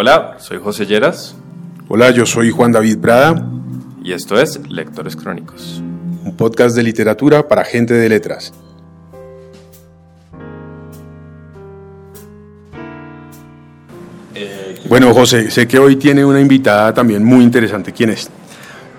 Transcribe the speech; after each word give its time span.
Hola, 0.00 0.36
soy 0.38 0.58
José 0.58 0.86
Lleras. 0.86 1.34
Hola, 1.88 2.12
yo 2.12 2.24
soy 2.24 2.52
Juan 2.52 2.70
David 2.70 2.98
Prada. 2.98 3.44
Y 4.00 4.12
esto 4.12 4.40
es 4.40 4.60
Lectores 4.70 5.16
Crónicos. 5.16 5.82
Un 6.24 6.36
podcast 6.36 6.76
de 6.76 6.84
literatura 6.84 7.48
para 7.48 7.64
gente 7.64 7.94
de 7.94 8.08
letras. 8.08 8.54
Eh, 14.36 14.78
bueno, 14.88 15.12
José, 15.12 15.50
sé 15.50 15.66
que 15.66 15.80
hoy 15.80 15.96
tiene 15.96 16.24
una 16.24 16.40
invitada 16.40 16.94
también 16.94 17.24
muy 17.24 17.42
interesante. 17.42 17.92
¿Quién 17.92 18.10
es? 18.10 18.30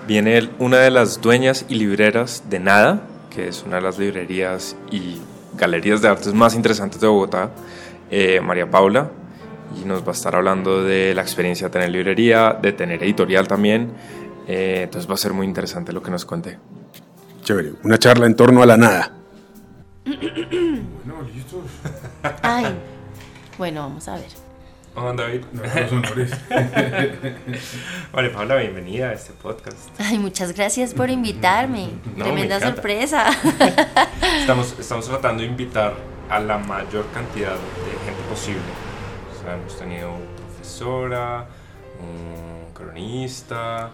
Viene 0.06 0.50
una 0.58 0.80
de 0.80 0.90
las 0.90 1.22
dueñas 1.22 1.64
y 1.70 1.76
libreras 1.76 2.42
de 2.50 2.60
Nada, 2.60 3.00
que 3.30 3.48
es 3.48 3.62
una 3.66 3.76
de 3.76 3.82
las 3.82 3.98
librerías 3.98 4.76
y 4.90 5.16
galerías 5.56 6.02
de 6.02 6.08
artes 6.08 6.34
más 6.34 6.54
interesantes 6.54 7.00
de 7.00 7.06
Bogotá, 7.06 7.52
eh, 8.10 8.42
María 8.42 8.70
Paula, 8.70 9.08
y 9.76 9.84
nos 9.84 10.02
va 10.02 10.08
a 10.08 10.12
estar 10.12 10.34
hablando 10.34 10.82
de 10.82 11.14
la 11.14 11.22
experiencia 11.22 11.68
de 11.68 11.72
tener 11.72 11.90
librería, 11.90 12.56
de 12.60 12.72
tener 12.72 13.02
editorial 13.02 13.46
también. 13.46 13.92
Eh, 14.46 14.82
entonces 14.84 15.08
va 15.08 15.14
a 15.14 15.18
ser 15.18 15.32
muy 15.32 15.46
interesante 15.46 15.92
lo 15.92 16.02
que 16.02 16.10
nos 16.10 16.24
cuente. 16.24 16.58
Chévere, 17.42 17.72
una 17.84 17.98
charla 17.98 18.26
en 18.26 18.34
torno 18.34 18.62
a 18.62 18.66
la 18.66 18.76
nada. 18.76 19.12
bueno, 20.04 21.22
listos. 21.34 21.64
Ay, 22.42 22.66
bueno, 23.58 23.82
vamos 23.82 24.08
a 24.08 24.14
ver. 24.14 24.50
Juan 24.94 25.16
David. 25.16 25.42
honores. 25.92 26.32
Vale, 28.12 28.30
Paula, 28.30 28.56
bienvenida 28.56 29.10
a 29.10 29.12
este 29.12 29.32
podcast. 29.32 29.88
Ay, 29.98 30.18
muchas 30.18 30.52
gracias 30.52 30.94
por 30.94 31.10
invitarme. 31.10 31.90
Tremenda 32.16 32.60
sorpresa. 32.60 33.30
estamos, 34.40 34.74
estamos 34.78 35.06
tratando 35.06 35.42
de 35.42 35.48
invitar 35.48 35.94
a 36.28 36.40
la 36.40 36.58
mayor 36.58 37.06
cantidad 37.12 37.52
de 37.52 38.04
gente 38.04 38.22
posible. 38.28 38.89
O 39.40 39.42
sea, 39.42 39.54
hemos 39.54 39.78
tenido 39.78 40.12
profesora, 40.36 41.46
un 42.00 42.72
cronista, 42.74 43.90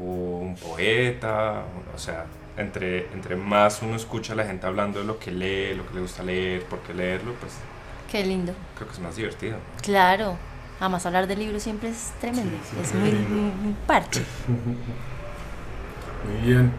un 0.00 0.56
poeta, 0.56 1.62
o 1.94 1.98
sea, 1.98 2.26
entre, 2.56 3.12
entre 3.12 3.36
más 3.36 3.82
uno 3.82 3.96
escucha 3.96 4.32
a 4.32 4.36
la 4.36 4.44
gente 4.44 4.66
hablando 4.66 4.98
de 4.98 5.04
lo 5.04 5.18
que 5.18 5.30
lee, 5.30 5.74
lo 5.74 5.86
que 5.86 5.94
le 5.94 6.00
gusta 6.00 6.22
leer, 6.22 6.64
por 6.64 6.80
qué 6.80 6.94
leerlo, 6.94 7.34
pues 7.34 7.52
Qué 8.10 8.24
lindo. 8.24 8.52
Creo 8.76 8.86
que 8.86 8.94
es 8.94 9.00
más 9.00 9.16
divertido. 9.16 9.56
Claro. 9.82 10.36
Además, 10.78 11.04
hablar 11.04 11.26
de 11.26 11.34
libros 11.34 11.64
siempre 11.64 11.88
es 11.88 12.12
tremendo. 12.20 12.56
es 12.80 12.94
muy, 12.94 13.10
un 13.10 13.76
parche. 13.88 14.22
Muy 16.24 16.48
bien. 16.48 16.72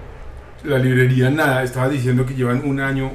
La 0.63 0.77
librería, 0.77 1.29
nada, 1.29 1.63
estaba 1.63 1.89
diciendo 1.89 2.25
que 2.25 2.35
llevan 2.35 2.61
un 2.63 2.79
año. 2.79 3.11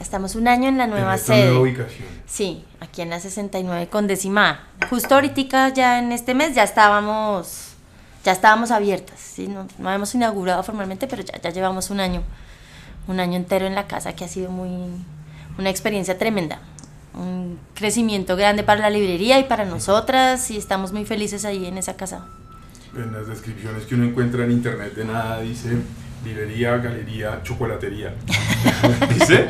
Estamos 0.00 0.34
un 0.34 0.48
año 0.48 0.68
en 0.68 0.78
la 0.78 0.86
nueva 0.86 1.14
en 1.14 1.18
sede. 1.20 1.44
Nueva 1.46 1.60
ubicación. 1.60 2.08
Sí, 2.26 2.64
aquí 2.80 3.02
en 3.02 3.10
la 3.10 3.20
69 3.20 3.88
con 3.88 4.06
décima. 4.06 4.66
Justo 4.88 5.14
ahorita 5.14 5.68
ya 5.68 5.98
en 5.98 6.10
este 6.10 6.34
mes 6.34 6.54
ya 6.54 6.64
estábamos 6.64 7.68
ya 8.24 8.32
estábamos 8.32 8.70
abiertas, 8.70 9.18
¿sí? 9.18 9.48
no, 9.48 9.66
no 9.78 9.88
habíamos 9.88 10.14
inaugurado 10.14 10.62
formalmente, 10.62 11.06
pero 11.06 11.22
ya, 11.22 11.40
ya 11.40 11.50
llevamos 11.50 11.88
un 11.88 12.00
año, 12.00 12.22
un 13.08 13.18
año 13.18 13.36
entero 13.36 13.66
en 13.66 13.74
la 13.74 13.86
casa 13.86 14.14
que 14.14 14.26
ha 14.26 14.28
sido 14.28 14.50
muy 14.50 14.70
una 15.56 15.70
experiencia 15.70 16.18
tremenda 16.18 16.60
un 17.14 17.58
crecimiento 17.74 18.36
grande 18.36 18.62
para 18.62 18.80
la 18.80 18.90
librería 18.90 19.38
y 19.38 19.44
para 19.44 19.64
nosotras 19.64 20.50
y 20.50 20.56
estamos 20.56 20.92
muy 20.92 21.04
felices 21.04 21.44
ahí 21.44 21.66
en 21.66 21.78
esa 21.78 21.96
casa. 21.96 22.26
En 22.94 23.12
las 23.12 23.28
descripciones 23.28 23.84
que 23.84 23.94
uno 23.94 24.04
encuentra 24.04 24.44
en 24.44 24.52
internet 24.52 24.94
de 24.94 25.04
nada 25.04 25.40
dice 25.40 25.76
librería, 26.24 26.76
galería, 26.76 27.40
chocolatería. 27.42 28.14
¿Dice? 29.14 29.48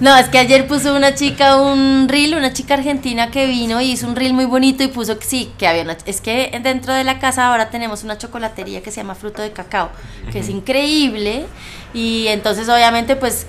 No, 0.00 0.16
es 0.16 0.28
que 0.28 0.38
ayer 0.38 0.66
puso 0.66 0.94
una 0.94 1.14
chica 1.14 1.56
un 1.56 2.08
reel, 2.08 2.34
una 2.34 2.52
chica 2.52 2.74
argentina 2.74 3.30
que 3.30 3.46
vino 3.46 3.80
y 3.80 3.92
hizo 3.92 4.06
un 4.06 4.16
reel 4.16 4.34
muy 4.34 4.44
bonito 4.44 4.82
y 4.82 4.88
puso 4.88 5.18
que 5.18 5.24
sí, 5.24 5.52
que 5.58 5.66
había 5.66 5.82
una... 5.82 5.96
Es 6.04 6.20
que 6.20 6.58
dentro 6.62 6.92
de 6.92 7.04
la 7.04 7.18
casa 7.18 7.46
ahora 7.46 7.70
tenemos 7.70 8.02
una 8.02 8.18
chocolatería 8.18 8.82
que 8.82 8.90
se 8.90 8.98
llama 8.98 9.14
Fruto 9.14 9.42
de 9.42 9.52
Cacao, 9.52 9.90
que 10.32 10.40
es 10.40 10.48
increíble 10.48 11.46
y 11.94 12.26
entonces 12.28 12.68
obviamente 12.68 13.16
pues 13.16 13.46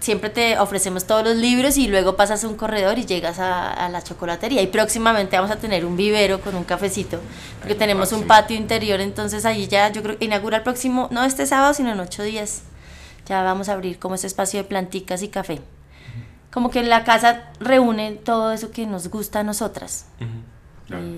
siempre 0.00 0.30
te 0.30 0.58
ofrecemos 0.58 1.06
todos 1.06 1.22
los 1.22 1.36
libros 1.36 1.76
y 1.76 1.86
luego 1.86 2.16
pasas 2.16 2.42
a 2.42 2.48
un 2.48 2.56
corredor 2.56 2.98
y 2.98 3.04
llegas 3.04 3.38
a, 3.38 3.88
la 3.90 4.02
chocolatería. 4.02 4.62
Y 4.62 4.66
próximamente 4.66 5.36
vamos 5.36 5.50
a 5.50 5.56
tener 5.56 5.84
un 5.84 5.96
vivero 5.96 6.40
con 6.40 6.54
un 6.56 6.64
cafecito, 6.64 7.20
porque 7.58 7.74
tenemos 7.74 8.12
un 8.12 8.26
patio 8.26 8.56
interior, 8.56 9.00
entonces 9.00 9.44
allí 9.44 9.68
ya 9.68 9.90
yo 9.90 10.02
creo 10.02 10.18
que 10.18 10.24
inaugura 10.24 10.58
el 10.58 10.62
próximo, 10.62 11.08
no 11.10 11.22
este 11.22 11.46
sábado, 11.46 11.74
sino 11.74 11.92
en 11.92 12.00
ocho 12.00 12.22
días. 12.22 12.62
Ya 13.26 13.42
vamos 13.42 13.68
a 13.68 13.74
abrir 13.74 13.98
como 13.98 14.16
ese 14.16 14.26
espacio 14.26 14.60
de 14.60 14.64
planticas 14.64 15.22
y 15.22 15.28
café. 15.28 15.60
Como 16.50 16.70
que 16.70 16.82
la 16.82 17.04
casa 17.04 17.44
reúne 17.60 18.12
todo 18.12 18.52
eso 18.52 18.72
que 18.72 18.86
nos 18.86 19.08
gusta 19.08 19.40
a 19.40 19.42
nosotras. 19.44 20.06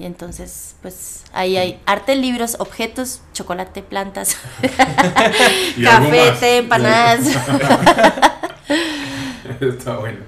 Y 0.00 0.04
entonces, 0.04 0.75
pues 0.82 1.25
ahí 1.32 1.56
hay 1.56 1.81
arte, 1.87 2.15
libros, 2.15 2.56
objetos, 2.59 3.22
chocolate, 3.32 3.82
plantas, 3.82 4.37
café, 5.82 6.32
té, 6.38 6.59
empanadas. 6.59 7.21
Está 9.60 9.97
bueno. 9.97 10.19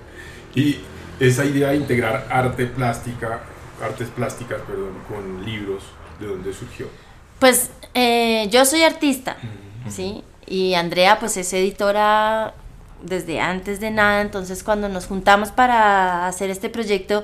Y 0.54 0.78
esa 1.20 1.44
idea 1.44 1.70
de 1.70 1.76
integrar 1.76 2.26
arte 2.30 2.66
plástica, 2.66 3.40
artes 3.82 4.08
plásticas, 4.08 4.60
perdón, 4.62 4.94
con 5.08 5.44
libros, 5.44 5.82
¿de 6.20 6.26
dónde 6.26 6.52
surgió? 6.52 6.88
Pues 7.38 7.70
eh, 7.94 8.48
yo 8.50 8.64
soy 8.64 8.82
artista, 8.82 9.36
¿sí? 9.88 10.22
Y 10.46 10.74
Andrea 10.74 11.18
pues 11.18 11.36
es 11.36 11.52
editora 11.52 12.54
desde 13.04 13.40
antes 13.40 13.80
de 13.80 13.90
nada, 13.90 14.20
entonces 14.20 14.62
cuando 14.62 14.88
nos 14.88 15.06
juntamos 15.06 15.50
para 15.50 16.26
hacer 16.26 16.50
este 16.50 16.68
proyecto, 16.68 17.22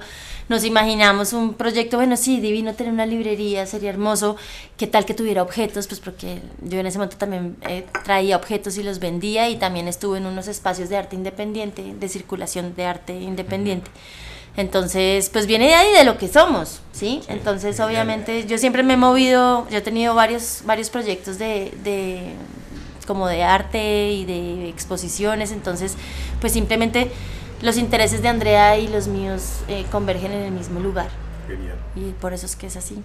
nos 0.48 0.64
imaginamos 0.64 1.32
un 1.32 1.54
proyecto, 1.54 1.96
bueno, 1.96 2.16
sí, 2.16 2.40
divino 2.40 2.74
tener 2.74 2.92
una 2.92 3.06
librería, 3.06 3.66
sería 3.66 3.90
hermoso, 3.90 4.36
qué 4.76 4.86
tal 4.86 5.04
que 5.04 5.14
tuviera 5.14 5.42
objetos, 5.42 5.86
pues 5.86 6.00
porque 6.00 6.40
yo 6.62 6.78
en 6.78 6.86
ese 6.86 6.98
momento 6.98 7.16
también 7.16 7.56
eh, 7.68 7.86
traía 8.04 8.36
objetos 8.36 8.76
y 8.76 8.82
los 8.82 8.98
vendía 8.98 9.48
y 9.48 9.56
también 9.56 9.88
estuve 9.88 10.18
en 10.18 10.26
unos 10.26 10.48
espacios 10.48 10.88
de 10.88 10.96
arte 10.96 11.16
independiente, 11.16 11.94
de 11.98 12.08
circulación 12.08 12.74
de 12.74 12.84
arte 12.84 13.14
independiente. 13.14 13.90
Entonces, 14.56 15.30
pues 15.30 15.46
viene 15.46 15.68
de 15.68 15.74
ahí 15.74 15.92
de 15.92 16.04
lo 16.04 16.18
que 16.18 16.26
somos, 16.26 16.80
¿sí? 16.92 17.20
Entonces, 17.28 17.78
obviamente, 17.78 18.46
yo 18.46 18.58
siempre 18.58 18.82
me 18.82 18.94
he 18.94 18.96
movido, 18.96 19.68
yo 19.70 19.78
he 19.78 19.80
tenido 19.80 20.14
varios, 20.14 20.62
varios 20.64 20.90
proyectos 20.90 21.38
de, 21.38 21.72
de 21.84 22.34
como 23.06 23.26
de 23.26 23.42
arte 23.42 24.10
y 24.10 24.24
de 24.24 24.68
exposiciones, 24.68 25.52
entonces, 25.52 25.96
pues 26.40 26.52
simplemente 26.52 27.10
los 27.62 27.76
intereses 27.76 28.22
de 28.22 28.28
Andrea 28.28 28.78
y 28.78 28.88
los 28.88 29.08
míos 29.08 29.60
eh, 29.68 29.84
convergen 29.90 30.32
en 30.32 30.44
el 30.44 30.52
mismo 30.52 30.80
lugar. 30.80 31.08
Genial. 31.46 31.76
Y 31.94 32.12
por 32.12 32.32
eso 32.32 32.46
es 32.46 32.56
que 32.56 32.66
es 32.66 32.76
así. 32.76 33.02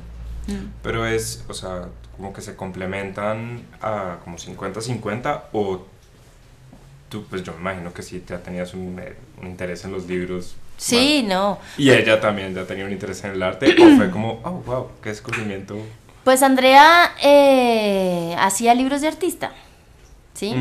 Mm. 0.48 0.72
Pero 0.82 1.06
es, 1.06 1.44
o 1.48 1.54
sea, 1.54 1.90
como 2.16 2.32
que 2.34 2.42
se 2.42 2.56
complementan 2.56 3.64
a 3.82 4.20
como 4.24 4.38
50-50 4.38 5.44
o 5.52 5.86
tú, 7.10 7.26
pues 7.30 7.44
yo 7.44 7.54
me 7.54 7.60
imagino 7.60 7.94
que 7.94 8.02
sí 8.02 8.20
te 8.20 8.38
tenías 8.38 8.74
un, 8.74 9.00
eh, 9.00 9.16
un 9.42 9.48
interés 9.48 9.84
en 9.86 9.92
los 9.92 10.06
libros. 10.06 10.56
Sí, 10.78 11.24
no. 11.28 11.60
Y 11.78 11.92
ella 11.92 12.20
también 12.20 12.54
ya 12.54 12.66
tenía 12.66 12.86
un 12.86 12.92
interés 12.92 13.24
en 13.24 13.32
el 13.32 13.44
arte 13.44 13.76
o 13.82 13.98
fue 13.98 14.12
como, 14.12 14.42
oh, 14.44 14.62
wow, 14.66 14.88
qué 15.02 15.10
descubrimiento. 15.10 15.78
Pues 16.24 16.42
Andrea 16.44 17.14
eh, 17.22 18.36
hacía 18.40 18.74
libros 18.74 19.02
de 19.02 19.08
artista. 19.08 19.54
¿Sí? 20.36 20.54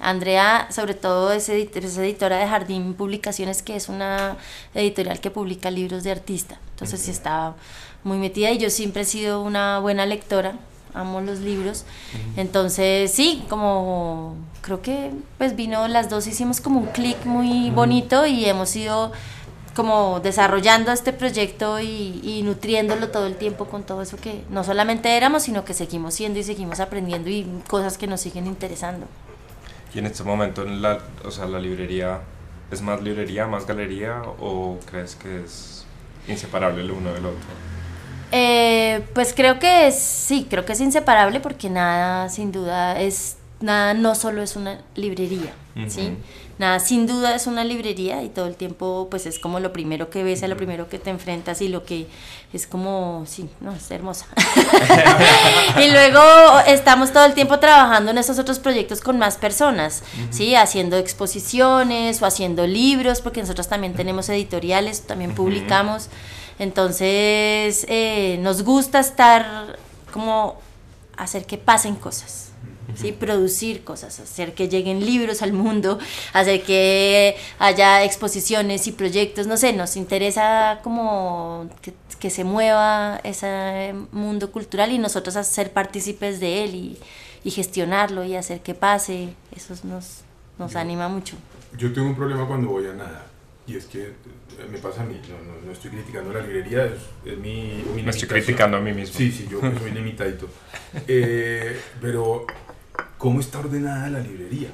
Andrea, 0.00 0.68
sobre 0.70 0.94
todo, 0.94 1.32
es, 1.32 1.48
editora 1.48 2.38
de 2.38 2.48
Jardín 2.48 2.94
Publicaciones, 2.94 3.62
que 3.62 3.76
es 3.76 3.88
una 3.88 4.36
editorial 4.74 5.20
que 5.20 5.30
publica 5.30 5.70
libros 5.70 6.02
de 6.04 6.12
artista. 6.12 6.58
Entonces, 6.70 7.00
sí 7.00 7.10
estaba 7.10 7.56
muy 8.04 8.18
metida 8.18 8.50
y 8.52 8.58
yo 8.58 8.70
siempre 8.70 9.02
he 9.02 9.04
sido 9.04 9.42
una 9.42 9.80
buena 9.80 10.06
lectora, 10.06 10.54
amo 10.94 11.20
los 11.20 11.40
libros. 11.40 11.84
Entonces, 12.36 13.10
sí, 13.12 13.44
como 13.50 14.36
creo 14.62 14.80
que 14.80 15.10
pues 15.38 15.54
vino 15.54 15.86
las 15.88 16.08
dos, 16.08 16.26
hicimos 16.26 16.60
como 16.60 16.80
un 16.80 16.86
clic 16.86 17.24
muy 17.26 17.70
bonito 17.70 18.26
y 18.26 18.46
hemos 18.46 18.74
ido 18.74 19.12
como 19.76 20.20
desarrollando 20.20 20.90
este 20.90 21.12
proyecto 21.12 21.78
y, 21.78 22.20
y, 22.24 22.42
nutriéndolo 22.42 23.10
todo 23.10 23.26
el 23.26 23.36
tiempo 23.36 23.66
con 23.66 23.84
todo 23.84 24.00
eso 24.00 24.16
que 24.16 24.42
no 24.48 24.64
solamente 24.64 25.16
éramos, 25.16 25.42
sino 25.42 25.64
que 25.66 25.74
seguimos 25.74 26.14
siendo 26.14 26.38
y 26.38 26.42
seguimos 26.42 26.80
aprendiendo 26.80 27.28
y 27.28 27.46
cosas 27.68 27.98
que 27.98 28.06
nos 28.06 28.22
siguen 28.22 28.46
interesando. 28.46 29.06
¿Y 29.94 29.98
en 29.98 30.06
este 30.06 30.24
momento 30.24 30.64
la, 30.64 30.98
o 31.24 31.30
sea, 31.30 31.46
la 31.46 31.58
librería 31.60 32.20
es 32.70 32.80
más 32.80 33.02
librería, 33.02 33.46
más 33.46 33.66
galería 33.66 34.22
o 34.40 34.78
crees 34.90 35.14
que 35.14 35.44
es 35.44 35.84
inseparable 36.26 36.82
el 36.82 36.90
uno 36.90 37.12
del 37.12 37.26
otro? 37.26 37.48
Eh, 38.32 39.06
pues 39.14 39.32
creo 39.34 39.58
que 39.58 39.86
es, 39.86 39.98
sí, 39.98 40.46
creo 40.50 40.64
que 40.64 40.72
es 40.72 40.80
inseparable 40.80 41.40
porque 41.40 41.70
nada, 41.70 42.28
sin 42.28 42.50
duda, 42.50 43.00
es 43.00 43.36
nada 43.60 43.94
no 43.94 44.14
solo 44.14 44.42
es 44.42 44.56
una 44.56 44.80
librería, 44.94 45.52
¿sí? 45.88 46.16
Nada, 46.58 46.80
sin 46.80 47.06
duda 47.06 47.34
es 47.34 47.46
una 47.46 47.64
librería 47.64 48.22
y 48.22 48.30
todo 48.30 48.46
el 48.46 48.56
tiempo 48.56 49.08
pues 49.10 49.26
es 49.26 49.38
como 49.38 49.60
lo 49.60 49.74
primero 49.74 50.08
que 50.08 50.22
ves, 50.22 50.42
a 50.42 50.48
lo 50.48 50.56
primero 50.56 50.88
que 50.88 50.98
te 50.98 51.10
enfrentas 51.10 51.60
y 51.60 51.68
lo 51.68 51.84
que 51.84 52.06
es 52.52 52.66
como, 52.66 53.24
sí, 53.26 53.50
no, 53.60 53.74
es 53.74 53.90
hermosa. 53.90 54.26
y 55.78 55.90
luego 55.90 56.22
estamos 56.66 57.12
todo 57.12 57.26
el 57.26 57.34
tiempo 57.34 57.58
trabajando 57.58 58.10
en 58.10 58.16
estos 58.16 58.38
otros 58.38 58.58
proyectos 58.58 59.02
con 59.02 59.18
más 59.18 59.36
personas, 59.36 60.02
¿sí? 60.30 60.54
Haciendo 60.54 60.96
exposiciones 60.96 62.22
o 62.22 62.26
haciendo 62.26 62.66
libros, 62.66 63.20
porque 63.20 63.42
nosotros 63.42 63.68
también 63.68 63.92
tenemos 63.92 64.28
editoriales, 64.30 65.02
también 65.02 65.34
publicamos. 65.34 66.08
Entonces, 66.58 67.84
eh, 67.88 68.38
nos 68.40 68.62
gusta 68.62 69.00
estar 69.00 69.76
como 70.10 70.58
hacer 71.18 71.44
que 71.44 71.58
pasen 71.58 71.96
cosas. 71.96 72.45
¿Sí? 72.96 73.12
producir 73.12 73.84
cosas, 73.84 74.18
hacer 74.20 74.54
que 74.54 74.68
lleguen 74.68 75.04
libros 75.04 75.42
al 75.42 75.52
mundo, 75.52 75.98
hacer 76.32 76.62
que 76.62 77.36
haya 77.58 78.04
exposiciones 78.04 78.86
y 78.86 78.92
proyectos, 78.92 79.46
no 79.46 79.56
sé, 79.56 79.72
nos 79.72 79.96
interesa 79.96 80.80
como 80.82 81.68
que, 81.82 81.92
que 82.18 82.30
se 82.30 82.44
mueva 82.44 83.20
ese 83.24 83.94
mundo 84.12 84.50
cultural 84.50 84.92
y 84.92 84.98
nosotros 84.98 85.34
ser 85.46 85.72
partícipes 85.72 86.40
de 86.40 86.64
él 86.64 86.74
y, 86.74 86.98
y 87.44 87.50
gestionarlo 87.50 88.24
y 88.24 88.34
hacer 88.36 88.60
que 88.60 88.74
pase, 88.74 89.28
eso 89.54 89.74
nos, 89.84 90.22
nos 90.58 90.76
anima 90.76 91.08
mucho. 91.08 91.36
Yo 91.78 91.92
tengo 91.92 92.08
un 92.08 92.16
problema 92.16 92.46
cuando 92.46 92.68
voy 92.68 92.86
a 92.86 92.92
nada 92.92 93.26
y 93.66 93.76
es 93.76 93.86
que 93.86 94.02
eh, 94.02 94.12
me 94.70 94.78
pasa 94.78 95.02
a 95.02 95.04
mí, 95.04 95.20
no, 95.28 95.52
no, 95.52 95.60
no 95.66 95.72
estoy 95.72 95.90
criticando 95.90 96.32
la 96.32 96.40
librería, 96.40 96.86
es, 96.86 97.32
es 97.32 97.38
mi, 97.38 97.84
mi 97.94 98.02
Me 98.02 98.10
estoy 98.10 98.28
criticando 98.28 98.76
a 98.76 98.80
mí 98.80 98.92
mismo. 98.92 99.16
Sí, 99.16 99.32
sí, 99.32 99.48
yo 99.50 99.60
soy 99.60 99.90
limitadito. 99.90 100.48
Eh, 101.08 101.78
pero, 102.00 102.46
¿cómo 103.18 103.40
está 103.40 103.58
ordenada 103.58 104.08
la 104.08 104.20
librería? 104.20 104.68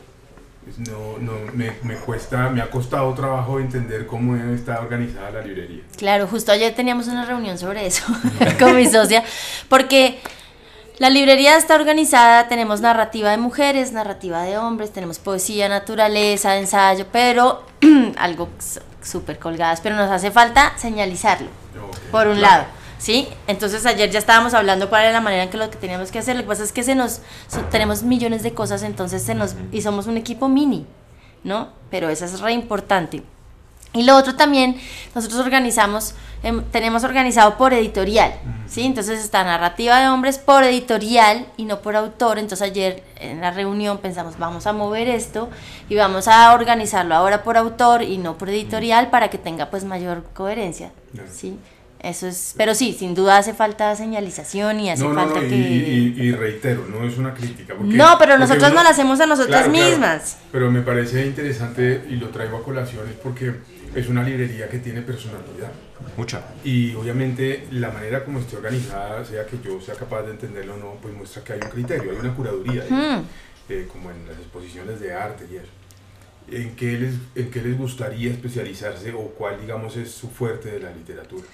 No, 0.88 1.18
no, 1.18 1.32
me, 1.54 1.72
me 1.82 1.96
cuesta, 1.96 2.48
me 2.48 2.62
ha 2.62 2.70
costado 2.70 3.12
trabajo 3.14 3.58
entender 3.58 4.06
cómo 4.06 4.36
está 4.36 4.80
organizada 4.80 5.30
la 5.30 5.40
librería. 5.40 5.82
Claro, 5.96 6.28
justo 6.28 6.52
ayer 6.52 6.72
teníamos 6.72 7.08
una 7.08 7.24
reunión 7.24 7.58
sobre 7.58 7.84
eso 7.86 8.04
con 8.60 8.76
mi 8.76 8.86
socia, 8.86 9.24
porque 9.68 10.20
la 10.98 11.10
librería 11.10 11.56
está 11.56 11.74
organizada, 11.74 12.46
tenemos 12.46 12.80
narrativa 12.80 13.32
de 13.32 13.38
mujeres, 13.38 13.90
narrativa 13.90 14.42
de 14.42 14.56
hombres, 14.56 14.92
tenemos 14.92 15.18
poesía, 15.18 15.68
naturaleza, 15.68 16.56
ensayo, 16.56 17.06
pero 17.10 17.66
algo 18.16 18.48
súper 19.02 19.40
colgadas, 19.40 19.80
pero 19.80 19.96
nos 19.96 20.10
hace 20.12 20.30
falta 20.30 20.74
señalizarlo, 20.78 21.48
por 22.12 22.28
un 22.28 22.36
claro. 22.36 22.62
lado. 22.62 22.81
¿Sí? 23.02 23.26
Entonces 23.48 23.84
ayer 23.84 24.10
ya 24.12 24.20
estábamos 24.20 24.54
hablando 24.54 24.88
cuál 24.88 25.02
era 25.02 25.10
la 25.12 25.20
manera 25.20 25.42
en 25.42 25.50
que 25.50 25.56
lo 25.56 25.68
que 25.70 25.76
teníamos 25.76 26.12
que 26.12 26.20
hacer. 26.20 26.36
Lo 26.36 26.42
que 26.42 26.48
pasa 26.48 26.62
es 26.62 26.70
que 26.70 26.84
se 26.84 26.94
nos 26.94 27.14
so- 27.48 27.60
tenemos 27.68 28.04
millones 28.04 28.44
de 28.44 28.54
cosas, 28.54 28.84
entonces 28.84 29.24
se 29.24 29.34
nos 29.34 29.56
y 29.72 29.82
somos 29.82 30.06
un 30.06 30.16
equipo 30.16 30.48
mini, 30.48 30.86
¿no? 31.42 31.70
Pero 31.90 32.08
eso 32.10 32.24
es 32.26 32.38
re 32.38 32.52
importante. 32.52 33.24
Y 33.92 34.04
lo 34.04 34.16
otro 34.16 34.36
también, 34.36 34.80
nosotros 35.16 35.40
organizamos, 35.40 36.14
em, 36.44 36.62
tenemos 36.70 37.02
organizado 37.02 37.58
por 37.58 37.74
editorial, 37.74 38.34
¿sí? 38.68 38.84
Entonces 38.86 39.18
está 39.20 39.42
narrativa 39.42 39.98
de 39.98 40.08
hombres 40.08 40.38
por 40.38 40.62
editorial 40.62 41.46
y 41.56 41.64
no 41.64 41.80
por 41.80 41.96
autor. 41.96 42.38
Entonces 42.38 42.62
ayer 42.70 43.02
en 43.16 43.40
la 43.40 43.50
reunión 43.50 43.98
pensamos, 43.98 44.38
vamos 44.38 44.68
a 44.68 44.72
mover 44.72 45.08
esto 45.08 45.50
y 45.88 45.96
vamos 45.96 46.28
a 46.28 46.54
organizarlo 46.54 47.16
ahora 47.16 47.42
por 47.42 47.56
autor 47.56 48.02
y 48.02 48.16
no 48.18 48.38
por 48.38 48.48
editorial 48.48 49.10
para 49.10 49.28
que 49.28 49.38
tenga 49.38 49.70
pues 49.70 49.82
mayor 49.82 50.22
coherencia. 50.34 50.92
¿sí? 51.30 51.58
Eso 52.02 52.26
es, 52.26 52.54
pero 52.56 52.74
sí, 52.74 52.92
sin 52.98 53.14
duda 53.14 53.38
hace 53.38 53.54
falta 53.54 53.94
señalización 53.94 54.80
y 54.80 54.90
hace 54.90 55.04
No, 55.04 55.10
no, 55.12 55.20
falta 55.22 55.40
no, 55.40 55.46
y, 55.46 55.48
que... 55.50 55.56
y- 55.56 56.14
y 56.20 56.32
reitero, 56.32 56.84
no 56.88 57.06
es 57.06 57.16
una 57.16 57.32
crítica. 57.32 57.74
porque- 57.76 57.94
No, 57.94 58.16
pero 58.18 58.32
porque 58.32 58.38
nosotros 58.40 58.64
uno- 58.70 58.74
no 58.80 58.82
la 58.82 58.90
hacemos 58.90 59.20
a 59.20 59.26
nosotras 59.26 59.62
Claro, 59.64 59.72
claro, 59.72 59.90
mismas. 59.90 60.38
pero 60.50 60.70
me 60.70 60.80
parece 60.82 61.24
interesante 61.26 62.04
y 62.10 62.16
lo 62.16 62.30
traigo 62.30 62.56
a 62.56 62.64
colación 62.64 63.08
es 63.08 63.14
porque 63.14 63.52
es 63.94 64.08
una 64.08 64.24
librería 64.24 64.68
que 64.68 64.78
tiene 64.80 65.02
personalidad. 65.02 65.70
Mucha. 66.16 66.42
Y 66.64 66.92
obviamente 66.96 67.68
la 67.70 67.90
manera 67.90 68.24
como 68.24 68.40
esté 68.40 68.56
organizada, 68.56 69.24
sea 69.24 69.46
que 69.46 69.58
yo 69.64 69.80
sea 69.80 69.94
capaz 69.94 70.22
de 70.22 70.32
entenderlo 70.32 70.74
o 70.74 70.78
no, 70.78 70.94
pues 71.00 71.14
muestra 71.14 71.44
que 71.44 71.52
hay 71.52 71.60
un 71.62 71.70
criterio, 71.70 72.10
hay 72.10 72.16
una 72.18 72.34
curaduría, 72.34 72.82
ahí, 72.82 72.90
Mm. 72.90 73.24
eh, 73.68 73.88
como 73.92 74.10
en 74.10 74.26
las 74.26 74.36
exposiciones 74.38 74.98
de 74.98 75.12
arte 75.14 75.46
y 75.50 75.56
eso. 75.56 75.68
¿En 76.50 76.74
qué, 76.74 76.98
les, 76.98 77.14
¿En 77.36 77.50
qué 77.52 77.62
les 77.62 77.78
gustaría 77.78 78.28
especializarse 78.32 79.12
o 79.12 79.26
cuál, 79.38 79.60
digamos, 79.60 79.96
es 79.96 80.10
su 80.10 80.28
fuerte 80.28 80.72
de 80.72 80.80
la 80.80 80.90
literatura? 80.90 81.44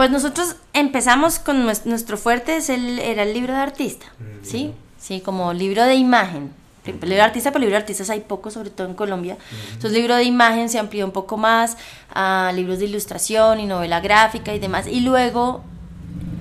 Pues 0.00 0.10
nosotros 0.10 0.56
empezamos 0.72 1.38
con 1.38 1.66
nues- 1.66 1.84
nuestro 1.84 2.16
fuerte, 2.16 2.56
es 2.56 2.70
el, 2.70 2.98
era 3.00 3.22
el 3.22 3.34
libro 3.34 3.52
de 3.52 3.58
artista, 3.60 4.06
Mm. 4.18 4.22
¿sí? 4.46 4.72
Sí, 4.98 5.20
como 5.20 5.52
libro 5.52 5.84
de 5.84 5.94
imagen. 5.96 6.50
Libro 6.86 7.06
de 7.06 7.20
artista, 7.20 7.50
pero 7.50 7.60
libro 7.60 7.74
de 7.74 7.82
artistas 7.82 8.08
hay 8.08 8.20
poco, 8.20 8.50
sobre 8.50 8.70
todo 8.70 8.86
en 8.86 8.94
Colombia. 8.94 9.36
Entonces, 9.74 9.92
libro 9.92 10.16
de 10.16 10.24
imagen 10.24 10.70
se 10.70 10.78
amplió 10.78 11.04
un 11.04 11.12
poco 11.12 11.36
más 11.36 11.76
a 12.14 12.50
libros 12.56 12.78
de 12.78 12.86
ilustración 12.86 13.60
y 13.60 13.66
novela 13.66 14.00
gráfica 14.00 14.54
y 14.54 14.58
demás. 14.58 14.86
Y 14.86 15.00
luego 15.00 15.60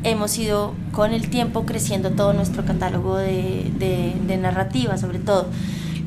hemos 0.05 0.37
ido 0.37 0.73
con 0.93 1.11
el 1.11 1.29
tiempo 1.29 1.65
creciendo 1.65 2.11
todo 2.11 2.31
nuestro 2.31 2.63
catálogo 2.63 3.17
de, 3.17 3.69
de- 3.77 4.15
de 4.25 4.37
narrativa, 4.37 4.97
sobre 4.97 5.19
todo. 5.19 5.47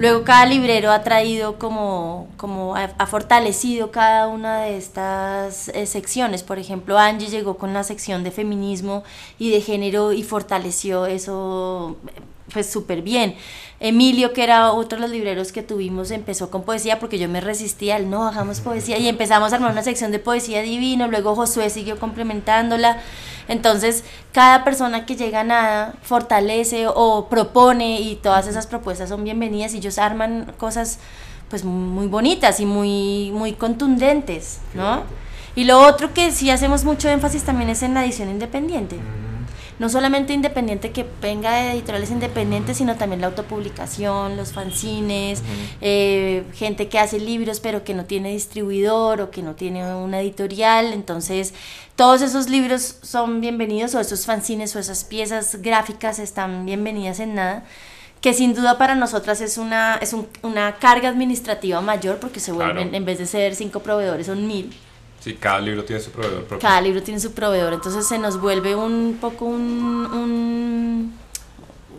Luego 0.03 0.25
cada 0.25 0.47
librero 0.47 0.91
ha 0.91 1.05
traído 1.05 1.61
como, 1.61 2.27
como 2.37 2.75
ha, 2.75 2.91
ha 2.99 3.07
fortalecido 3.07 3.93
cada 3.93 4.27
una 4.27 4.63
de 4.63 4.77
estas 4.77 5.69
eh, 5.69 5.87
secciones. 5.87 6.43
Por 6.43 6.59
ejemplo, 6.59 6.99
Angie 6.99 7.29
llegó 7.29 7.57
con 7.57 7.73
la 7.73 7.85
sección 7.85 8.25
de 8.25 8.33
feminismo 8.33 9.05
y 9.39 9.53
de 9.53 9.61
género 9.61 10.13
y 10.13 10.25
fortaleció 10.25 11.07
eso 11.07 11.99
pues 12.53 12.69
súper 12.69 13.03
bien. 13.03 13.37
Emilio, 13.79 14.33
que 14.33 14.43
era 14.43 14.73
otro 14.73 14.99
de 14.99 15.03
los 15.03 15.11
libreros 15.11 15.53
que 15.53 15.63
tuvimos, 15.63 16.11
empezó 16.11 16.51
con 16.51 16.65
poesía 16.65 16.99
porque 16.99 17.21
yo 17.21 17.29
me 17.29 17.41
resistía 17.41 17.95
al 17.95 18.11
no, 18.11 18.27
hagamos 18.27 18.61
poesía 18.61 18.99
y 18.99 19.07
empezamos 19.07 19.53
a 19.53 19.57
armar 19.57 19.71
una 19.71 19.85
sección 19.85 20.11
de 20.11 20.19
poesía 20.19 20.63
divino, 20.63 21.07
luego 21.07 21.37
Josué 21.37 21.71
siguió 21.71 22.01
complementándola. 22.01 23.01
Entonces, 23.49 24.05
cada 24.33 24.65
persona 24.65 25.07
que 25.07 25.17
llega 25.17 25.41
a 25.41 25.45
nada 25.45 25.95
fortalece 26.03 26.87
o 26.87 27.29
propone 27.29 28.01
y 28.01 28.17
todas 28.17 28.47
esas 28.47 28.67
propuestas 28.67 29.09
son 29.09 29.25
bienvenidas 29.25 29.75
y 29.75 29.79
ellos 29.79 29.99
arman 29.99 30.53
cosas 30.59 30.99
pues 31.49 31.65
muy 31.65 32.07
bonitas 32.07 32.61
y 32.61 32.67
muy, 32.67 33.31
muy 33.33 33.53
contundentes, 33.53 34.61
¿no? 34.75 35.03
Y 35.55 35.65
lo 35.65 35.81
otro 35.87 36.15
que 36.15 36.31
sí 36.33 36.51
hacemos 36.51 36.85
mucho 36.85 37.11
énfasis 37.11 37.43
también 37.43 37.69
es 37.69 37.83
en 37.83 37.93
la 37.93 38.05
edición 38.05 38.31
independiente 38.31 38.99
no 39.83 39.89
solamente 39.89 40.33
independiente 40.33 40.93
que 40.93 41.05
venga 41.21 41.51
de 41.53 41.73
editoriales 41.73 42.11
independientes, 42.13 42.77
sino 42.79 42.95
también 42.95 43.21
la 43.21 43.27
autopublicación, 43.27 44.37
los 44.37 44.53
fanzines, 44.53 45.43
eh, 45.81 46.45
gente 46.55 46.89
que 46.89 46.99
hace 47.01 47.19
libros 47.19 47.59
pero 47.61 47.83
que 47.83 47.93
no 47.93 48.05
tiene 48.05 48.31
distribuidor 48.31 49.21
o 49.21 49.31
que 49.33 49.43
no 49.43 49.55
tiene 49.57 49.85
una 49.95 50.21
editorial. 50.21 50.93
Entonces, 50.93 51.53
todos 51.97 52.23
esos 52.23 52.49
libros 52.49 52.99
son 53.03 53.41
bienvenidos 53.41 53.95
o 53.97 54.01
esos 54.01 54.25
fanzines 54.25 54.75
o 54.77 54.79
esas 54.79 55.03
piezas 55.05 55.61
gráficas 55.61 56.19
están 56.21 56.65
bienvenidas 56.65 57.19
en 57.21 57.35
nada 57.35 57.65
que 58.21 58.33
sin 58.35 58.55
duda 58.55 58.79
para 58.79 58.95
nosotras 58.95 59.41
es 59.41 59.59
una, 59.59 59.97
es 60.01 60.13
un- 60.13 60.29
una 60.43 60.77
carga 60.77 61.09
administrativa 61.09 61.81
mayor 61.81 62.19
porque 62.21 62.39
se 62.39 62.53
vuelven, 62.53 62.85
Claro. 62.91 62.97
en 62.97 63.05
vez 63.05 63.19
de 63.19 63.27
ser 63.27 63.57
cinco 63.57 63.81
proveedores, 63.81 64.27
son 64.27 64.47
mil. 64.47 64.73
Sí, 65.23 65.35
cada 65.35 65.61
libro 65.61 65.85
tiene 65.85 66.03
su 66.03 66.11
proveedor 66.11 66.45
propio. 66.45 66.59
Cada 66.69 66.81
libro 66.81 67.03
tiene 67.03 67.21
su 67.21 67.33
proveedor, 67.33 67.73
entonces 67.75 68.07
se 68.09 68.19
nos 68.19 68.41
vuelve 68.41 68.75
un 68.75 69.19
poco 69.21 69.45
un, 69.45 69.61
un- 70.13 71.13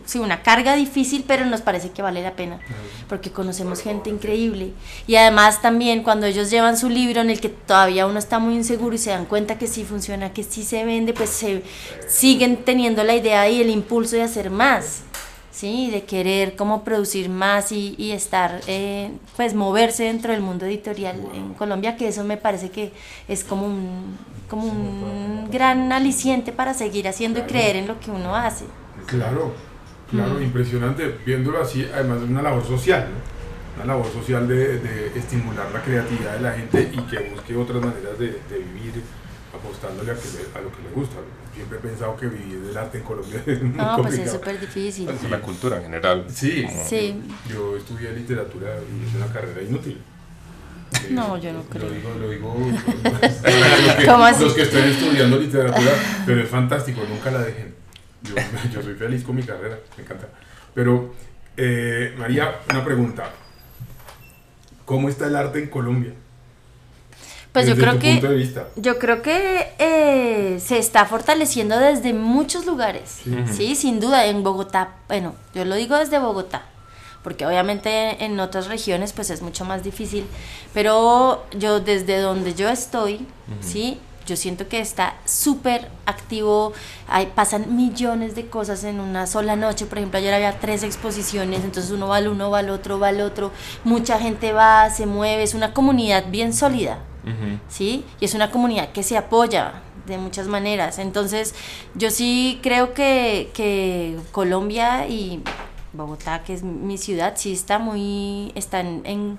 sí, 0.04 0.18
una 0.18 0.42
carga 0.42 0.74
difícil, 0.76 1.24
pero 1.26 1.46
nos 1.46 1.62
parece 1.62 1.90
que 1.90 2.02
vale 2.02 2.22
la 2.22 2.32
pena, 2.32 2.60
porque 3.08 3.30
conocemos 3.32 3.80
gente 3.80 4.10
increíble. 4.10 4.72
Y 5.06 5.16
además 5.16 5.62
también 5.62 6.02
cuando 6.02 6.26
ellos 6.26 6.50
llevan 6.50 6.76
su 6.76 6.90
libro 6.90 7.22
en 7.22 7.30
el 7.30 7.40
que 7.40 7.48
todavía 7.48 8.06
uno 8.06 8.18
está 8.18 8.38
muy 8.38 8.54
inseguro 8.56 8.94
y 8.94 8.98
se 8.98 9.08
dan 9.08 9.24
cuenta 9.24 9.56
que 9.58 9.68
sí 9.68 9.84
funciona, 9.84 10.34
que 10.34 10.42
sí 10.42 10.62
se 10.62 10.84
vende, 10.84 11.14
pues 11.14 11.30
se 11.30 11.62
siguen 12.06 12.58
teniendo 12.64 13.02
la 13.04 13.14
idea 13.14 13.48
y 13.48 13.62
el 13.62 13.70
impulso 13.70 14.16
de 14.16 14.22
hacer 14.22 14.50
más. 14.50 15.00
Sí, 15.54 15.88
de 15.92 16.02
querer 16.02 16.56
como 16.56 16.82
producir 16.82 17.28
más 17.28 17.70
y, 17.70 17.94
y 17.96 18.10
estar, 18.10 18.60
eh, 18.66 19.12
pues 19.36 19.54
moverse 19.54 20.02
dentro 20.02 20.32
del 20.32 20.40
mundo 20.42 20.66
editorial 20.66 21.14
en 21.32 21.54
Colombia, 21.54 21.96
que 21.96 22.08
eso 22.08 22.24
me 22.24 22.36
parece 22.36 22.70
que 22.70 22.92
es 23.28 23.44
como 23.44 23.64
un, 23.66 24.18
como 24.50 24.64
un 24.66 25.48
gran 25.52 25.92
aliciente 25.92 26.50
para 26.50 26.74
seguir 26.74 27.06
haciendo 27.06 27.38
y 27.38 27.42
creer 27.42 27.76
en 27.76 27.86
lo 27.86 28.00
que 28.00 28.10
uno 28.10 28.34
hace. 28.34 28.64
Claro, 29.06 29.52
claro, 30.10 30.42
impresionante. 30.42 31.18
Viéndolo 31.24 31.62
así, 31.62 31.86
además 31.94 32.22
es 32.24 32.28
una 32.30 32.42
labor 32.42 32.66
social, 32.66 33.08
¿no? 33.12 33.34
Una 33.84 33.94
labor 33.94 34.12
social 34.12 34.48
de, 34.48 34.78
de 34.80 35.18
estimular 35.18 35.70
la 35.72 35.82
creatividad 35.82 36.34
de 36.34 36.40
la 36.40 36.52
gente 36.52 36.90
y 36.92 36.98
que 37.02 37.30
busque 37.30 37.56
otras 37.56 37.80
maneras 37.80 38.18
de, 38.18 38.26
de 38.26 38.58
vivir 38.58 39.02
apostándole 39.56 40.10
a, 40.10 40.14
que 40.14 40.20
le- 40.30 40.58
a 40.58 40.62
lo 40.62 40.70
que 40.72 40.82
le 40.82 40.90
gusta. 40.96 41.16
Siempre 41.54 41.78
he 41.78 41.80
pensado 41.80 42.16
que 42.16 42.26
vivir 42.26 42.60
del 42.60 42.76
arte 42.76 42.98
en 42.98 43.04
Colombia 43.04 43.40
es 43.46 43.62
muy 43.62 43.76
No, 43.76 44.02
pues 44.02 44.18
es 44.18 44.32
súper 44.32 44.58
difícil. 44.60 45.06
Por 45.06 45.30
la 45.30 45.40
cultura 45.40 45.76
en 45.76 45.82
general. 45.84 46.24
Sí. 46.28 46.66
Sí. 46.86 47.20
Yo 47.48 47.76
estudié 47.76 48.12
literatura 48.12 48.74
y 48.74 49.08
es 49.08 49.14
una 49.14 49.32
carrera 49.32 49.62
inútil. 49.62 50.00
Eh, 50.94 51.08
No, 51.10 51.36
yo 51.38 51.52
no 51.52 51.62
creo. 51.64 51.84
Lo 51.88 51.90
digo, 51.94 52.14
lo 52.20 52.28
digo 52.30 52.56
los, 52.72 53.94
que, 53.96 54.06
¿Cómo 54.06 54.24
así? 54.24 54.44
los 54.44 54.54
que 54.54 54.62
estén 54.62 54.84
estudiando 54.84 55.38
literatura, 55.38 55.92
pero 56.26 56.40
es 56.42 56.48
fantástico, 56.48 57.02
nunca 57.08 57.30
la 57.30 57.42
dejen. 57.42 57.74
Yo, 58.22 58.34
yo 58.72 58.82
soy 58.82 58.94
feliz 58.94 59.22
con 59.22 59.36
mi 59.36 59.42
carrera, 59.44 59.78
me 59.96 60.02
encanta. 60.02 60.28
Pero, 60.74 61.14
eh, 61.56 62.14
María, 62.18 62.60
una 62.70 62.84
pregunta. 62.84 63.30
¿Cómo 64.84 65.08
está 65.08 65.28
el 65.28 65.36
arte 65.36 65.60
en 65.60 65.68
Colombia? 65.68 66.12
Pues 67.54 67.68
yo 67.68 67.76
creo 67.76 67.92
tu 67.92 68.00
que 68.00 68.12
punto 68.14 68.28
de 68.30 68.34
vista. 68.34 68.66
yo 68.74 68.98
creo 68.98 69.22
que 69.22 69.68
eh, 69.78 70.58
se 70.58 70.76
está 70.76 71.06
fortaleciendo 71.06 71.78
desde 71.78 72.12
muchos 72.12 72.66
lugares, 72.66 73.20
sí. 73.52 73.76
sin 73.76 74.00
duda 74.00 74.26
en 74.26 74.42
Bogotá. 74.42 74.94
Bueno, 75.06 75.36
yo 75.54 75.64
lo 75.64 75.76
digo 75.76 75.96
desde 75.96 76.18
Bogotá, 76.18 76.62
porque 77.22 77.46
obviamente 77.46 78.24
en 78.24 78.40
otras 78.40 78.66
regiones 78.66 79.12
pues 79.12 79.30
es 79.30 79.40
mucho 79.40 79.64
más 79.64 79.84
difícil, 79.84 80.26
pero 80.72 81.46
yo 81.56 81.78
desde 81.78 82.18
donde 82.18 82.54
yo 82.54 82.68
estoy, 82.68 83.24
sí, 83.60 84.00
yo 84.26 84.34
siento 84.34 84.66
que 84.66 84.80
está 84.80 85.14
súper 85.24 85.88
activo, 86.06 86.72
hay, 87.06 87.26
pasan 87.36 87.76
millones 87.76 88.34
de 88.34 88.48
cosas 88.48 88.82
en 88.82 88.98
una 88.98 89.28
sola 89.28 89.54
noche, 89.54 89.86
por 89.86 89.98
ejemplo, 89.98 90.18
ayer 90.18 90.34
había 90.34 90.58
tres 90.58 90.82
exposiciones, 90.82 91.62
entonces 91.62 91.92
uno 91.92 92.08
va 92.08 92.16
al 92.16 92.26
uno, 92.26 92.50
va 92.50 92.58
al 92.58 92.70
otro, 92.70 92.98
va 92.98 93.08
al 93.08 93.20
otro, 93.20 93.52
mucha 93.84 94.18
gente 94.18 94.52
va, 94.52 94.90
se 94.90 95.06
mueve, 95.06 95.44
es 95.44 95.54
una 95.54 95.72
comunidad 95.72 96.24
bien 96.30 96.52
sólida, 96.52 96.98
¿sí? 97.68 98.04
Y 98.20 98.24
es 98.24 98.34
una 98.34 98.50
comunidad 98.50 98.92
que 98.92 99.02
se 99.02 99.16
apoya 99.16 99.82
de 100.06 100.18
muchas 100.18 100.46
maneras. 100.46 100.98
Entonces, 100.98 101.54
yo 101.94 102.10
sí 102.10 102.60
creo 102.62 102.94
que, 102.94 103.50
que 103.54 104.18
Colombia 104.32 105.06
y 105.08 105.42
Bogotá, 105.92 106.42
que 106.42 106.54
es 106.54 106.62
mi 106.62 106.98
ciudad, 106.98 107.34
sí 107.36 107.52
está 107.52 107.78
muy, 107.78 108.52
están 108.54 109.02
en, 109.04 109.38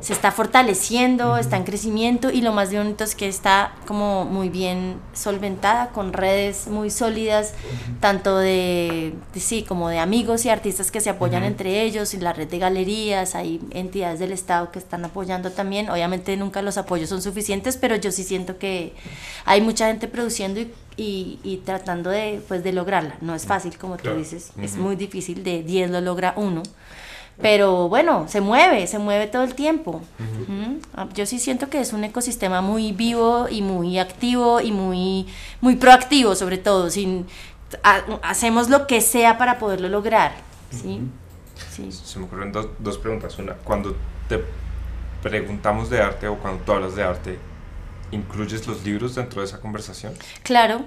se 0.00 0.12
está 0.12 0.30
fortaleciendo, 0.30 1.36
está 1.38 1.56
en 1.56 1.64
crecimiento 1.64 2.30
y 2.30 2.40
lo 2.40 2.52
más 2.52 2.72
bonito 2.72 3.02
es 3.02 3.16
que 3.16 3.26
está 3.26 3.72
como 3.86 4.24
muy 4.24 4.48
bien 4.48 5.00
solventada, 5.12 5.88
con 5.88 6.12
redes 6.12 6.68
muy 6.68 6.88
sólidas, 6.90 7.54
tanto 8.00 8.38
de, 8.38 9.14
de- 9.34 9.40
sí, 9.40 9.64
como 9.64 9.88
de 9.88 9.98
amigos 9.98 10.44
y 10.44 10.50
artistas 10.50 10.90
que 10.92 11.00
se 11.00 11.10
apoyan 11.10 11.42
entre 11.42 11.82
ellos, 11.82 12.14
y 12.14 12.18
la 12.18 12.32
red 12.32 12.46
de 12.48 12.58
galerías, 12.58 13.34
hay 13.34 13.60
entidades 13.70 14.20
del 14.20 14.30
Estado 14.32 14.70
que 14.70 14.78
están 14.78 15.04
apoyando 15.04 15.50
también, 15.50 15.90
obviamente 15.90 16.36
nunca 16.36 16.62
los 16.62 16.78
apoyos 16.78 17.08
son 17.08 17.20
suficientes, 17.20 17.76
pero 17.76 17.96
yo 17.96 18.12
sí 18.12 18.22
siento 18.22 18.56
que 18.58 18.94
hay 19.46 19.60
mucha 19.62 19.88
gente 19.88 20.06
produciendo 20.06 20.60
y, 20.60 20.72
y- 20.96 21.40
y 21.42 21.56
tratando 21.64 22.10
de, 22.10 22.40
pues, 22.46 22.62
de 22.62 22.72
lograrla, 22.72 23.16
no 23.20 23.34
es 23.34 23.46
fácil 23.46 23.76
como 23.78 23.96
tú 23.96 24.10
dices, 24.14 24.50
es 24.62 24.76
muy 24.76 24.94
difícil, 24.96 25.42
de 25.42 25.62
10 25.64 25.90
lo 25.90 26.00
logra 26.00 26.34
uno. 26.36 26.62
Pero 27.40 27.88
bueno, 27.88 28.26
se 28.28 28.40
mueve, 28.40 28.86
se 28.86 28.98
mueve 28.98 29.26
todo 29.28 29.44
el 29.44 29.54
tiempo. 29.54 30.02
Ah, 30.94 31.06
Yo 31.14 31.24
sí 31.26 31.38
siento 31.38 31.68
que 31.70 31.80
es 31.80 31.92
un 31.92 32.02
ecosistema 32.04 32.60
muy 32.60 32.92
vivo 32.92 33.46
y 33.48 33.62
muy 33.62 33.98
activo 33.98 34.60
y 34.60 34.72
muy, 34.72 35.26
muy 35.60 35.76
proactivo, 35.76 36.34
sobre 36.34 36.58
todo. 36.58 36.90
Sin, 36.90 37.26
ha- 37.84 38.02
hacemos 38.22 38.68
lo 38.68 38.86
que 38.86 39.00
sea 39.00 39.38
para 39.38 39.58
poderlo 39.58 39.88
lograr. 39.88 40.32
¿sí? 40.70 41.00
Sí. 41.70 41.92
Se 41.92 42.18
me 42.18 42.24
ocurren 42.26 42.50
dos, 42.52 42.68
dos 42.80 42.98
preguntas. 42.98 43.38
Una, 43.38 43.54
cuando 43.54 43.94
te 44.28 44.42
preguntamos 45.22 45.90
de 45.90 46.00
arte 46.02 46.28
o 46.28 46.36
cuando 46.36 46.62
tú 46.64 46.72
hablas 46.72 46.94
de 46.96 47.02
arte, 47.02 47.38
¿incluyes 48.10 48.66
los 48.66 48.84
libros 48.84 49.14
dentro 49.14 49.40
de 49.42 49.46
esa 49.46 49.60
conversación? 49.60 50.12
Claro, 50.42 50.82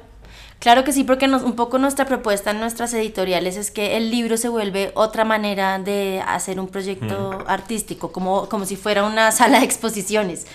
claro 0.62 0.86
que 0.86 0.94
sí, 0.94 1.04
porque 1.04 1.28
nos- 1.28 1.44
un 1.44 1.54
poco 1.58 1.78
nuestra 1.80 2.06
propuesta 2.06 2.52
en 2.52 2.60
nuestras 2.62 2.94
editoriales 2.94 3.58
es 3.58 3.70
que 3.72 3.98
el 3.98 4.10
libro 4.12 4.38
se 4.38 4.48
vuelve 4.48 4.92
otra 4.94 5.26
manera 5.26 5.78
de 5.80 6.24
hacer 6.26 6.58
un 6.60 6.68
proyecto 6.70 7.40
artístico, 7.48 8.14
como, 8.14 8.48
como 8.48 8.66
si 8.66 8.78
fuera 8.78 9.04
una 9.04 9.32
sala 9.40 9.60
de 9.60 9.66
exposiciones. 9.66 10.46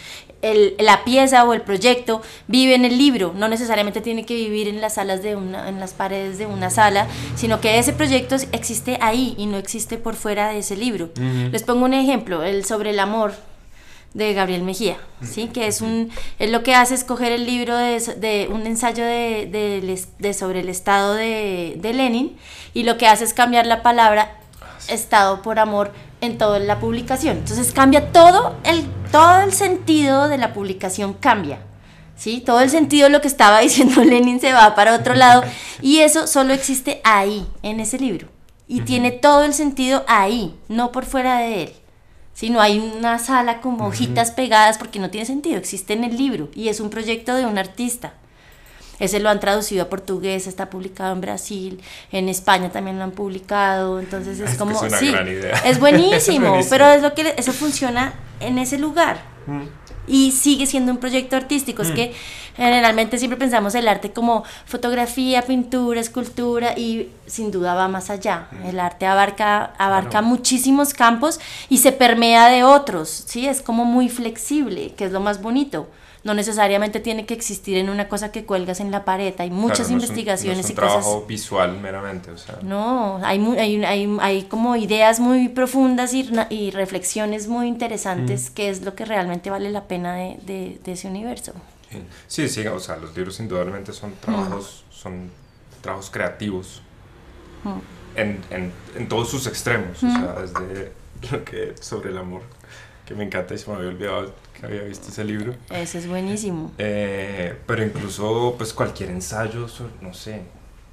El- 0.42 0.74
la 0.78 1.02
pieza 1.04 1.44
o 1.44 1.52
el 1.54 1.62
proyecto 1.62 2.22
vive 2.46 2.74
en 2.74 2.84
el 2.84 2.96
libro, 2.98 3.32
no 3.36 3.48
necesariamente 3.48 4.00
tiene 4.00 4.24
que 4.24 4.34
vivir 4.34 4.68
en 4.68 4.80
las 4.80 4.94
salas 4.94 5.22
de 5.22 5.34
una, 5.34 5.68
en 5.68 5.80
las 5.80 5.92
paredes 5.92 6.38
de 6.38 6.46
una 6.46 6.70
sala, 6.70 7.06
sino 7.36 7.60
que 7.60 7.78
ese 7.78 7.92
proyecto 7.92 8.36
existe 8.52 8.98
ahí 9.00 9.34
y 9.38 9.46
no 9.46 9.56
existe 9.58 9.98
por 9.98 10.14
fuera 10.14 10.48
de 10.50 10.58
ese 10.58 10.76
libro. 10.76 11.10
Les 11.50 11.62
pongo 11.64 11.84
un 11.84 11.94
ejemplo, 11.94 12.42
el 12.44 12.64
sobre 12.64 12.90
el 12.90 13.00
amor 13.00 13.34
de 14.16 14.32
Gabriel 14.32 14.62
Mejía, 14.62 14.96
¿sí? 15.22 15.48
que 15.48 15.66
es 15.66 15.82
un, 15.82 16.10
él 16.38 16.50
lo 16.50 16.62
que 16.62 16.74
hace 16.74 16.94
es 16.94 17.04
coger 17.04 17.32
el 17.32 17.44
libro 17.44 17.76
de, 17.76 18.00
de 18.16 18.48
un 18.50 18.66
ensayo 18.66 19.04
de, 19.04 19.46
de 19.52 20.02
de 20.18 20.32
sobre 20.32 20.60
el 20.60 20.70
estado 20.70 21.12
de, 21.12 21.76
de 21.76 21.92
Lenin 21.92 22.34
y 22.72 22.84
lo 22.84 22.96
que 22.96 23.08
hace 23.08 23.24
es 23.24 23.34
cambiar 23.34 23.66
la 23.66 23.82
palabra 23.82 24.38
estado 24.88 25.42
por 25.42 25.58
amor 25.58 25.92
en 26.22 26.38
toda 26.38 26.58
la 26.58 26.80
publicación. 26.80 27.36
Entonces 27.36 27.72
cambia 27.72 28.10
todo 28.10 28.56
el, 28.64 28.86
todo 29.12 29.42
el 29.42 29.52
sentido 29.52 30.28
de 30.28 30.38
la 30.38 30.54
publicación 30.54 31.12
cambia. 31.12 31.58
¿Sí? 32.16 32.40
Todo 32.40 32.60
el 32.60 32.70
sentido 32.70 33.08
de 33.08 33.10
lo 33.10 33.20
que 33.20 33.28
estaba 33.28 33.58
diciendo 33.60 34.02
Lenin 34.02 34.40
se 34.40 34.54
va 34.54 34.74
para 34.74 34.94
otro 34.94 35.14
lado 35.14 35.44
y 35.82 35.98
eso 35.98 36.26
solo 36.26 36.54
existe 36.54 37.02
ahí, 37.04 37.46
en 37.62 37.80
ese 37.80 37.98
libro. 37.98 38.28
Y 38.66 38.80
tiene 38.80 39.10
todo 39.10 39.44
el 39.44 39.52
sentido 39.52 40.04
ahí, 40.08 40.58
no 40.68 40.90
por 40.90 41.04
fuera 41.04 41.40
de 41.40 41.64
él. 41.64 41.72
Si 42.36 42.50
no 42.50 42.60
hay 42.60 42.78
una 42.78 43.18
sala 43.18 43.62
con 43.62 43.80
hojitas 43.80 44.30
pegadas 44.30 44.76
porque 44.76 44.98
no 44.98 45.08
tiene 45.08 45.24
sentido, 45.24 45.56
existe 45.56 45.94
en 45.94 46.04
el 46.04 46.18
libro 46.18 46.50
y 46.54 46.68
es 46.68 46.80
un 46.80 46.90
proyecto 46.90 47.34
de 47.34 47.46
un 47.46 47.56
artista. 47.56 48.12
Ese 48.98 49.20
lo 49.20 49.30
han 49.30 49.40
traducido 49.40 49.84
a 49.84 49.88
portugués, 49.88 50.46
está 50.46 50.68
publicado 50.68 51.14
en 51.14 51.22
Brasil, 51.22 51.80
en 52.12 52.28
España 52.28 52.70
también 52.70 52.98
lo 52.98 53.04
han 53.04 53.12
publicado, 53.12 54.00
entonces 54.00 54.38
es, 54.38 54.44
Es 54.44 54.50
que 54.52 54.58
como 54.58 54.72
es 54.76 54.82
una 54.82 54.98
sí, 54.98 55.12
gran 55.12 55.26
idea. 55.28 55.54
es 55.64 55.80
buenísimo, 55.80 56.14
Es 56.16 56.28
buenísimo. 56.28 56.66
pero 56.68 56.88
es 56.88 57.00
lo 57.00 57.14
que 57.14 57.34
eso 57.38 57.52
funciona 57.54 58.12
en 58.40 58.58
ese 58.58 58.76
lugar 58.78 59.16
y 60.06 60.32
sigue 60.32 60.66
siendo 60.66 60.92
un 60.92 60.98
proyecto 60.98 61.36
artístico. 61.36 61.82
Es 61.82 61.90
que 61.90 62.14
generalmente 62.56 63.18
siempre 63.18 63.38
pensamos 63.38 63.74
el 63.74 63.88
arte 63.88 64.12
como 64.12 64.44
fotografía, 64.64 65.42
pintura, 65.42 66.00
escultura 66.00 66.76
y 66.78 67.08
sin 67.26 67.50
duda 67.50 67.74
va 67.74 67.88
más 67.88 68.10
allá. 68.10 68.48
El 68.64 68.80
arte 68.80 69.06
abarca, 69.06 69.72
abarca 69.78 70.10
Claro. 70.10 70.26
muchísimos 70.26 70.94
campos 70.94 71.40
y 71.68 71.78
se 71.78 71.92
permea 71.92 72.48
de 72.48 72.64
otros, 72.64 73.24
¿sí? 73.26 73.46
Es 73.46 73.62
como 73.62 73.84
muy 73.84 74.08
flexible, 74.08 74.92
que 74.96 75.04
es 75.06 75.12
lo 75.12 75.20
más 75.20 75.42
bonito. 75.42 75.88
No 76.26 76.34
necesariamente 76.34 77.00
tiene 77.00 77.24
que 77.24 77.32
existir 77.34 77.78
en 77.78 77.88
una 77.88 78.08
cosa 78.08 78.32
que 78.32 78.44
cuelgas 78.44 78.80
en 78.80 78.90
la 78.90 79.04
pared. 79.06 79.32
Hay 79.38 79.50
muchas 79.50 79.86
Claro, 79.86 79.90
no 79.92 79.96
es 79.98 80.10
un- 80.10 80.10
investigaciones 80.10 80.56
no 80.58 80.60
es 80.60 80.66
un 80.66 80.72
y 80.72 80.74
cosas. 80.74 80.90
trabajo 81.02 81.24
visual 81.26 81.80
meramente, 81.80 82.30
o 82.32 82.36
sea. 82.36 82.58
No, 82.62 83.20
hay, 83.24 83.38
hay, 83.58 83.84
hay, 83.84 84.16
hay 84.20 84.42
como 84.44 84.76
ideas 84.76 85.20
muy 85.20 85.48
profundas 85.48 86.12
y, 86.12 86.28
y 86.50 86.70
reflexiones 86.72 87.46
muy 87.48 87.68
interesantes 87.68 88.50
que 88.50 88.68
es 88.70 88.82
lo 88.82 88.94
que 88.94 89.04
realmente 89.04 89.48
vale 89.50 89.70
la 89.70 89.84
pena 89.84 90.14
de, 90.16 90.36
de- 90.44 90.80
de 90.84 90.92
ese 90.92 91.08
universo. 91.08 91.52
Sí, 92.26 92.48
sí, 92.48 92.66
o 92.66 92.80
sea, 92.80 92.96
los 92.96 93.16
libros 93.16 93.38
indudablemente 93.40 93.92
son 93.92 94.12
trabajos, 94.20 94.84
son 94.90 95.30
trabajos 95.80 96.10
creativos 96.10 96.82
en, 98.16 98.40
en, 98.50 98.72
en 98.96 99.08
todos 99.08 99.30
sus 99.30 99.46
extremos, 99.46 100.02
o 100.02 100.10
sea, 100.10 100.34
desde 100.40 100.92
lo 101.30 101.44
que 101.44 101.74
sobre 101.80 102.10
el 102.10 102.18
amor, 102.18 102.42
que 103.06 103.14
me 103.14 103.24
encanta 103.24 103.54
y 103.54 103.58
se 103.58 103.70
me 103.70 103.76
había 103.76 103.88
olvidado 103.88 104.32
que 104.58 104.66
había 104.66 104.82
visto 104.82 105.08
ese 105.08 105.22
libro, 105.24 105.54
Eso 105.70 105.98
es 105.98 106.08
buenísimo. 106.08 106.72
Eh, 106.78 107.54
pero 107.66 107.84
incluso 107.84 108.54
pues 108.58 108.72
cualquier 108.72 109.10
ensayo, 109.10 109.68
sobre- 109.68 109.92
no 110.00 110.12
sé, 110.14 110.40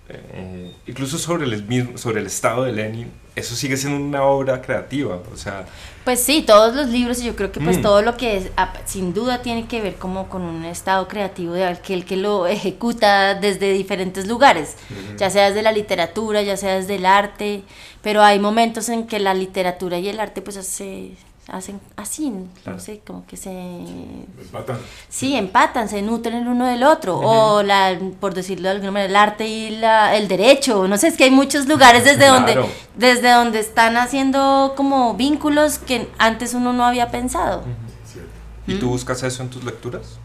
eh, 0.10 0.72
incluso 0.86 1.17
sobre 1.17 1.46
el 1.46 1.63
mismo, 1.63 1.98
sobre 1.98 2.20
el 2.22 2.27
estado 2.27 2.63
de 2.65 2.74
Lenin, 2.74 3.10
eso 3.36 3.55
sigue 3.55 3.77
siendo 3.77 3.98
una 4.05 4.24
obra 4.25 4.62
creativa, 4.62 5.20
o 5.34 5.38
sea, 5.38 5.65
Pues 6.03 6.20
sí, 6.22 6.43
todos 6.46 6.75
los 6.75 6.89
libros 6.89 7.20
y 7.22 7.25
yo 7.25 7.36
creo 7.38 7.51
que 7.53 7.62
pues 7.62 7.77
Mm. 7.79 7.82
todo 7.82 8.01
lo 8.01 8.17
que 8.17 8.36
es, 8.38 8.51
ap- 8.58 8.75
sin 8.86 9.13
duda 9.13 9.41
tiene 9.41 9.65
que 9.67 9.82
ver 9.82 9.96
como 9.96 10.27
con 10.29 10.41
un 10.43 10.65
estado 10.65 11.08
creativo 11.08 11.53
de 11.53 11.63
aquel 11.65 12.03
que 12.05 12.17
lo 12.17 12.46
ejecuta 12.46 13.34
desde 13.36 13.72
diferentes 13.72 14.27
lugares, 14.27 14.75
ya 15.17 15.29
sea 15.29 15.48
desde 15.48 15.62
la 15.63 15.72
literatura, 15.72 16.41
ya 16.43 16.58
sea 16.58 16.75
desde 16.75 16.96
el 16.96 17.05
arte, 17.05 17.63
pero 18.01 18.22
hay 18.22 18.38
momentos 18.39 18.89
en 18.89 19.08
que 19.08 19.20
la 19.20 19.34
literatura 19.34 19.98
y 19.98 20.10
el 20.10 20.20
arte 20.20 20.41
pues 20.41 20.58
se 20.67 21.12
hacen 21.48 21.80
así, 21.98 22.32
no 22.66 22.80
sé, 22.80 23.02
como 23.06 23.26
que 23.26 23.36
se 23.38 23.52
Empatan. 23.52 24.78
Sí, 25.10 25.36
empatan, 25.36 25.90
se 25.90 26.02
nutren 26.02 26.36
el 26.36 26.48
uno 26.48 26.66
del 26.66 26.84
otro. 26.84 27.18
O, 27.20 27.64
la, 27.64 27.98
por 28.20 28.34
decirlo 28.34 28.70
de 28.70 28.76
alguna 28.76 28.92
manera, 28.92 29.10
el 29.10 29.16
arte 29.16 29.48
y 29.48 29.70
la, 29.72 30.16
el 30.16 30.28
derecho. 30.28 30.88
No 30.88 30.98
sé, 30.98 31.08
es 31.10 31.18
que 31.18 31.26
hay 31.26 31.32
muchos 31.32 31.68
lugares 31.68 32.06
desde, 32.06 32.28
donde, 32.28 32.64
desde 32.96 33.32
donde 33.32 33.60
están 33.60 33.98
haciendo 33.98 34.74
como 34.78 35.16
vínculos 35.16 35.80
que 35.80 36.10
antes 36.18 36.54
uno 36.54 36.72
no 36.74 36.86
había 36.86 37.10
pensado. 37.12 37.64
¿y 38.66 38.76
Mm. 38.76 38.80
tú 38.80 38.90
buscas 38.90 39.22
eso 39.24 39.44
en 39.44 39.50
tus 39.50 39.64
lecturas? 39.66 40.18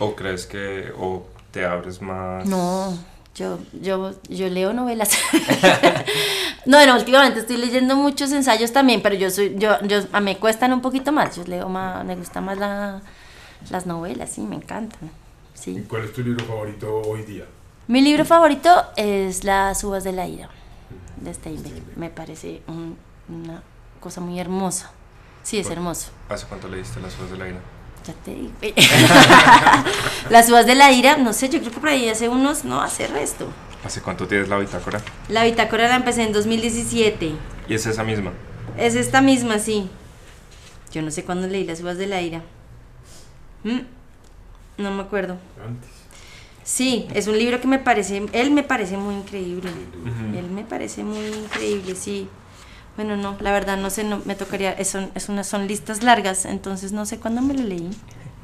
¿O 0.00 0.16
crees 0.16 0.46
que, 0.46 0.92
o 0.98 1.24
te 1.52 1.64
abres 1.64 2.02
más? 2.02 2.44
No, 2.46 2.92
yo, 3.38 3.58
yo, 3.80 4.12
yo 4.28 4.48
leo 4.48 4.72
novelas. 4.72 5.10
no, 6.66 6.84
no, 6.86 6.96
últimamente 6.96 7.40
estoy 7.40 7.56
leyendo 7.56 7.96
muchos 7.96 8.32
ensayos 8.32 8.72
también, 8.72 9.00
pero 9.02 9.14
yo 9.14 9.30
soy, 9.30 9.54
yo, 9.58 9.80
yo, 9.86 10.00
a 10.12 10.20
me 10.20 10.36
cuestan 10.38 10.72
un 10.72 10.80
poquito 10.80 11.12
más. 11.12 11.36
Yo 11.36 11.44
leo 11.44 11.68
más, 11.68 12.04
me 12.04 12.16
gusta 12.16 12.40
más 12.40 12.58
la, 12.58 13.00
las 13.70 13.86
novelas, 13.86 14.30
sí, 14.30 14.42
me 14.42 14.56
encantan. 14.56 15.10
Sí. 15.54 15.84
¿Cuál 15.88 16.04
es 16.04 16.12
tu 16.12 16.22
libro 16.22 16.44
favorito 16.44 17.00
hoy 17.02 17.22
día? 17.22 17.44
Mi 17.86 18.00
libro 18.02 18.24
favorito 18.24 18.70
es 18.96 19.44
Las 19.44 19.82
uvas 19.84 20.04
de 20.04 20.12
la 20.12 20.26
ira 20.26 20.48
de 21.16 21.32
Steinbeck. 21.34 21.96
Me 21.96 22.10
parece 22.10 22.62
un- 22.68 22.96
una 23.28 23.62
cosa 24.00 24.20
muy 24.20 24.38
hermosa. 24.38 24.92
Sí, 25.42 25.58
es 25.58 25.70
hermoso. 25.70 26.10
¿Hace 26.28 26.46
cuánto 26.46 26.68
leíste 26.68 27.00
Las 27.00 27.18
Uvas 27.18 27.30
de 27.30 27.38
la 27.38 27.48
Ira? 27.48 27.60
Ya 28.08 28.14
te 28.24 28.34
digo. 28.34 28.52
Las 30.30 30.48
uvas 30.48 30.64
de 30.66 30.74
la 30.74 30.90
ira, 30.92 31.18
no 31.18 31.34
sé, 31.34 31.50
yo 31.50 31.60
creo 31.60 31.70
que 31.72 31.78
por 31.78 31.90
ahí 31.90 32.08
hace 32.08 32.30
unos, 32.30 32.64
no, 32.64 32.80
hace 32.80 33.06
resto. 33.06 33.46
¿Hace 33.84 34.00
cuánto 34.00 34.26
tienes 34.26 34.48
la 34.48 34.56
bitácora? 34.56 35.02
La 35.28 35.44
bitácora 35.44 35.88
la 35.88 35.96
empecé 35.96 36.22
en 36.22 36.32
2017. 36.32 37.32
Y 37.68 37.74
es 37.74 37.84
esa 37.84 38.02
misma. 38.04 38.32
Es 38.78 38.94
esta 38.94 39.20
misma, 39.20 39.58
sí. 39.58 39.90
Yo 40.90 41.02
no 41.02 41.10
sé 41.10 41.22
cuándo 41.24 41.46
leí 41.46 41.64
Las 41.64 41.82
uvas 41.82 41.98
de 41.98 42.06
la 42.06 42.22
ira. 42.22 42.42
Mm, 43.64 43.80
No 44.78 44.90
me 44.90 45.02
acuerdo. 45.02 45.36
Antes. 45.62 45.90
Sí, 46.64 47.08
es 47.14 47.26
un 47.26 47.38
libro 47.38 47.60
que 47.60 47.66
me 47.66 47.78
parece, 47.78 48.26
él 48.32 48.50
me 48.50 48.62
parece 48.62 48.96
muy 48.96 49.14
increíble. 49.16 49.70
Él 50.36 50.50
me 50.50 50.64
parece 50.64 51.02
muy 51.04 51.26
increíble, 51.26 51.94
sí. 51.94 52.28
Bueno, 52.98 53.16
no, 53.16 53.36
la 53.38 53.52
verdad 53.52 53.76
no 53.76 53.90
sé, 53.90 54.02
no 54.02 54.20
me 54.24 54.34
tocaría, 54.34 54.72
es, 54.72 54.88
son, 54.90 55.12
es 55.14 55.28
una, 55.28 55.44
son 55.44 55.68
listas 55.68 56.02
largas, 56.02 56.44
entonces 56.44 56.90
no 56.90 57.06
sé 57.06 57.20
cuándo 57.20 57.40
me 57.42 57.54
lo 57.54 57.62
leí. 57.62 57.88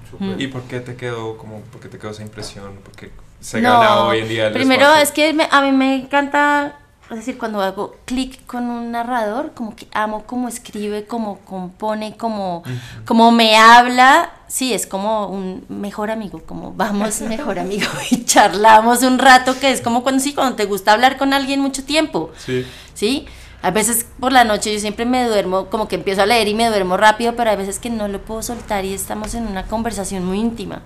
Súper. 0.08 0.40
¿Y 0.40 0.46
por 0.46 0.62
qué 0.62 0.78
te 0.78 0.94
quedó 0.94 1.36
como, 1.36 1.58
por 1.72 1.80
qué 1.80 1.88
te 1.88 1.98
quedó 1.98 2.12
esa 2.12 2.22
impresión? 2.22 2.78
Porque 2.84 3.10
se 3.40 3.60
No, 3.60 3.72
gana 3.72 4.04
hoy 4.04 4.20
en 4.20 4.28
día 4.28 4.46
el 4.46 4.52
Primero 4.52 4.82
espacio. 4.84 5.02
es 5.02 5.10
que 5.10 5.32
me- 5.32 5.48
a 5.50 5.60
mí 5.60 5.72
me 5.72 5.96
encanta, 5.96 6.76
es 7.10 7.16
decir, 7.16 7.36
cuando 7.36 7.60
hago 7.62 7.96
clic 8.04 8.46
con 8.46 8.70
un 8.70 8.92
narrador, 8.92 9.54
como 9.54 9.74
que 9.74 9.88
amo 9.92 10.22
cómo 10.24 10.46
escribe, 10.46 11.04
cómo 11.04 11.40
compone, 11.40 12.16
cómo, 12.16 12.62
cómo 13.04 13.32
me 13.32 13.56
habla. 13.56 14.30
Sí, 14.46 14.72
es 14.72 14.86
como 14.86 15.26
un 15.26 15.64
mejor 15.68 16.12
amigo, 16.12 16.42
como 16.46 16.72
vamos 16.74 17.20
mejor 17.22 17.58
amigo 17.58 17.88
y 18.12 18.24
charlamos 18.24 19.02
un 19.02 19.18
rato, 19.18 19.58
que 19.58 19.72
es 19.72 19.80
como 19.80 20.04
cuando 20.04 20.22
sí, 20.22 20.32
cuando 20.32 20.54
te 20.54 20.66
gusta 20.66 20.92
hablar 20.92 21.16
con 21.18 21.32
alguien 21.32 21.58
mucho 21.58 21.82
tiempo. 21.84 22.30
Sí. 22.38 22.64
¿sí? 22.94 23.26
A 23.64 23.70
veces 23.70 24.04
por 24.20 24.30
la 24.32 24.44
noche 24.44 24.72
yo 24.74 24.78
siempre 24.78 25.06
me 25.06 25.24
duermo, 25.26 25.66
como 25.70 25.88
que 25.88 25.94
empiezo 25.96 26.20
a 26.22 26.26
leer 26.26 26.48
y 26.48 26.54
me 26.54 26.68
duermo 26.68 26.96
rápido, 26.98 27.34
pero 27.34 27.50
hay 27.50 27.56
veces 27.56 27.78
que 27.78 27.88
no 27.88 28.08
lo 28.08 28.20
puedo 28.20 28.42
soltar 28.42 28.84
y 28.84 28.92
estamos 28.92 29.34
en 29.34 29.46
una 29.46 29.64
conversación 29.66 30.24
muy 30.24 30.38
íntima, 30.38 30.82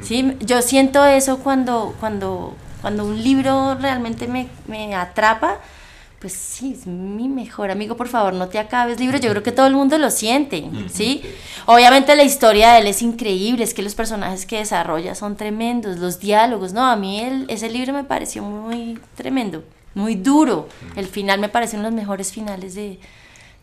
¿sí? 0.00 0.36
Yo 0.40 0.62
siento 0.62 1.04
eso 1.04 1.38
cuando, 1.40 1.94
cuando, 1.98 2.54
cuando 2.82 3.04
un 3.04 3.22
libro 3.22 3.74
realmente 3.80 4.28
me, 4.28 4.46
me 4.68 4.94
atrapa, 4.94 5.58
pues 6.20 6.34
sí, 6.34 6.74
es 6.78 6.86
mi 6.86 7.28
mejor 7.28 7.70
amigo, 7.72 7.96
por 7.96 8.06
favor, 8.06 8.32
no 8.34 8.46
te 8.48 8.58
acabes 8.60 9.00
libro, 9.00 9.18
yo 9.18 9.30
creo 9.30 9.42
que 9.42 9.52
todo 9.52 9.66
el 9.66 9.74
mundo 9.74 9.98
lo 9.98 10.10
siente, 10.10 10.70
¿sí? 10.92 11.22
Obviamente 11.66 12.14
la 12.14 12.22
historia 12.22 12.74
de 12.74 12.80
él 12.80 12.86
es 12.86 13.02
increíble, 13.02 13.64
es 13.64 13.74
que 13.74 13.82
los 13.82 13.94
personajes 13.96 14.46
que 14.46 14.58
desarrolla 14.58 15.14
son 15.16 15.34
tremendos, 15.36 15.98
los 15.98 16.20
diálogos, 16.20 16.72
no, 16.74 16.84
a 16.84 16.94
mí 16.94 17.20
el- 17.20 17.46
ese 17.48 17.68
libro 17.70 17.92
me 17.92 18.04
pareció 18.04 18.42
muy 18.42 19.00
tremendo, 19.16 19.64
muy 19.94 20.14
duro, 20.14 20.68
el 20.96 21.06
final 21.06 21.40
me 21.40 21.48
parece 21.48 21.76
uno 21.76 21.86
de 21.86 21.90
los 21.90 22.00
mejores 22.00 22.32
finales 22.32 22.74
de, 22.74 22.98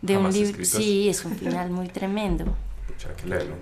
de 0.01 0.17
un 0.17 0.31
libro, 0.31 0.63
sí, 0.65 1.07
es 1.09 1.23
un 1.25 1.35
final 1.35 1.69
muy 1.69 1.87
tremendo. 1.87 2.45
Pucha, 2.87 3.15
que 3.15 3.25
leerlo. 3.27 3.55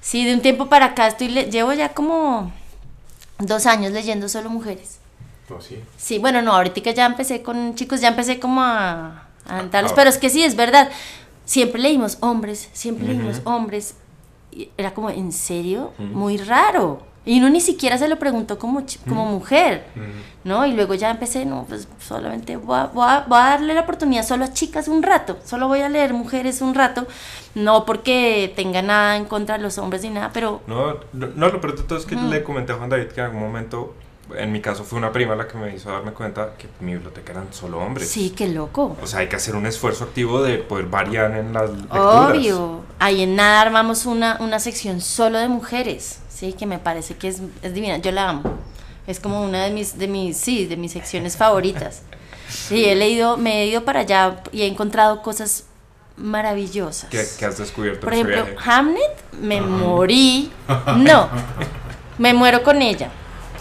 Sí, 0.00 0.24
de 0.24 0.34
un 0.34 0.40
tiempo 0.40 0.68
para 0.68 0.86
acá 0.86 1.06
estoy 1.06 1.28
le- 1.28 1.50
llevo 1.50 1.72
ya 1.72 1.94
como 1.94 2.52
dos 3.38 3.66
años 3.66 3.92
leyendo 3.92 4.28
solo 4.28 4.50
mujeres. 4.50 4.98
No, 5.48 5.60
sí. 5.60 5.78
Sí, 5.96 6.18
bueno, 6.18 6.42
no, 6.42 6.52
ahorita 6.54 6.92
ya 6.92 7.06
empecé 7.06 7.42
con 7.42 7.74
chicos, 7.74 8.00
ya 8.00 8.08
empecé 8.08 8.38
como 8.40 8.62
a, 8.62 9.26
a 9.46 9.58
aventarlos, 9.58 9.92
Ah. 9.92 9.96
pero 9.96 10.08
es 10.10 10.18
que 10.18 10.30
sí, 10.30 10.42
es 10.44 10.56
verdad. 10.56 10.90
Siempre 11.44 11.80
leímos 11.82 12.18
hombres, 12.20 12.68
siempre 12.72 13.06
leímos 13.08 13.40
hombres. 13.44 13.94
Y 14.52 14.68
era 14.76 14.94
como, 14.94 15.10
¿en 15.10 15.32
serio? 15.32 15.92
Muy 15.98 16.36
raro. 16.36 17.04
Y 17.24 17.38
uno 17.38 17.50
ni 17.50 17.60
siquiera 17.60 17.96
se 17.98 18.08
lo 18.08 18.18
preguntó 18.18 18.58
como, 18.58 18.82
como 19.08 19.26
mujer, 19.26 19.84
¿no? 20.42 20.66
Y 20.66 20.72
luego 20.72 20.94
ya 20.94 21.08
empecé, 21.10 21.44
no, 21.46 21.64
pues 21.68 21.86
solamente 22.00 22.56
voy 22.56 22.76
a, 22.80 22.86
voy 22.86 23.04
a- 23.08 23.24
voy 23.28 23.38
a 23.38 23.42
darle 23.50 23.74
la 23.74 23.82
oportunidad 23.82 24.24
solo 24.26 24.44
a 24.44 24.52
chicas 24.52 24.88
un 24.88 25.04
rato, 25.04 25.38
solo 25.44 25.68
voy 25.68 25.82
a 25.82 25.88
leer 25.88 26.14
mujeres 26.14 26.60
un 26.60 26.74
rato, 26.74 27.06
no 27.54 27.84
porque 27.84 28.52
tenga 28.56 28.82
nada 28.82 29.16
en 29.16 29.26
contra 29.26 29.56
de 29.56 29.62
los 29.62 29.78
hombres 29.78 30.02
ni 30.02 30.10
nada, 30.10 30.30
pero 30.32 30.62
No, 30.66 30.94
no, 31.12 31.28
no, 31.36 31.48
lo 31.48 31.60
peor 31.60 31.76
de 31.76 31.84
todo 31.84 31.96
es 31.98 32.06
que 32.06 32.16
Mm. 32.16 32.28
le 32.30 32.42
comenté 32.42 32.72
a 32.72 32.76
Juan 32.76 32.88
David 32.90 33.06
que 33.12 33.20
en 33.20 33.26
algún 33.26 33.40
momento, 33.42 33.94
en 34.36 34.52
mi 34.52 34.60
caso 34.60 34.84
fue 34.84 34.98
una 34.98 35.12
prima 35.12 35.34
la 35.34 35.46
que 35.48 35.56
me 35.56 35.74
hizo 35.74 35.90
darme 35.90 36.12
cuenta 36.12 36.54
que 36.58 36.68
mi 36.80 36.92
biblioteca 36.92 37.32
eran 37.32 37.52
solo 37.52 37.78
hombres. 37.78 38.08
sí, 38.08 38.30
qué 38.30 38.48
loco. 38.48 38.96
O 39.02 39.06
sea, 39.06 39.20
hay 39.20 39.28
que 39.28 39.36
hacer 39.36 39.54
un 39.54 39.66
esfuerzo 39.66 40.04
activo 40.04 40.42
de 40.42 40.58
poder 40.58 40.86
variar 40.86 41.36
en 41.36 41.52
las 41.52 41.70
lecturas. 41.70 42.30
Obvio. 42.30 42.80
Ahí 42.98 43.22
en 43.22 43.36
nada 43.36 43.60
armamos 43.60 44.06
una, 44.06 44.38
una 44.40 44.58
sección 44.58 45.00
solo 45.00 45.38
de 45.38 45.48
mujeres, 45.48 46.20
sí, 46.28 46.52
que 46.52 46.66
me 46.66 46.78
parece 46.78 47.16
que 47.16 47.28
es, 47.28 47.42
es 47.62 47.74
divina. 47.74 47.98
Yo 47.98 48.12
la 48.12 48.28
amo. 48.28 48.42
Es 49.06 49.18
como 49.18 49.42
una 49.42 49.64
de 49.64 49.70
mis, 49.70 49.98
de 49.98 50.08
mis, 50.08 50.36
sí, 50.36 50.66
de 50.66 50.76
mis 50.76 50.92
secciones 50.92 51.36
favoritas. 51.36 52.02
Sí, 52.48 52.84
he 52.84 52.94
leído, 52.94 53.36
me 53.36 53.62
he 53.62 53.66
ido 53.66 53.84
para 53.84 54.00
allá 54.00 54.42
y 54.52 54.62
he 54.62 54.66
encontrado 54.66 55.22
cosas 55.22 55.64
maravillosas. 56.16 57.10
¿Qué, 57.10 57.24
qué 57.38 57.44
has 57.46 57.58
descubierto 57.58 58.00
Por 58.00 58.12
ejemplo? 58.12 58.46
Hamlet, 58.64 59.32
me 59.40 59.60
morí. 59.60 60.52
No, 60.98 61.28
me 62.18 62.34
muero 62.34 62.62
con 62.62 62.82
ella. 62.82 63.10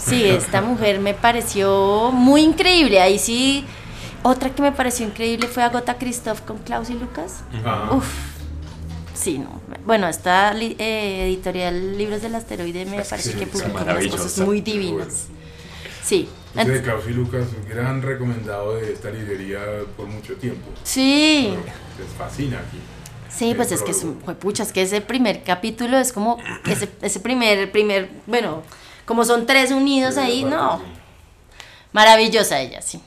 Sí, 0.04 0.26
esta 0.26 0.62
mujer 0.62 1.00
me 1.00 1.14
pareció 1.14 2.12
muy 2.12 2.42
increíble. 2.42 3.00
Ahí 3.02 3.20
sí, 3.20 3.66
otra 4.24 4.50
que 4.50 4.62
me 4.62 4.72
pareció 4.72 5.06
increíble 5.06 5.48
fue 5.48 5.64
Agota 5.64 5.98
Christoph 5.98 6.42
con 6.42 6.58
Klaus 6.60 6.90
y 6.90 6.94
Lucas. 6.94 7.42
Ajá. 7.54 7.94
Uf, 7.94 8.08
sí, 9.14 9.38
no. 9.40 9.62
Bueno, 9.86 10.08
esta 10.08 10.54
eh, 10.60 11.26
editorial 11.28 11.98
Libros 11.98 12.22
del 12.22 12.36
Asteroide 12.36 12.86
me 12.86 13.02
parece 13.04 13.34
sí, 13.34 13.38
que 13.38 13.48
publicó 13.48 13.82
unas 13.82 14.08
cosas 14.08 14.38
muy 14.40 14.62
divinas. 14.62 15.28
Sí. 16.04 16.28
Ese 16.56 16.70
de 16.70 16.80
ent- 16.82 16.84
Klaus 16.84 17.04
y 17.08 17.14
Lucas, 17.14 17.46
un 17.62 17.70
gran 17.70 18.02
recomendado 18.02 18.76
de 18.76 18.92
esta 18.94 19.10
librería 19.10 19.60
por 19.96 20.08
mucho 20.08 20.34
tiempo. 20.36 20.68
Sí. 20.84 21.54
Les 21.98 22.08
fascina 22.18 22.58
aquí. 22.60 22.78
Sí, 23.30 23.54
pues 23.56 23.72
es 23.72 23.82
que 23.82 23.92
es, 23.92 24.06
pucha, 24.40 24.64
es 24.64 24.74
que 24.74 24.82
ese 24.82 25.00
primer 25.00 25.44
capítulo 25.44 25.98
es 25.98 26.12
como 26.12 26.38
ese, 26.68 26.90
ese 27.02 27.22
primer, 27.22 27.72
primer, 27.72 28.10
bueno, 28.28 28.62
como 29.12 29.26
son 29.26 29.46
tres 29.46 29.72
unidos 29.72 30.16
ahí, 30.16 30.46
no, 30.46 30.82
maravillosa 31.92 32.62
ella, 32.62 32.82
sí. 32.82 33.04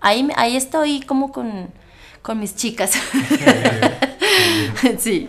Ahí, 0.00 0.26
ahí 0.34 0.56
estoy 0.56 1.02
como 1.02 1.30
con, 1.30 1.68
con 2.22 2.40
mis 2.40 2.56
chicas. 2.56 2.92
sí. 4.98 5.28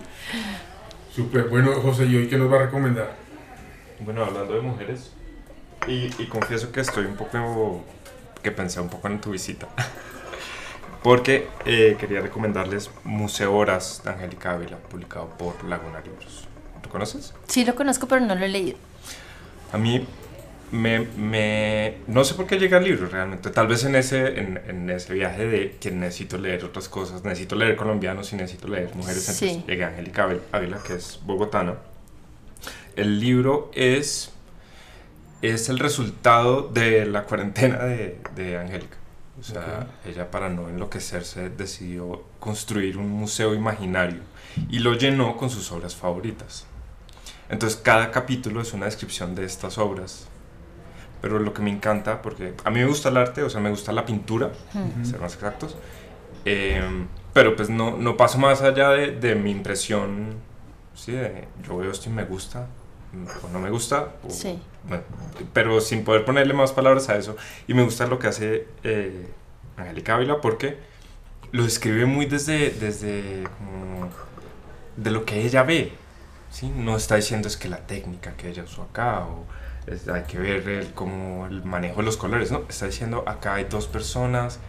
Súper. 1.13 1.49
Bueno, 1.49 1.73
José, 1.81 2.05
¿y 2.05 2.15
hoy 2.15 2.29
qué 2.29 2.38
nos 2.38 2.49
va 2.49 2.55
a 2.55 2.65
recomendar? 2.67 3.17
Bueno, 3.99 4.23
hablando 4.23 4.53
de 4.53 4.62
mujeres, 4.62 5.12
y, 5.89 6.09
y 6.17 6.27
confieso 6.27 6.71
que 6.71 6.79
estoy 6.79 7.03
un 7.03 7.17
poco, 7.17 7.83
que 8.41 8.51
pensé 8.51 8.79
un 8.79 8.88
poco 8.88 9.09
en 9.09 9.19
tu 9.19 9.31
visita, 9.31 9.67
porque 11.03 11.49
eh, 11.65 11.97
quería 11.99 12.21
recomendarles 12.21 12.89
Museo 13.03 13.53
Horas 13.53 14.03
de 14.05 14.12
Angélica 14.12 14.53
Ávila, 14.53 14.77
publicado 14.77 15.27
por 15.38 15.62
Laguna 15.65 15.99
Libros. 15.99 16.47
¿Lo 16.81 16.89
conoces? 16.89 17.33
Sí 17.49 17.65
lo 17.65 17.75
conozco, 17.75 18.07
pero 18.07 18.21
no 18.21 18.36
lo 18.36 18.45
he 18.45 18.47
leído. 18.47 18.77
A 19.73 19.77
mí 19.77 20.05
me, 20.71 20.99
me- 21.01 21.97
no 22.07 22.23
sé 22.23 22.33
por 22.36 22.47
qué 22.47 22.57
llega 22.57 22.77
el 22.77 22.86
libro 22.86 23.07
realmente. 23.07 23.49
Tal 23.49 23.67
vez 23.67 23.83
en 23.83 23.95
ese, 23.95 24.39
en, 24.39 24.59
en 24.67 24.89
ese 24.89 25.13
viaje 25.13 25.45
de 25.45 25.75
que 25.79 25.91
necesito 25.91 26.38
leer 26.38 26.63
otras 26.63 26.88
cosas, 26.89 27.23
necesito 27.23 27.55
leer 27.55 27.75
colombianos 27.75 28.31
y 28.33 28.36
necesito 28.38 28.67
leer 28.67 28.89
mujeres. 28.95 29.23
Sí. 29.23 29.45
Entonces 29.49 29.67
llegué 29.67 29.83
a 29.83 29.88
Angélica 29.89 30.29
Ávila- 30.51 30.81
que 30.83 30.93
es 30.93 31.19
bogotana. 31.25 31.75
El 32.95 33.19
libro 33.19 33.71
es, 33.73 34.31
es 35.41 35.69
el 35.69 35.79
resultado 35.79 36.69
de 36.69 37.05
la 37.05 37.23
cuarentena 37.23 37.83
de, 37.86 38.19
de 38.36 38.57
Angélica. 38.57 38.97
O 39.39 39.43
sea, 39.43 39.88
ella 40.05 40.29
para 40.29 40.49
no 40.49 40.69
enloquecerse 40.69 41.49
decidió 41.49 42.23
construir 42.39 42.97
un 42.97 43.09
museo 43.09 43.55
imaginario 43.55 44.21
y 44.69 44.77
lo 44.79 44.93
llenó 44.93 45.36
con 45.38 45.49
sus 45.49 45.71
obras 45.71 45.95
favoritas. 45.95 46.67
Entonces 47.49 47.79
cada 47.82 48.12
capítulo 48.12 48.62
es 48.62 48.73
una 48.73 48.86
descripción 48.86 49.36
de 49.36 49.45
estas 49.45 49.77
obras. 49.77 50.27
Pero 51.21 51.39
lo 51.39 51.53
que 51.53 51.62
me 51.62 51.69
encanta, 51.71 52.21
porque 52.21 52.53
a 52.63 52.69
mí 52.69 52.79
me 52.79 52.86
gusta 52.86 53.10
el 53.10 53.17
arte, 53.17 53.43
o 53.43 53.49
sea, 53.49 53.62
me 53.62 53.69
gusta 53.69 53.91
la 53.91 54.06
pintura, 54.06 54.51
Mm. 54.73 55.06
ser 55.06 55.19
más 55.21 55.34
exactos, 55.36 55.75
eh, 56.45 56.82
pero 57.34 57.56
pues 57.56 57.69
no, 57.69 57.95
no 57.97 58.17
paso 58.17 58.38
más 58.38 58.62
allá 58.62 58.89
de, 58.89 59.12
de 59.12 59.36
mi 59.36 59.51
impresión, 59.51 60.36
¿sí? 60.93 61.13
De, 61.13 61.47
yo 61.65 61.77
veo 61.77 61.91
esto 61.91 62.10
y 62.10 62.13
me 62.13 62.25
gusta, 62.25 62.67
o 63.43 63.47
no 63.49 63.60
me 63.60 63.69
gusta, 63.69 64.10
o- 64.27 64.29
Sí. 64.29 64.60
bueno, 64.88 65.03
pero 65.53 65.79
sin 65.79 66.03
poder 66.03 66.25
ponerle 66.25 66.53
más 66.53 66.73
palabras 66.73 67.08
a 67.10 67.15
eso. 67.17 67.38
Y 67.67 67.73
me 67.73 67.84
gusta 67.84 68.06
lo 68.08 68.19
que 68.19 68.27
hace 68.27 68.67
eh, 68.84 69.27
Angélica 69.77 70.15
Ávila 70.15 70.41
porque 70.41 70.77
lo 71.53 71.63
describe 71.63 72.06
muy 72.06 72.25
desde, 72.25 72.71
desde 72.71 73.43
como 73.58 74.10
de 74.97 75.12
lo 75.12 75.23
que 75.25 75.41
ella 75.45 75.63
ve. 75.63 75.93
¿Sí? 76.53 76.69
No 76.75 76.95
está 76.97 77.15
diciendo 77.17 77.47
es 77.47 77.57
que 77.57 77.69
la 77.69 77.77
técnica 77.87 78.33
que 78.37 78.49
ella 78.49 78.63
usó 78.63 78.83
acá 78.83 79.25
o 79.25 79.45
es- 79.87 80.07
hay 80.07 80.23
que 80.23 80.37
ver 80.39 80.67
el, 80.69 80.93
como 80.93 81.45
el 81.47 81.63
manejo 81.63 81.97
de 81.97 82.03
los 82.03 82.17
colores. 82.17 82.51
No, 82.51 82.63
está 82.69 82.85
diciendo 82.87 83.23
acá 83.27 83.55
hay 83.55 83.65
dos 83.65 83.87
personas, 83.87 84.59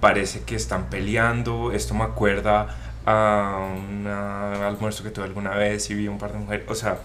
parece 0.00 0.42
que 0.44 0.56
están 0.56 0.90
peleando. 0.90 1.72
Esto 1.72 1.94
me 1.94 2.04
acuerda 2.04 2.76
a 3.06 3.58
un 3.76 4.06
almuerzo 4.08 5.04
que 5.04 5.10
tuve 5.10 5.26
alguna 5.26 5.52
vez 5.56 5.90
y 5.90 5.94
vi 5.94 6.08
un 6.08 6.18
par 6.18 6.32
de 6.32 6.38
mujeres. 6.40 6.66
O 6.70 6.74
sea, 6.76 6.98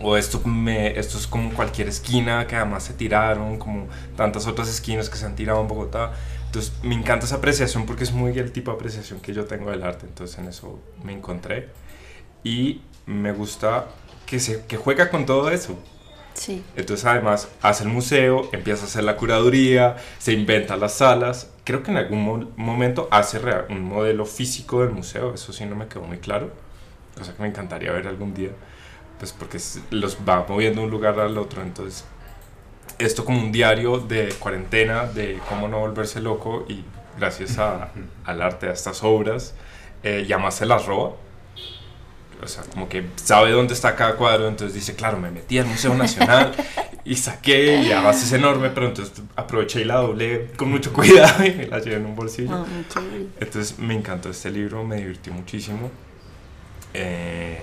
o 0.00 0.16
esto, 0.16 0.40
me, 0.46 0.98
esto 0.98 1.18
es 1.18 1.26
como 1.26 1.52
cualquier 1.54 1.88
esquina 1.88 2.46
que 2.46 2.56
además 2.56 2.84
se 2.84 2.94
tiraron, 2.94 3.58
como 3.58 3.88
tantas 4.16 4.46
otras 4.46 4.68
esquinas 4.68 5.10
que 5.10 5.16
se 5.16 5.26
han 5.26 5.34
tirado 5.36 5.60
en 5.62 5.68
Bogotá. 5.68 6.12
Entonces 6.46 6.72
me 6.82 6.94
encanta 6.94 7.26
esa 7.26 7.36
apreciación 7.36 7.86
porque 7.86 8.04
es 8.04 8.12
muy 8.12 8.38
el 8.38 8.52
tipo 8.52 8.70
de 8.70 8.76
apreciación 8.76 9.20
que 9.20 9.34
yo 9.34 9.46
tengo 9.46 9.70
del 9.70 9.82
arte. 9.82 10.06
Entonces 10.06 10.38
en 10.38 10.46
eso 10.48 10.80
me 11.02 11.12
encontré. 11.12 11.70
Y 12.44 12.82
me 13.08 13.32
gusta 13.32 13.86
que, 14.26 14.40
se, 14.40 14.66
que 14.66 14.76
juega 14.76 15.10
con 15.10 15.26
todo 15.26 15.50
eso. 15.50 15.78
Sí. 16.34 16.62
Entonces 16.76 17.04
además 17.06 17.48
hace 17.62 17.84
el 17.84 17.90
museo, 17.90 18.48
empieza 18.52 18.84
a 18.84 18.86
hacer 18.86 19.04
la 19.04 19.16
curaduría, 19.16 19.96
se 20.18 20.32
inventa 20.32 20.76
las 20.76 20.94
salas. 20.94 21.50
Creo 21.64 21.82
que 21.82 21.90
en 21.90 21.96
algún 21.96 22.22
mo- 22.24 22.50
momento 22.56 23.08
hace 23.10 23.40
un 23.70 23.82
modelo 23.82 24.24
físico 24.26 24.82
del 24.82 24.90
museo, 24.90 25.34
eso 25.34 25.52
sí 25.52 25.64
no 25.66 25.74
me 25.76 25.88
quedó 25.88 26.02
muy 26.02 26.18
claro. 26.18 26.50
cosa 27.18 27.34
que 27.34 27.42
me 27.42 27.48
encantaría 27.48 27.92
ver 27.92 28.06
algún 28.08 28.34
día, 28.34 28.50
pues 29.18 29.32
porque 29.32 29.58
los 29.90 30.18
va 30.28 30.46
moviendo 30.48 30.80
de 30.82 30.86
un 30.86 30.92
lugar 30.92 31.18
al 31.20 31.36
otro, 31.38 31.62
entonces 31.62 32.04
esto 32.98 33.24
como 33.24 33.40
un 33.40 33.52
diario 33.52 33.98
de 33.98 34.28
cuarentena, 34.38 35.04
de 35.06 35.40
cómo 35.48 35.68
no 35.68 35.80
volverse 35.80 36.20
loco 36.20 36.64
y 36.68 36.84
gracias 37.18 37.58
a- 37.58 37.90
al 38.24 38.42
arte, 38.42 38.68
a 38.68 38.72
estas 38.72 39.02
obras, 39.04 39.54
eh, 40.02 40.24
y 40.28 40.32
además 40.32 40.54
se 40.56 40.66
las 40.66 40.86
roba. 40.86 41.12
O 42.42 42.46
sea, 42.46 42.62
como 42.64 42.88
que 42.88 43.06
sabe 43.16 43.50
dónde 43.50 43.74
está 43.74 43.96
cada 43.96 44.14
cuadro, 44.16 44.46
entonces 44.48 44.74
dice, 44.74 44.94
claro, 44.94 45.18
me 45.18 45.30
metí 45.30 45.58
al 45.58 45.66
Museo 45.66 45.94
Nacional 45.94 46.52
y 47.04 47.16
saqué, 47.16 47.82
y 47.82 47.90
además 47.90 48.22
es 48.22 48.32
enorme, 48.32 48.70
pero 48.70 48.86
entonces 48.86 49.22
aproveché 49.34 49.80
y 49.80 49.84
la 49.84 49.96
doblé 49.96 50.52
con 50.56 50.70
mucho 50.70 50.92
cuidado 50.92 51.44
y 51.44 51.50
me 51.52 51.66
la 51.66 51.78
llevé 51.80 51.96
en 51.96 52.06
un 52.06 52.14
bolsillo. 52.14 52.64
Chévere. 52.92 53.26
Entonces 53.40 53.78
me 53.78 53.94
encantó 53.94 54.30
este 54.30 54.50
libro, 54.50 54.84
me 54.84 54.96
divirtió 54.96 55.32
muchísimo. 55.32 55.90
Eh, 56.94 57.58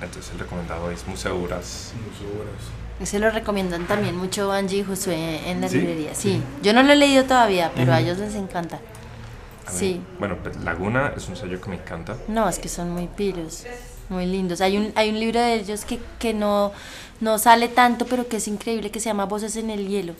entonces 0.00 0.32
el 0.32 0.38
recomendado 0.40 0.90
es 0.90 1.06
Museuras. 1.06 1.92
Muchas 1.96 2.34
horas. 2.40 3.08
Se 3.08 3.18
lo 3.18 3.30
recomiendan 3.30 3.86
también 3.86 4.16
mucho 4.16 4.52
Angie 4.52 4.78
y 4.80 4.84
Josué 4.84 5.50
en 5.50 5.60
la 5.60 5.68
¿Sí? 5.68 5.78
librería. 5.78 6.14
Sí, 6.14 6.40
yo 6.62 6.72
no 6.72 6.82
lo 6.82 6.92
he 6.92 6.96
leído 6.96 7.24
todavía, 7.24 7.72
pero 7.74 7.92
a 7.92 8.00
ellos 8.00 8.18
les 8.18 8.34
encanta. 8.34 8.76
Mí- 8.76 9.78
Sí. 9.78 10.02
Bueno, 10.18 10.36
pues 10.42 10.56
Laguna 10.58 11.12
es 11.16 11.28
un 11.28 11.36
sello 11.36 11.60
que 11.60 11.70
me 11.70 11.76
encanta. 11.76 12.16
No, 12.28 12.48
es 12.48 12.58
que 12.58 12.68
son 12.68 12.90
muy 12.90 13.06
pilos, 13.06 13.64
muy 14.12 14.26
lindos. 14.26 14.60
Hay 14.60 14.76
un, 14.76 14.92
hay 14.94 15.10
un 15.10 15.18
libro 15.20 15.40
de 15.40 15.54
ellos 15.54 15.84
que, 15.84 15.98
que 16.18 16.34
no, 16.34 16.72
no 17.20 17.38
sale 17.38 17.68
tanto, 17.68 18.06
pero 18.06 18.28
que 18.28 18.36
es 18.38 18.48
increíble, 18.48 18.90
que 18.90 19.00
se 19.00 19.06
llama 19.10 19.26
Voces 19.26 19.56
en 19.56 19.70
el 19.70 19.88
Hielo, 19.88 20.14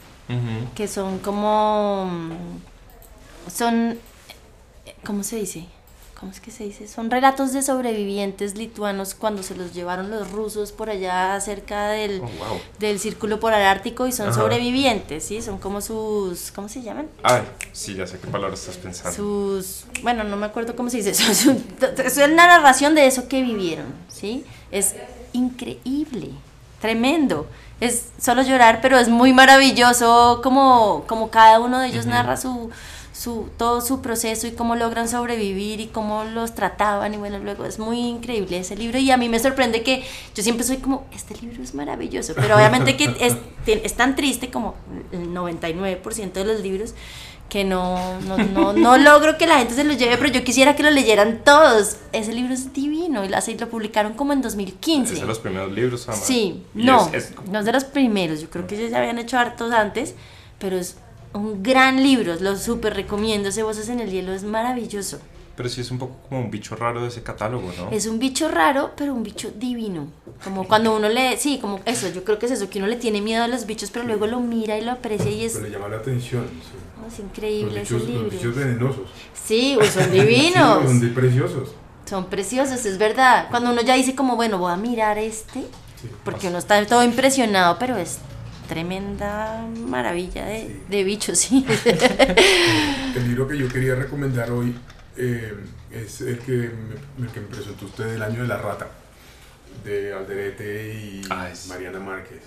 que 0.75 0.89
son 0.89 1.19
como... 1.19 2.07
mm, 2.11 3.51
Son... 3.51 3.99
¿Cómo 5.05 5.23
se 5.23 5.37
dice? 5.37 5.67
¿Cómo 6.23 6.31
es 6.31 6.39
que 6.39 6.53
se 6.53 6.63
dice? 6.63 6.87
Son 6.87 7.11
relatos 7.11 7.53
de 7.53 7.63
sobrevivientes 7.63 8.55
lituanos 8.55 9.17
cuando 9.17 9.43
se 9.43 9.57
los 9.57 9.75
llevaron 9.75 10.09
los 10.09 10.31
rusos 10.31 10.71
por 10.71 10.89
allá 10.89 11.41
cerca 11.41 11.89
del, 11.89 12.21
Oh, 12.23 12.29
wow. 12.49 12.61
del 12.79 13.01
círculo 13.01 13.41
polar 13.41 13.63
ártico 13.63 14.07
y 14.07 14.13
son 14.13 14.29
Ajá. 14.29 14.41
sobrevivientes, 14.41 15.25
¿sí? 15.25 15.43
Son 15.43 15.59
como 15.59 15.81
sus... 15.81 16.53
¿Cómo 16.53 16.69
se 16.69 16.81
llaman? 16.81 17.09
Ay, 17.25 17.43
sí, 17.73 17.95
ya 17.97 18.07
sé 18.07 18.21
qué 18.21 18.29
palabra 18.29 18.55
estás 18.55 18.77
pensando. 18.77 19.13
sus 19.17 19.85
bueno 20.05 20.23
no 20.23 20.37
me 20.37 20.47
acuerdo 20.47 20.77
cómo 20.77 20.91
se 20.91 20.99
dice 20.99 21.11
eso 21.11 21.29
es 22.05 22.17
una 22.19 22.47
narración 22.47 22.95
de 22.95 23.07
eso 23.09 23.27
que 23.27 23.43
vivieron 23.43 23.87
sí 24.09 24.45
es 24.71 24.95
increíble 25.33 26.29
tremendo 26.81 27.47
es 27.81 28.07
solo 28.21 28.43
llorar 28.43 28.79
pero 28.81 28.97
es 28.97 29.09
muy 29.09 29.33
maravilloso 29.33 30.41
como 30.43 31.05
como 31.09 31.31
cada 31.31 31.59
uno 31.59 31.81
de 31.81 31.89
ellos 31.89 32.07
narra 32.07 32.37
su 32.37 32.71
su 33.23 33.49
todo 33.57 33.81
su 33.81 34.01
proceso 34.01 34.47
y 34.47 34.53
cómo 34.53 34.75
logran 34.75 35.09
sobrevivir 35.09 35.81
y 35.81 35.87
cómo 35.89 36.25
los 36.25 36.55
trataban 36.55 37.15
y 37.15 37.17
bueno 37.19 37.39
luego 37.39 37.65
es 37.65 37.79
muy 37.79 37.99
increíble 38.01 38.59
ese 38.59 38.75
libro 38.77 38.99
y 38.99 39.11
a 39.11 39.17
mí 39.17 39.29
me 39.29 39.39
sorprende 39.39 39.83
que 39.83 40.03
yo 40.35 40.43
siempre 40.43 40.65
soy 40.65 40.79
como 40.79 41.05
este 41.15 41.35
libro 41.41 41.63
es 41.63 41.75
maravilloso 41.75 42.33
pero 42.35 42.57
obviamente 42.57 42.97
que 42.97 43.15
es, 43.21 43.37
es 43.67 43.95
tan 43.95 44.17
triste 44.17 44.51
como 44.51 44.75
el 45.13 45.29
99% 45.33 46.33
de 46.33 46.45
los 46.45 46.61
libros 46.63 46.95
que 47.49 47.65
no, 47.65 48.19
no, 48.23 48.39
no, 48.39 48.73
no 48.73 48.97
logro 48.97 49.37
que 49.37 49.47
la 49.47 49.59
gente 49.59 49.75
se 49.75 49.85
lo 49.85 49.93
lleve, 49.93 50.17
pero 50.17 50.31
yo 50.33 50.43
quisiera 50.43 50.75
que 50.75 50.83
lo 50.83 50.91
leyeran 50.91 51.43
todos. 51.45 51.97
Ese 52.13 52.33
libro 52.33 52.55
es 52.55 52.73
divino 52.73 53.27
y 53.27 53.29
lo, 53.29 53.37
publicaron 53.69 54.15
como 54.15 54.33
en 54.33 54.41
2015. 54.41 55.13
Es 55.13 55.21
de 55.21 55.27
los 55.27 55.39
primeros 55.39 55.71
libros, 55.71 56.09
además. 56.09 56.27
Sí, 56.27 56.63
no, 56.73 57.11
es- 57.13 57.29
es- 57.31 57.35
no 57.51 57.59
es 57.59 57.67
de 57.67 57.73
los 57.73 57.85
primeros, 57.85 58.41
yo 58.41 58.49
creo 58.49 58.67
que 58.67 58.77
ellos 58.77 58.91
ya 58.91 58.99
habían 59.01 59.19
hecho 59.19 59.37
hartos 59.39 59.71
antes, 59.73 60.15
pero 60.59 60.79
es 60.79 60.97
un 61.35 61.63
gran 61.63 62.03
libro, 62.03 62.35
lo 62.41 62.57
súper 62.57 62.95
recomiendo, 62.95 63.49
ese 63.49 63.63
Voces 63.63 63.89
en 63.89 64.01
el 64.01 64.11
Hielo 64.11 64.33
es 64.33 64.43
maravilloso. 64.45 65.19
pero 65.57 65.69
sí 65.69 65.81
es 65.83 65.91
un 65.91 65.99
poco 65.99 66.17
como 66.29 66.41
un 66.41 66.51
bicho 66.51 66.75
raro 66.77 67.03
de 67.03 67.09
ese 67.09 67.23
catálogo, 67.23 67.71
¿no? 67.77 67.91
Es 67.91 68.07
un 68.07 68.19
bicho 68.19 68.49
raro, 68.49 68.93
pero 68.97 69.13
un 69.15 69.23
bicho 69.23 69.51
divino. 69.55 70.09
Como 70.43 70.67
cuando 70.67 70.97
uno 70.97 71.09
le, 71.09 71.37
sí, 71.37 71.59
como 71.61 71.81
eso, 71.85 72.09
yo 72.09 72.25
creo 72.25 72.39
que 72.39 72.47
es 72.47 72.53
eso, 72.53 72.69
que 72.71 72.79
uno 72.79 72.87
le 72.89 72.97
tiene 72.97 73.21
miedo 73.21 73.43
a 73.45 73.49
los 73.49 73.67
bichos, 73.67 73.91
pero 73.91 74.05
luego 74.07 74.27
lo 74.27 74.41
mira 74.41 74.79
y 74.79 74.83
lo 74.85 74.93
aprecia 74.93 75.31
y 75.31 75.45
es, 75.45 75.53
Pero 75.53 75.67
le 75.67 75.71
llama 75.73 75.89
la 75.89 75.99
atención. 75.99 76.45
sí. 76.49 76.77
es 77.07 77.19
Los 77.19 77.19
increíble 77.19 77.83
ese 77.83 77.95
bichos, 77.95 78.09
los 78.09 78.17
libro. 78.23 78.31
bichos 78.31 78.55
venenosos. 78.57 79.09
Sí, 79.35 79.77
son 79.93 80.05
Sí, 80.11 80.11
divinos. 80.11 80.85
son 80.85 81.15
preciosos. 81.15 81.69
Son 82.09 82.27
preciosos, 82.27 82.85
es 82.87 82.99
verdad. 82.99 83.47
Cuando 83.51 83.71
uno 83.73 83.83
ya 83.83 83.95
dice 83.95 84.15
como, 84.15 84.37
bueno, 84.37 84.59
voy 84.59 84.73
a 84.73 84.77
mirar 84.77 85.19
este, 85.19 85.61
Sí. 86.01 86.09
porque 86.25 86.49
uno 86.49 86.59
está 86.59 86.85
todo 86.87 87.05
impresionado, 87.05 87.77
pero 87.79 87.97
es 87.97 88.19
tremenda 88.69 89.67
maravilla 89.89 90.45
de, 90.47 90.81
de 90.89 91.05
bichos, 91.05 91.39
sí. 91.39 91.67
El 93.17 93.29
libro 93.29 93.47
que 93.49 93.59
yo 93.59 93.69
quería 93.69 93.95
recomendar 93.95 94.51
hoy 94.51 94.75
eh, 95.17 95.55
es 95.91 96.21
el 96.23 96.39
que, 96.39 96.53
me, 96.53 97.25
el 97.27 97.33
que 97.33 97.41
me 97.41 97.47
presentó 97.49 97.85
usted, 97.87 98.15
El 98.15 98.23
año 98.23 98.43
de 98.43 98.49
la 98.49 98.57
rata, 98.59 98.89
de 99.85 100.13
Alderete 100.15 100.95
y 100.95 101.23
Ah, 101.31 101.49
es- 101.53 101.67
Mariana 101.69 101.99
Márquez. 102.01 102.41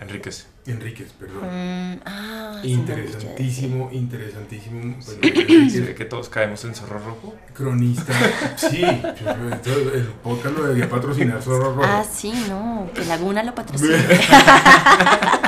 Enríquez. 0.00 0.46
Enríquez, 0.66 1.10
perdón. 1.18 1.42
Mm, 1.44 2.00
ah, 2.06 2.60
Interesantísimo, 2.62 3.88
interesantísimo. 3.90 4.80
Bueno, 4.80 5.02
¿Se 5.02 5.14
Enríquez, 5.16 5.86
ve 5.86 5.94
que 5.96 6.04
todos 6.04 6.28
caemos 6.28 6.64
en 6.64 6.74
Zorro 6.76 7.00
Rojo? 7.00 7.34
cronista. 7.52 8.12
Sí, 8.56 8.82
el 8.84 10.06
podcast 10.22 10.56
lo 10.56 10.62
debería 10.64 10.88
patrocinar 10.88 11.42
Zorro 11.42 11.74
Rojo. 11.74 11.82
Ah, 11.84 12.04
sí, 12.08 12.32
no, 12.48 12.88
que 12.94 13.04
Laguna 13.06 13.42
lo 13.42 13.54
patrocina. 13.56 13.96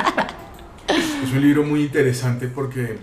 Es 1.31 1.37
un 1.37 1.43
libro 1.43 1.63
muy 1.63 1.83
interesante 1.83 2.49
porque 2.49 2.97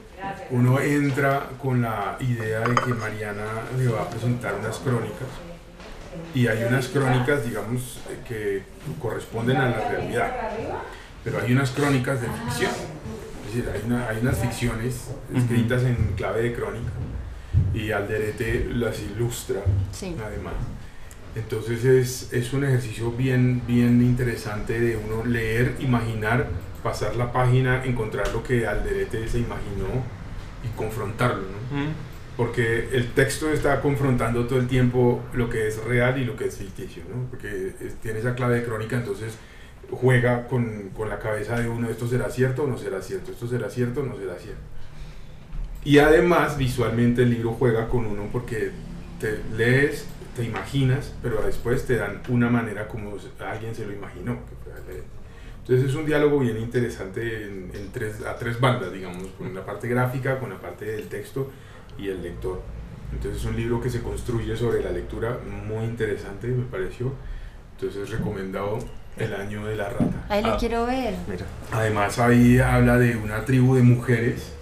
uno 0.50 0.78
entra 0.80 1.48
con 1.58 1.80
la 1.80 2.18
idea 2.20 2.60
de 2.60 2.74
que 2.74 2.92
Mariana 2.92 3.46
le 3.78 3.88
va 3.88 4.02
a 4.02 4.10
presentar 4.10 4.54
unas 4.60 4.76
crónicas 4.80 5.28
y 6.34 6.46
hay 6.46 6.62
unas 6.64 6.88
crónicas, 6.88 7.42
digamos, 7.46 8.00
que 8.28 8.64
corresponden 9.00 9.56
a 9.56 9.70
la 9.70 9.88
realidad, 9.88 10.30
pero 11.24 11.40
hay 11.40 11.52
unas 11.54 11.70
crónicas 11.70 12.20
de 12.20 12.26
ficción, 12.28 12.70
es 13.48 13.54
decir, 13.54 13.70
hay, 13.74 13.80
una- 13.86 14.06
hay 14.10 14.18
unas 14.20 14.36
ficciones 14.36 15.08
escritas 15.34 15.84
en 15.84 16.12
clave 16.14 16.42
de 16.42 16.52
crónica 16.52 16.90
y 17.72 17.92
Alderete 17.92 18.68
las 18.74 19.00
ilustra 19.00 19.60
Sí. 19.90 20.14
además. 20.22 20.52
Entonces 21.34 21.82
es, 21.82 22.30
es 22.34 22.52
un 22.52 22.64
ejercicio 22.64 23.10
bien, 23.10 23.62
bien 23.66 24.02
interesante 24.02 24.78
de 24.78 24.98
uno 24.98 25.24
leer, 25.24 25.76
imaginar, 25.80 26.46
pasar 26.82 27.16
la 27.16 27.32
página, 27.32 27.84
encontrar 27.84 28.32
lo 28.32 28.42
que 28.42 28.66
Alderete 28.66 29.28
se 29.28 29.38
imaginó 29.38 30.04
y 30.64 30.68
confrontarlo, 30.76 31.42
¿no? 31.42 32.08
Porque 32.36 32.88
el 32.92 33.12
texto 33.12 33.50
está 33.50 33.80
confrontando 33.80 34.46
todo 34.46 34.60
el 34.60 34.68
tiempo 34.68 35.22
lo 35.32 35.50
que 35.50 35.66
es 35.66 35.82
real 35.84 36.18
y 36.18 36.24
lo 36.24 36.36
que 36.36 36.46
es 36.46 36.56
ficticio, 36.56 37.02
¿no? 37.12 37.28
Porque 37.30 37.74
tiene 38.00 38.20
esa 38.20 38.34
clave 38.34 38.60
de 38.60 38.64
crónica, 38.64 38.96
entonces 38.96 39.36
juega 39.90 40.46
con, 40.46 40.90
con 40.90 41.08
la 41.08 41.18
cabeza 41.18 41.58
de 41.58 41.68
uno, 41.68 41.88
esto 41.88 42.06
será 42.06 42.30
cierto 42.30 42.64
o 42.64 42.66
no 42.66 42.78
será 42.78 43.02
cierto, 43.02 43.32
esto 43.32 43.48
será 43.48 43.70
cierto 43.70 44.02
o 44.02 44.04
no 44.04 44.16
será 44.16 44.36
cierto. 44.36 44.60
Y 45.84 45.98
además 45.98 46.58
visualmente 46.58 47.22
el 47.22 47.30
libro 47.30 47.52
juega 47.52 47.88
con 47.88 48.04
uno 48.06 48.28
porque 48.30 48.70
te 49.18 49.40
lees, 49.56 50.06
te 50.36 50.44
imaginas, 50.44 51.14
pero 51.22 51.42
después 51.42 51.86
te 51.86 51.96
dan 51.96 52.20
una 52.28 52.48
manera 52.48 52.86
como 52.88 53.16
alguien 53.40 53.74
se 53.74 53.86
lo 53.86 53.92
imaginó. 53.92 54.38
que. 54.46 55.18
Entonces 55.68 55.90
es 55.90 55.96
un 55.96 56.06
diálogo 56.06 56.38
bien 56.38 56.56
interesante 56.56 57.44
en, 57.44 57.70
en 57.74 57.92
tres, 57.92 58.22
a 58.24 58.36
tres 58.38 58.58
bandas, 58.58 58.90
digamos, 58.90 59.26
con 59.36 59.54
la 59.54 59.66
parte 59.66 59.86
gráfica, 59.86 60.38
con 60.38 60.48
la 60.48 60.56
parte 60.58 60.86
del 60.86 61.08
texto 61.08 61.50
y 61.98 62.08
el 62.08 62.22
lector. 62.22 62.62
Entonces 63.12 63.42
es 63.42 63.46
un 63.46 63.54
libro 63.56 63.78
que 63.78 63.90
se 63.90 64.00
construye 64.00 64.56
sobre 64.56 64.82
la 64.82 64.90
lectura, 64.90 65.36
muy 65.66 65.84
interesante 65.84 66.46
me 66.48 66.64
pareció. 66.64 67.12
Entonces 67.74 68.08
recomendado 68.10 68.78
El 69.18 69.34
año 69.34 69.66
de 69.66 69.76
la 69.76 69.88
rata. 69.90 70.26
Ahí 70.28 70.42
le 70.42 70.50
Ah. 70.50 70.56
quiero 70.58 70.86
ver. 70.86 71.14
Mira. 71.28 71.44
Además 71.72 72.18
ahí 72.18 72.58
habla 72.60 72.96
de 72.98 73.16
una 73.16 73.44
tribu 73.44 73.74
de 73.74 73.82
mujeres. 73.82 74.52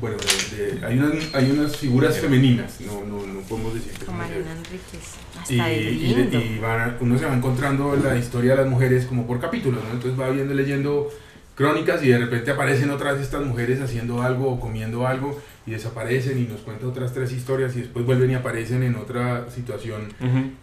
Bueno, 0.00 0.16
de- 0.18 0.72
de- 0.80 0.86
hay, 0.86 0.98
unas, 0.98 1.34
hay 1.34 1.50
unas 1.52 1.76
figuras 1.76 2.18
femeninas, 2.18 2.80
no, 2.80 3.04
no, 3.04 3.24
no 3.26 3.40
podemos 3.42 3.74
decir 3.74 3.92
que 3.92 4.10
mujeres. 4.10 4.44
Mariana 4.44 4.52
Enríquez. 4.52 5.14
Ah, 5.60 5.72
Y, 5.72 5.78
y- 5.80 6.36
y 6.56 6.58
van 6.58 6.96
uno 7.00 7.18
se 7.18 7.24
va 7.26 7.34
encontrando 7.34 7.94
la 7.96 8.16
historia 8.16 8.52
de 8.52 8.62
las 8.62 8.66
mujeres 8.70 9.06
como 9.06 9.26
por 9.26 9.40
capítulos, 9.40 9.82
¿no? 9.84 9.90
Entonces 9.94 10.18
va 10.20 10.28
viendo, 10.30 10.52
leyendo 10.52 11.08
crónicas 11.54 12.02
y 12.02 12.08
de 12.08 12.18
repente 12.18 12.50
aparecen 12.50 12.90
otras 12.90 13.20
estas 13.20 13.44
mujeres 13.44 13.80
haciendo 13.80 14.20
algo 14.22 14.50
o 14.50 14.58
comiendo 14.60 15.06
algo 15.06 15.40
y 15.66 15.70
desaparecen 15.70 16.38
y 16.38 16.42
nos 16.42 16.60
cuenta 16.62 16.86
otras 16.88 17.14
tres 17.14 17.30
historias 17.32 17.76
y 17.76 17.80
después 17.82 18.04
vuelven 18.04 18.32
y 18.32 18.34
aparecen 18.34 18.82
en 18.82 18.96
otra 18.96 19.48
situación 19.50 20.12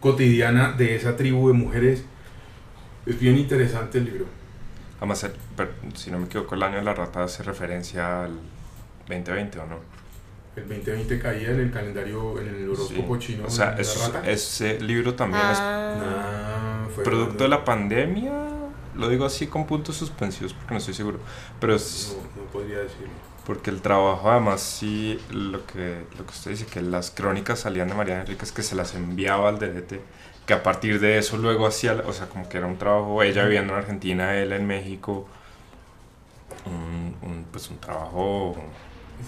cotidiana 0.01 0.73
de 0.73 0.95
esa 0.97 1.15
tribu 1.15 1.47
de 1.47 1.53
mujeres. 1.53 2.03
Es 3.05 3.17
bien 3.19 3.37
interesante 3.37 3.97
el 3.99 4.05
libro. 4.05 4.25
Además, 4.99 5.25
si 5.95 6.11
no 6.11 6.19
me 6.19 6.25
equivoco, 6.25 6.53
el 6.55 6.63
año 6.63 6.75
de 6.77 6.83
la 6.83 6.93
rata 6.93 7.23
hace 7.23 7.41
referencia 7.43 8.25
al 8.25 8.31
2020, 9.19 9.59
¿o 9.59 9.65
no? 9.65 9.75
El 10.55 10.67
2020 10.67 11.19
caía 11.19 11.51
en 11.51 11.59
el 11.61 11.71
calendario, 11.71 12.39
en 12.39 12.47
el 12.49 12.69
horóscopo 12.69 13.15
Sí. 13.19 13.27
chino. 13.27 13.45
O 13.45 13.49
sea, 13.49 13.71
de 13.71 13.81
es- 13.83 14.11
rata. 14.11 14.29
ese 14.29 14.79
libro 14.81 15.13
también 15.15 15.41
es 15.51 15.57
Ah, 15.59 15.95
Ah, 16.03 16.87
fue 16.93 17.03
producto 17.03 17.31
de 17.31 17.37
cuando- 17.37 17.57
la 17.57 17.63
pandemia. 17.65 18.33
Lo 18.95 19.07
digo 19.07 19.23
así 19.25 19.47
con 19.47 19.65
puntos 19.65 19.95
suspensivos 19.95 20.53
porque 20.53 20.73
no 20.73 20.77
estoy 20.79 20.93
seguro. 20.93 21.19
Pero 21.61 21.75
es 21.75 22.17
No, 22.35 22.41
no 22.43 22.47
podría 22.51 22.79
decirlo. 22.79 23.07
porque 23.45 23.69
el 23.69 23.81
trabajo, 23.81 24.29
además, 24.29 24.59
sí, 24.61 25.17
lo 25.31 25.65
que, 25.65 26.03
lo 26.17 26.25
que 26.25 26.31
usted 26.31 26.51
dice, 26.51 26.65
que 26.65 26.81
las 26.81 27.09
crónicas 27.11 27.59
salían 27.59 27.87
de 27.87 27.93
Mariana 27.95 28.21
Enríquez, 28.21 28.51
que 28.51 28.61
se 28.63 28.75
las 28.75 28.93
enviaba 28.93 29.47
al 29.47 29.59
DDT, 29.59 30.01
que 30.45 30.53
a 30.53 30.61
partir 30.63 30.99
de 30.99 31.17
eso 31.17 31.37
luego 31.37 31.65
hacía, 31.65 32.03
o 32.05 32.11
sea, 32.11 32.27
como 32.27 32.49
que 32.49 32.57
era 32.57 32.67
un 32.67 32.77
trabajo, 32.77 33.23
ella 33.23 33.43
viviendo 33.45 33.71
en 33.73 33.79
Argentina, 33.79 34.35
él 34.37 34.51
en 34.51 34.67
México, 34.67 35.25
un, 36.65 37.15
un, 37.21 37.45
pues 37.51 37.69
un 37.69 37.77
trabajo... 37.79 38.55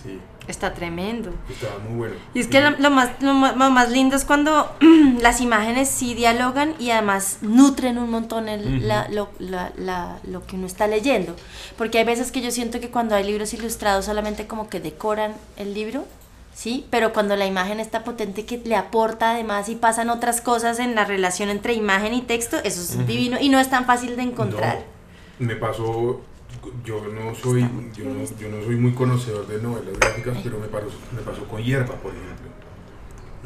Sí, 0.01 0.19
Está 0.47 0.73
tremendo. 0.73 1.32
estaba 1.49 1.77
muy 1.79 1.97
bueno. 1.97 2.15
Y 2.34 2.39
es 2.41 2.47
que 2.47 2.58
Sí. 2.58 2.63
lo, 2.63 2.71
lo 2.79 2.89
más, 2.89 3.12
lo, 3.21 3.34
ma- 3.34 3.51
lo 3.53 3.69
más 3.69 3.91
lindo 3.91 4.15
es 4.15 4.25
cuando 4.25 4.69
las 5.21 5.39
imágenes 5.39 5.88
sí 5.89 6.13
dialogan 6.15 6.73
y 6.79 6.89
además 6.91 7.38
nutren 7.41 7.97
un 7.97 8.10
montón 8.10 8.49
el- 8.49 8.77
Ujú. 8.79 8.86
la- 8.88 9.08
lo, 9.10 9.29
la- 9.39 9.71
la- 9.77 10.17
lo 10.23 10.45
que 10.45 10.56
uno 10.56 10.65
está 10.67 10.88
leyendo. 10.88 11.36
Porque 11.77 11.99
hay 11.99 12.03
veces 12.06 12.32
que 12.32 12.41
yo 12.41 12.51
siento 12.51 12.79
que 12.79 12.89
cuando 12.89 13.15
hay 13.15 13.23
libros 13.23 13.53
ilustrados 13.53 14.06
solamente 14.06 14.47
como 14.47 14.67
que 14.69 14.79
decoran 14.79 15.34
el 15.58 15.73
libro, 15.73 16.06
¿sí? 16.53 16.86
Pero 16.89 17.13
cuando 17.13 17.36
la 17.36 17.45
imagen 17.45 17.79
está 17.79 18.03
potente 18.03 18.45
que 18.45 18.58
le 18.65 18.75
aporta 18.75 19.32
además 19.32 19.69
y 19.69 19.75
pasan 19.75 20.10
otras 20.10 20.41
cosas 20.41 20.79
en 20.79 20.93
la 20.95 21.06
relación 21.06 21.49
entre 21.49 21.73
imagen 21.73 22.13
y 22.13 22.21
texto, 22.21 22.58
eso 22.63 22.82
es 22.82 23.08
divino 23.08 23.38
y 23.39 23.49
no 23.49 23.60
es 23.60 23.69
tan 23.69 23.86
fácil 23.86 24.15
de 24.17 24.23
encontrar. 24.23 24.84
No, 25.39 25.47
me 25.47 25.56
pasó, 25.56 26.21
yo 26.85 27.05
no 27.07 27.33
soy, 27.35 27.61
yo 27.95 28.05
no, 28.05 28.23
yo 28.39 28.49
no 28.49 28.63
soy 28.63 28.75
muy 28.75 28.93
conocedor 28.93 29.47
de 29.47 29.61
novelas 29.61 29.97
gráficas, 29.99 30.37
pero 30.43 30.59
me 30.59 30.67
pasó, 30.67 30.87
me 31.15 31.21
pasó 31.21 31.45
con 31.47 31.61
Hierba, 31.61 31.95
por 31.95 32.11
ejemplo. 32.11 32.49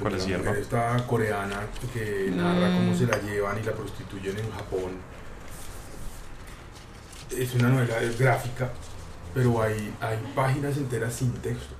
¿Cuál 0.02 0.14
es 0.16 0.26
Hierba? 0.28 0.46
mujer 0.46 0.62
Esta 0.62 1.08
coreana 1.08 1.60
que 1.94 2.32
narra 2.36 2.74
cómo 2.76 2.94
se 2.96 3.06
la 3.08 3.20
llevan 3.22 3.58
y 3.60 3.64
la 3.64 3.72
prostituyen 3.74 4.38
en 4.38 4.52
Japón. 4.52 4.92
Es 7.38 7.54
una 7.56 7.70
novela 7.70 8.02
es 8.02 8.18
gráfica, 8.18 8.72
pero 9.34 9.62
hay, 9.62 9.94
hay 10.00 10.18
páginas 10.36 10.78
enteras 10.78 11.14
sin 11.14 11.32
texto. 11.34 11.76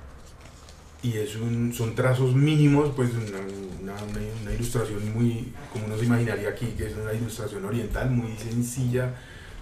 Y 1.02 1.16
es 1.16 1.36
un, 1.36 1.72
son 1.72 1.94
trazos 1.94 2.34
mínimos, 2.34 2.90
pues 2.96 3.10
una, 3.14 3.38
una- 3.38 4.02
una- 4.02 4.42
una 4.42 4.52
ilustración 4.52 5.14
muy, 5.14 5.52
como 5.72 5.86
uno 5.86 5.96
se 5.96 6.04
imaginaría 6.04 6.48
aquí, 6.48 6.66
que 6.76 6.88
es 6.88 6.96
una 6.96 7.12
ilustración 7.12 7.64
oriental 7.64 8.10
muy 8.10 8.36
sencilla, 8.36 9.14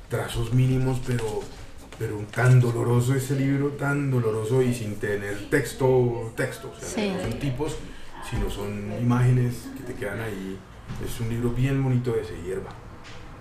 trazos 0.08 0.52
mínimos, 0.52 1.00
pero, 1.06 1.24
pero 1.98 2.16
tan 2.34 2.60
doloroso 2.60 3.14
ese 3.14 3.34
libro, 3.36 3.68
tan 3.70 4.10
doloroso 4.10 4.62
y 4.62 4.74
sin 4.74 4.96
tener 4.96 5.48
texto, 5.50 6.32
texto. 6.36 6.72
O 6.76 6.80
sea, 6.80 6.88
Sí. 6.88 7.12
no 7.16 7.22
son 7.22 7.38
tipos, 7.38 7.76
sino 8.30 8.50
son 8.50 8.92
imágenes 9.00 9.68
que 9.76 9.82
te 9.84 9.94
quedan 9.94 10.20
ahí. 10.20 10.58
Es 11.04 11.20
un 11.20 11.28
libro 11.28 11.50
bien 11.50 11.82
bonito 11.82 12.12
de 12.12 12.22
ese 12.22 12.40
hierba, 12.42 12.70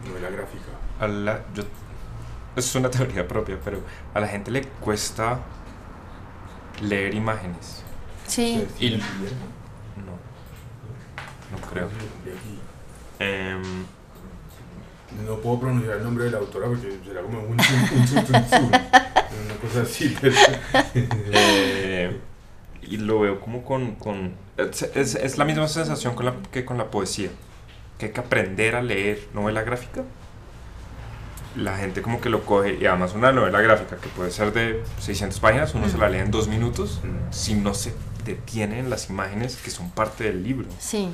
novela 0.07 0.29
gráfica. 0.29 0.65
a 0.99 1.07
la- 1.07 1.43
yo, 1.53 1.63
es 2.55 2.73
una 2.75 2.89
teoría 2.89 3.27
propia, 3.27 3.59
pero 3.63 3.81
a 4.13 4.19
la 4.21 4.27
gente 4.27 4.49
le 4.49 4.61
cuesta 4.79 5.39
leer 6.81 7.13
imágenes. 7.13 7.83
Sí. 8.27 8.65
Y- 8.79 8.89
Hierba. 8.91 9.05
No, 10.05 11.57
no 11.57 11.67
creo. 11.69 11.89
Em, 13.19 13.85
No 15.25 15.37
puedo 15.37 15.59
pronunciar 15.61 15.97
el 15.97 16.03
nombre 16.03 16.25
de 16.25 16.31
la 16.31 16.37
autora 16.39 16.67
porque 16.67 16.97
será 17.05 17.21
como 17.21 17.39
un, 17.39 17.45
un, 17.45 17.51
un, 17.51 17.57
un- 17.59 18.35
un- 18.35 18.71
una 19.45 19.55
cosa 19.61 19.81
así. 19.83 20.15
pero- 20.19 20.35
eh, 21.31 22.17
y 22.83 22.97
lo 22.97 23.19
veo 23.21 23.39
como 23.39 23.63
con... 23.63 23.95
con 23.95 24.33
es, 24.57 24.83
es- 24.95 25.15
es 25.15 25.37
la 25.37 25.45
misma 25.45 25.67
sensación 25.67 26.15
con 26.15 26.25
la, 26.25 26.35
que 26.51 26.65
con 26.65 26.77
la 26.77 26.91
poesía. 26.91 27.29
Que 27.97 28.07
hay 28.07 28.11
que 28.11 28.19
aprender 28.19 28.75
a 28.75 28.81
leer 28.81 29.27
novela 29.33 29.63
gráfica. 29.63 30.03
La 31.55 31.77
gente 31.77 32.01
como 32.01 32.19
que 32.19 32.29
lo 32.29 32.43
coge, 32.43 32.77
y 32.81 32.85
además 32.85 33.13
una 33.13 33.31
novela 33.31 33.61
gráfica 33.61 33.95
que 33.95 34.09
puede 34.09 34.29
ser 34.29 34.51
de 34.51 34.83
600 34.99 35.39
páginas, 35.39 35.73
uno 35.73 35.87
se 35.87 35.97
la 35.97 36.09
lee 36.09 36.17
en 36.17 36.29
dos 36.29 36.49
minutos, 36.49 36.99
si 37.31 37.53
no 37.53 37.73
se 37.73 37.93
detiene 38.25 38.79
en 38.79 38.89
las 38.89 39.09
imágenes 39.09 39.55
que 39.55 39.71
son 39.71 39.89
parte 39.89 40.25
del 40.25 40.43
libro. 40.43 40.67
Sí. 40.79 41.07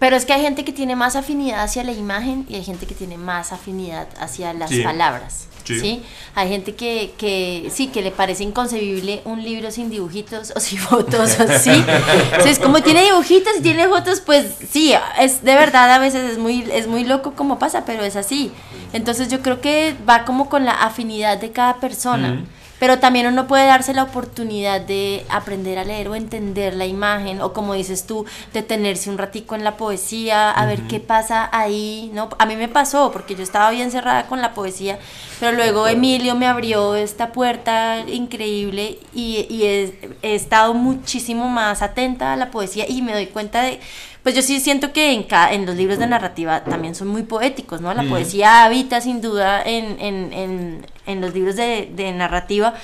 Pero 0.00 0.16
es 0.16 0.24
que 0.24 0.32
hay 0.32 0.40
gente 0.42 0.64
que 0.64 0.72
tiene 0.72 0.96
más 0.96 1.14
afinidad 1.14 1.62
hacia 1.62 1.84
la 1.84 1.92
imagen 1.92 2.44
y 2.48 2.56
hay 2.56 2.64
gente 2.64 2.86
que 2.86 2.94
tiene 2.96 3.16
más 3.18 3.52
afinidad 3.52 4.08
hacia 4.18 4.52
las 4.54 4.70
Sí. 4.70 4.82
palabras. 4.82 5.46
Sí. 5.64 5.78
Sí. 5.78 6.02
Hay 6.34 6.48
gente 6.48 6.74
que, 6.74 7.12
que 7.18 7.70
sí, 7.72 7.88
que 7.88 8.02
le 8.02 8.10
parece 8.10 8.42
inconcebible 8.42 9.20
un 9.24 9.44
libro 9.44 9.70
sin 9.70 9.88
dibujitos 9.90 10.52
o 10.56 10.58
sin 10.58 10.78
fotos 10.78 11.38
o 11.38 11.42
así. 11.44 11.84
Entonces, 12.32 12.58
como 12.58 12.82
tiene 12.82 13.04
dibujitos 13.04 13.52
y 13.58 13.60
tiene 13.62 13.86
fotos, 13.86 14.20
pues 14.20 14.46
sí, 14.72 14.94
es 15.20 15.44
de 15.44 15.54
verdad 15.54 15.92
a 15.92 15.98
veces 15.98 16.32
es 16.32 16.38
muy, 16.38 16.66
es 16.72 16.88
muy 16.88 17.04
loco 17.04 17.34
como 17.34 17.58
pasa, 17.58 17.84
pero 17.84 18.02
es 18.02 18.16
así. 18.16 18.50
Entonces 18.94 19.28
yo 19.28 19.40
creo 19.42 19.60
que 19.60 19.94
va 20.08 20.24
como 20.24 20.48
con 20.48 20.64
la 20.64 20.72
afinidad 20.72 21.38
de 21.38 21.52
cada 21.52 21.76
persona. 21.76 22.32
Ujú. 22.32 22.42
Pero 22.80 22.98
también 22.98 23.28
uno 23.28 23.46
puede 23.46 23.66
darse 23.66 23.94
la 23.94 24.02
oportunidad 24.02 24.80
de 24.80 25.24
aprender 25.28 25.78
a 25.78 25.84
leer 25.84 26.08
o 26.08 26.16
entender 26.16 26.74
la 26.74 26.86
imagen, 26.86 27.40
o 27.42 27.52
como 27.52 27.74
dices 27.74 28.06
tú, 28.06 28.24
detenerse 28.52 29.10
un 29.10 29.18
ratico 29.18 29.54
en 29.54 29.62
la 29.62 29.76
poesía, 29.76 30.50
a 30.50 30.66
ver 30.66 30.82
qué 30.88 30.98
pasa 30.98 31.48
ahí, 31.52 32.10
¿no? 32.14 32.30
A 32.38 32.46
mí 32.46 32.56
me 32.56 32.68
pasó, 32.68 33.12
porque 33.12 33.36
yo 33.36 33.42
estaba 33.42 33.70
bien 33.70 33.92
cerrada 33.92 34.26
con 34.26 34.40
la 34.40 34.54
poesía, 34.54 34.98
pero 35.38 35.52
luego 35.52 35.86
Emilio 35.86 36.34
me 36.34 36.46
abrió 36.46 36.96
esta 36.96 37.32
puerta 37.32 38.00
increíble 38.08 38.98
y, 39.14 39.46
y 39.48 39.64
he, 39.64 40.16
he 40.22 40.34
estado 40.34 40.74
muchísimo 40.74 41.48
más 41.48 41.82
atenta 41.82 42.32
a 42.32 42.36
la 42.36 42.50
poesía 42.50 42.86
y 42.88 43.02
me 43.02 43.12
doy 43.12 43.26
cuenta 43.26 43.62
de... 43.62 43.78
Pues 44.22 44.34
yo 44.34 44.42
sí 44.42 44.60
siento 44.60 44.92
que 44.92 45.12
en, 45.12 45.22
ca- 45.22 45.52
en 45.52 45.64
los 45.64 45.76
libros 45.76 45.98
de 45.98 46.06
narrativa 46.06 46.62
también 46.64 46.94
son 46.94 47.08
muy 47.08 47.22
poéticos, 47.22 47.80
¿no? 47.80 47.92
La 47.94 48.02
poesía 48.10 48.64
habita 48.64 49.00
sin 49.00 49.22
duda 49.22 49.62
en, 49.62 49.98
en, 49.98 50.32
en, 50.34 50.86
en 51.06 51.20
los 51.22 51.32
libros 51.32 51.56
de, 51.56 51.90
de 51.94 52.12
narrativa, 52.12 52.74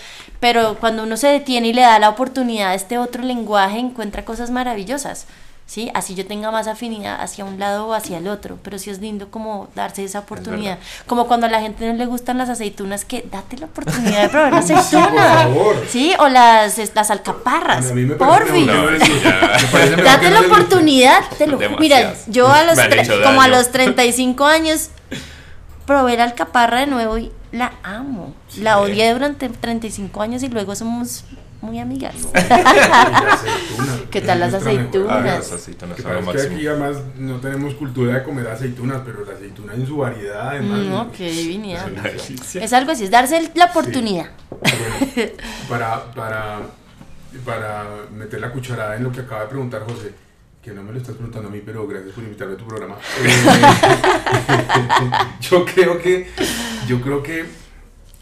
pero 0.41 0.77
cuando 0.81 1.03
uno 1.03 1.17
se 1.19 1.29
detiene 1.29 1.69
y 1.69 1.73
le 1.75 1.83
da 1.83 1.99
la 1.99 2.09
oportunidad 2.09 2.71
a 2.71 2.75
este 2.75 2.97
otro 2.97 3.23
lenguaje, 3.23 3.79
encuentra 3.79 4.25
cosas 4.25 4.51
maravillosas, 4.51 5.27
¿sí? 5.67 5.91
Así 5.95 6.15
yo 6.15 6.27
tenga 6.27 6.51
más 6.51 6.69
afinidad 6.69 7.21
hacia 7.21 7.45
un 7.45 7.59
lado 7.59 7.89
o 7.89 7.95
hacia 7.95 8.19
el 8.19 8.29
otro, 8.29 8.59
pero 8.63 8.79
sí 8.79 8.91
es 8.91 9.01
lindo 9.01 9.31
como 9.31 9.69
darse 9.75 10.05
esa 10.05 10.21
oportunidad. 10.21 10.79
Como 11.07 11.27
cuando 11.27 11.47
a 11.47 11.51
la 11.51 11.61
gente 11.61 11.87
no 11.87 11.95
le 11.95 12.07
gustan 12.07 12.39
las 12.39 12.49
aceitunas, 12.49 13.05
que 13.05 13.27
date 13.31 13.59
la 13.59 13.67
oportunidad 13.67 14.23
de 14.23 14.29
probar 14.29 14.53
una 14.53 14.63
Sí, 14.63 14.73
por 14.73 15.17
favor. 15.17 15.85
Sí, 15.89 16.15
o 16.19 16.29
las, 16.29 16.79
las 16.95 17.11
alcaparras. 17.11 17.91
A 17.91 17.95
mí 17.95 18.03
me 18.03 18.15
parece 18.15 18.61
no. 18.61 18.85
Me 19.97 20.03
Date 20.03 20.31
la 20.31 20.41
oportunidad, 20.41 21.21
te 21.37 21.47
lo. 21.47 21.59
Mira, 21.79 22.15
yo 22.29 22.49
a 22.49 22.65
los 22.65 22.79
como 23.25 23.43
a 23.43 23.49
los 23.49 23.71
35 23.73 24.45
años 24.47 24.91
probé 25.87 26.17
la 26.17 26.25
alcaparra 26.25 26.81
de 26.81 26.87
nuevo 26.87 27.19
y 27.19 27.33
la 27.53 27.73
amo. 27.83 28.35
La 28.59 28.81
odié 28.81 29.13
durante 29.13 29.49
35 29.49 30.23
años 30.23 30.43
y 30.43 30.49
luego 30.49 30.75
somos 30.75 31.25
muy 31.67 31.79
amigas. 31.81 32.15
¿Qué 34.11 34.21
tal 34.23 34.41
las 34.41 34.55
aceitunas? 34.55 34.87
Ah, 35.17 35.21
las 35.21 35.53
aceitunas 35.53 35.97
Que 35.97 36.43
aquí 36.43 36.67
además 36.67 36.97
no 37.19 37.37
tenemos 37.41 37.75
cultura 37.75 38.15
de 38.15 38.23
comer 38.23 38.47
aceitunas, 38.49 39.03
pero 39.05 39.25
la 39.25 39.33
aceituna 39.35 39.75
en 39.75 39.87
su 39.87 39.99
variedad 39.99 40.49
además. 40.51 40.81
No, 40.81 41.13
qué 41.13 41.31
divinidad. 41.31 41.91
Una 41.91 42.03
delicia. 42.03 42.63
Es 42.63 42.73
algo 42.73 42.93
así, 42.93 43.05
es 43.05 43.11
darse 43.11 43.51
la 43.55 43.67
oportunidad. 43.67 44.31
Bueno, 44.51 45.33
para, 45.69 46.13
para, 46.13 46.61
para 47.45 47.85
meter 48.13 48.41
la 48.41 48.53
cucharada 48.53 48.97
en 48.97 49.05
lo 49.05 49.13
que 49.13 49.21
acaba 49.21 49.43
de 49.43 49.49
preguntar 49.49 49.83
José, 49.83 50.13
que 50.63 50.73
no 50.73 50.83
me 50.83 50.93
lo 50.93 50.99
estás 50.99 51.15
preguntando 51.15 51.49
a 51.49 51.53
mí, 51.53 51.63
pero 51.65 51.87
gracias 51.87 52.15
por 52.15 52.25
invitarme 52.25 52.55
a 52.55 52.57
tu 52.57 52.67
programa. 52.67 52.97
Eh, 53.23 53.45
yo 55.41 55.65
creo 55.65 55.99
que 55.99 56.29
yo 56.87 57.01
creo 57.01 57.23
que 57.23 57.47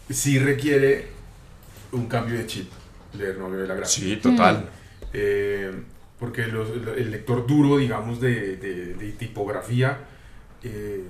sí 0.09 0.39
requiere 0.39 1.09
un 1.91 2.07
cambio 2.07 2.37
de 2.37 2.45
chip 2.47 2.71
leer 3.17 3.37
novela 3.37 3.73
gráfica. 3.75 3.87
Sí, 3.87 4.17
total. 4.17 4.69
Eh, 5.13 5.71
porque 6.19 6.47
los- 6.47 6.69
el 6.97 7.11
lector 7.11 7.45
duro, 7.47 7.77
digamos, 7.77 8.19
de, 8.21 8.57
de- 8.57 8.93
de 8.95 9.11
tipografía, 9.13 9.97
eh, 10.63 11.03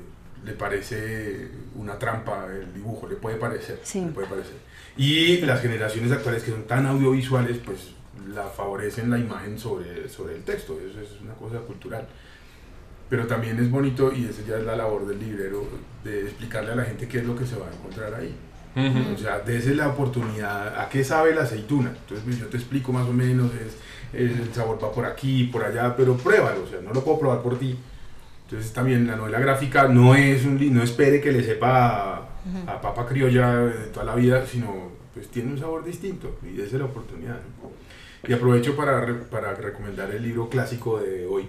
le 0.43 0.51
parece 0.53 1.49
una 1.75 1.97
trampa 1.97 2.47
el 2.51 2.73
dibujo, 2.73 3.07
le 3.07 3.15
puede 3.15 3.37
parecer. 3.37 3.79
Sí. 3.83 4.01
le 4.05 4.11
puede 4.11 4.27
parecer. 4.27 4.55
Y 4.97 5.37
las 5.41 5.61
generaciones 5.61 6.11
actuales 6.11 6.43
que 6.43 6.51
son 6.51 6.63
tan 6.65 6.85
audiovisuales, 6.85 7.57
pues 7.65 7.91
la 8.33 8.43
favorecen 8.47 9.09
la 9.09 9.17
imagen 9.19 9.57
sobre, 9.59 10.07
sobre 10.09 10.35
el 10.35 10.43
texto, 10.43 10.79
eso 10.79 11.01
es 11.01 11.21
una 11.21 11.33
cosa 11.33 11.59
cultural. 11.59 12.07
Pero 13.09 13.27
también 13.27 13.59
es 13.59 13.69
bonito, 13.69 14.11
y 14.13 14.25
esa 14.25 14.41
ya 14.47 14.57
es 14.57 14.63
la 14.63 14.75
labor 14.75 15.05
del 15.05 15.19
librero, 15.19 15.67
de 16.03 16.21
explicarle 16.23 16.71
a 16.71 16.75
la 16.75 16.85
gente 16.85 17.07
qué 17.07 17.19
es 17.19 17.25
lo 17.25 17.35
que 17.35 17.45
se 17.45 17.55
va 17.55 17.67
a 17.67 17.73
encontrar 17.73 18.13
ahí. 18.15 18.35
Ujú. 18.75 19.13
O 19.13 19.17
sea, 19.17 19.39
dese 19.39 19.73
la 19.73 19.89
oportunidad. 19.89 20.79
¿A 20.79 20.89
qué 20.89 21.03
sabe 21.03 21.33
la 21.33 21.43
aceituna? 21.43 21.89
Entonces 21.89 22.25
pues, 22.25 22.37
yo 22.37 22.47
te 22.47 22.57
explico 22.57 22.91
más 22.91 23.07
o 23.07 23.13
menos, 23.13 23.51
es, 23.53 23.77
el 24.13 24.53
sabor 24.53 24.79
va 24.83 24.91
por 24.91 25.05
aquí, 25.05 25.45
por 25.45 25.63
allá, 25.63 25.95
pero 25.95 26.15
pruébalo, 26.15 26.63
o 26.63 26.67
sea, 26.67 26.81
no 26.81 26.93
lo 26.93 27.03
puedo 27.03 27.19
probar 27.19 27.41
por 27.41 27.57
ti. 27.57 27.77
Entonces 28.43 28.73
también 28.73 29.07
la 29.07 29.15
novela 29.15 29.39
gráfica 29.39 29.87
no 29.87 30.15
es 30.15 30.45
un 30.45 30.73
no 30.73 30.83
espere 30.83 31.19
que 31.19 31.31
le 31.31 31.43
sepa 31.43 32.17
a, 32.17 32.27
a 32.67 32.81
papa 32.81 33.05
criolla 33.05 33.55
de 33.57 33.87
toda 33.87 34.05
la 34.05 34.15
vida, 34.15 34.45
sino 34.45 34.91
pues 35.13 35.29
tiene 35.29 35.51
un 35.51 35.57
sabor 35.57 35.83
distinto 35.83 36.37
y 36.43 36.57
dese 36.57 36.77
la 36.77 36.85
oportunidad. 36.85 37.39
¿no? 37.61 37.71
Y 38.27 38.33
aprovecho 38.33 38.75
para, 38.75 39.21
para 39.29 39.53
recomendar 39.55 40.11
el 40.11 40.21
libro 40.21 40.49
clásico 40.49 40.99
de 40.99 41.25
hoy. 41.25 41.47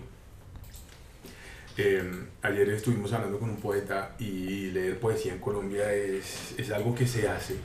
Eh, 1.79 2.03
ayer 2.41 2.71
estuvimos 2.71 3.13
hablando 3.13 3.39
con 3.39 3.51
un 3.51 3.57
poeta 3.57 4.15
y 4.19 4.71
leer 4.71 4.99
poesía 4.99 5.35
en 5.35 5.41
Colombia 5.41 5.93
es, 5.93 6.55
es 6.57 6.71
algo 6.71 6.95
que 6.95 7.07
se 7.07 7.29
hace, 7.29 7.57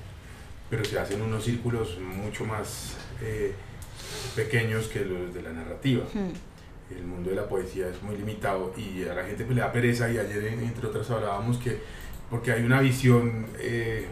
pero 0.70 0.84
se 0.84 1.00
hace 1.00 1.14
en 1.14 1.22
unos 1.22 1.46
círculos 1.46 1.98
mucho 2.00 2.44
más 2.44 2.98
eh, 3.22 3.54
pequeños 4.36 4.88
que 4.88 5.06
los 5.06 5.34
de 5.34 5.42
la 5.42 5.54
narrativa. 5.54 6.04
Hmm. 6.14 6.94
el 6.94 7.06
mundo 7.06 7.30
de 7.30 7.38
la 7.38 7.48
poesía 7.48 7.88
es 7.88 8.04
muy 8.04 8.18
limitado 8.18 8.74
y 8.76 9.04
a 9.08 9.14
la 9.14 9.24
gente 9.24 9.46
pues, 9.46 9.56
le 9.56 9.62
da 9.62 9.72
pereza 9.72 10.12
y 10.12 10.18
ayer 10.18 10.46
entre 10.46 10.88
otras 10.88 11.10
hablábamos 11.10 11.58
que 11.58 11.80
porque 12.30 12.52
hay 12.52 12.64
una 12.64 12.82
visión 12.82 13.46
eh, 13.60 14.08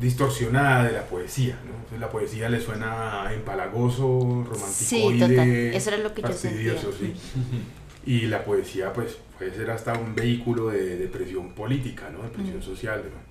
distorsionada 0.00 0.84
de 0.84 0.92
la 0.92 1.06
poesía, 1.06 1.58
¿no? 1.64 1.74
Entonces, 1.74 2.00
la 2.00 2.10
poesía 2.10 2.48
le 2.48 2.60
suena 2.60 3.32
empalagoso, 3.32 4.44
romántico 4.44 4.72
Sí, 4.72 5.18
total. 5.18 5.48
Eso 5.48 5.90
era 5.90 5.98
lo 5.98 6.14
que 6.14 6.22
yo 6.22 6.32
sentía. 6.32 6.72
fastidioso, 6.72 6.92
sí. 6.98 7.14
Y 8.06 8.22
la 8.28 8.44
poesía 8.44 8.92
pues 8.92 9.18
puede 9.36 9.52
ser 9.52 9.70
hasta 9.70 9.92
un 9.98 10.14
vehículo 10.14 10.68
de, 10.70 10.96
de 10.96 11.06
presión 11.08 11.50
política, 11.52 12.08
¿no? 12.10 12.22
De 12.22 12.28
presión 12.28 12.58
Mm. 12.58 12.62
social, 12.62 13.02
¿no? 13.04 13.26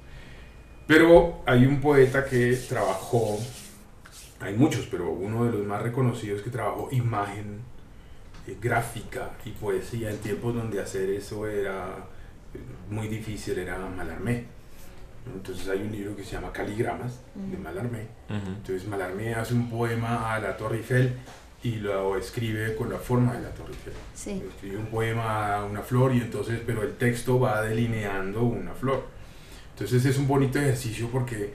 Pero 0.88 1.42
hay 1.48 1.66
un 1.66 1.82
poeta 1.82 2.26
que 2.26 2.56
trabajó, 2.70 3.40
hay 4.40 4.54
muchos, 4.56 4.86
pero 4.92 5.10
uno 5.12 5.46
de 5.46 5.52
los 5.54 5.66
más 5.66 5.82
reconocidos 5.82 6.42
que 6.44 6.50
trabajó 6.52 6.90
imagen 6.92 7.60
eh, 8.48 8.56
gráfica 8.62 9.32
y 9.46 9.50
poesía 9.52 10.12
en 10.12 10.18
tiempos 10.20 10.54
donde 10.54 10.80
hacer 10.80 11.10
eso 11.10 11.48
era 11.48 11.88
eh, 12.54 12.60
muy 12.92 13.08
difícil, 13.08 13.58
era 13.58 13.80
Mallarmé. 13.80 14.46
¿no? 15.26 15.34
Entonces 15.34 15.68
hay 15.70 15.80
un 15.82 15.92
libro 15.92 16.16
que 16.16 16.24
se 16.24 16.34
llama 16.34 16.52
Caligramas 16.52 17.20
de 17.34 17.58
Mm. 17.58 17.64
Mallarmé. 17.64 18.02
Ujú. 18.30 18.48
Entonces 18.58 18.88
Mallarmé 18.88 19.34
hace 19.34 19.54
un 19.56 19.70
poema 19.72 20.36
a 20.36 20.40
la 20.40 20.56
Torre 20.56 20.78
Eiffel 20.78 21.14
y 21.66 21.78
lo 21.78 22.16
escribe 22.18 22.76
con 22.76 22.90
la 22.92 23.00
forma 23.00 23.34
de 23.34 23.42
la 23.42 23.50
Torre 23.50 23.74
Eiffel. 23.74 23.94
Sí. 24.14 24.44
Escribe 24.48 24.78
un 24.78 24.86
poema 24.88 25.66
una 25.66 25.82
flor 25.82 26.14
y 26.14 26.22
entonces, 26.22 26.60
pero 26.66 26.84
el 26.84 26.94
texto 26.96 27.40
va 27.40 27.62
delineando 27.64 28.44
una 28.44 28.74
flor. 28.74 29.04
Entonces 29.74 30.06
es 30.06 30.18
un 30.18 30.28
bonito 30.28 30.60
ejercicio 30.60 31.10
porque 31.12 31.54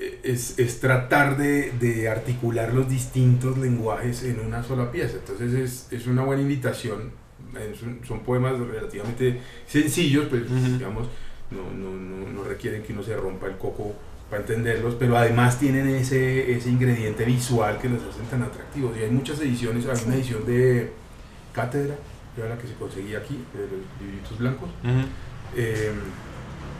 eh, 0.00 0.20
es, 0.22 0.58
es 0.58 0.80
tratar 0.80 1.36
de, 1.36 1.70
de 1.72 2.08
articular 2.08 2.72
los 2.72 2.88
distintos 2.88 3.58
lenguajes 3.58 4.22
en 4.24 4.40
una 4.40 4.62
sola 4.62 4.90
pieza. 4.90 5.16
Entonces 5.18 5.52
es, 5.52 5.92
es 5.92 6.06
una 6.06 6.22
buena 6.24 6.40
invitación. 6.42 7.12
Es 7.72 7.82
un- 7.82 8.00
son 8.06 8.20
poemas 8.20 8.58
relativamente 8.58 9.38
sencillos, 9.66 10.26
pues 10.30 10.42
Ujú. 10.50 10.78
digamos, 10.78 11.08
no, 11.50 11.70
no, 11.70 11.90
no, 11.90 12.26
no 12.32 12.42
requieren 12.44 12.82
que 12.82 12.94
uno 12.94 13.02
se 13.02 13.14
rompa 13.14 13.46
el 13.48 13.58
coco 13.58 13.94
para 14.32 14.44
entenderlos, 14.44 14.94
pero 14.98 15.14
además 15.18 15.58
tienen 15.58 15.86
ese, 15.90 16.56
ese 16.56 16.70
ingrediente 16.70 17.22
visual 17.26 17.78
que 17.78 17.90
los 17.90 18.00
hacen 18.02 18.24
tan 18.30 18.42
atractivos. 18.42 18.96
Y 18.96 19.02
hay 19.04 19.10
muchas 19.10 19.38
ediciones, 19.40 19.84
hay 19.86 20.06
una 20.06 20.14
edición 20.14 20.46
de 20.46 20.90
Cátedra, 21.52 21.96
que 22.34 22.40
era 22.40 22.48
la 22.54 22.56
que 22.58 22.66
se 22.66 22.72
conseguía 22.74 23.18
aquí, 23.18 23.44
de 23.52 23.60
los 23.64 23.84
libritos 24.00 24.38
blancos, 24.38 24.70
Ujú. 24.82 25.06
eh, 25.54 25.92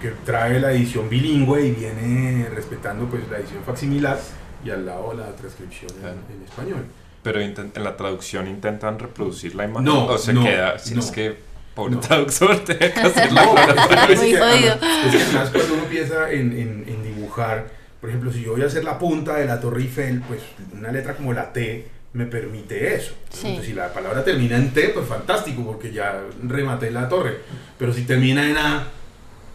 que 0.00 0.12
trae 0.24 0.58
la 0.60 0.72
edición 0.72 1.10
bilingüe 1.10 1.66
y 1.66 1.72
viene 1.72 2.48
respetando 2.54 3.04
pues 3.04 3.22
la 3.30 3.36
edición 3.38 3.62
facsimilar 3.64 4.18
y 4.64 4.70
al 4.70 4.86
lado 4.86 5.12
la 5.12 5.36
transcripción 5.36 5.90
en- 5.96 6.00
Claro. 6.00 6.16
en, 6.34 6.42
español. 6.44 6.84
Pero 7.22 7.38
en 7.42 7.84
la 7.84 7.96
traducción 7.98 8.48
intentan 8.48 8.98
reproducir 8.98 9.54
la 9.54 9.64
imagen 9.66 9.84
No, 9.84 10.06
o 10.06 10.16
se 10.16 10.32
no, 10.32 10.42
queda, 10.42 10.78
si 10.78 10.94
no. 10.94 11.00
es 11.00 11.10
que 11.10 11.36
pobre 11.74 11.96
No. 11.96 12.00
traductor 12.00 12.58
tiene 12.64 12.92
que 12.92 13.00
hacer 13.00 13.30
la 13.32 13.44
No, 13.44 13.54
es 13.58 14.20
que 14.20 14.30
es 14.30 14.36
que 14.36 14.38
además 14.38 15.50
cuando 15.50 15.74
uno 15.74 15.82
empieza 15.84 16.30
en, 16.32 16.52
en- 16.52 16.84
en 16.88 17.01
dibujar, 17.32 17.66
por 18.00 18.10
ejemplo, 18.10 18.32
si 18.32 18.42
yo 18.42 18.52
voy 18.52 18.62
a 18.62 18.66
hacer 18.66 18.84
la 18.84 18.98
punta 18.98 19.36
de 19.36 19.46
la 19.46 19.60
Torre 19.60 19.82
Eiffel, 19.82 20.22
pues 20.26 20.40
una 20.72 20.90
letra 20.90 21.14
como 21.14 21.32
la 21.32 21.52
T 21.52 21.86
me 22.14 22.26
permite 22.26 22.94
eso. 22.94 23.14
Sí. 23.30 23.46
Entonces, 23.46 23.66
si 23.66 23.72
la 23.72 23.92
palabra 23.92 24.22
termina 24.22 24.56
en 24.56 24.72
T, 24.72 24.90
pues 24.90 25.06
fantástico, 25.06 25.64
porque 25.64 25.92
ya 25.92 26.20
rematé 26.42 26.90
la 26.90 27.08
torre. 27.08 27.38
Pero 27.78 27.92
si 27.92 28.02
termina 28.02 28.48
en 28.48 28.58
A, 28.58 28.86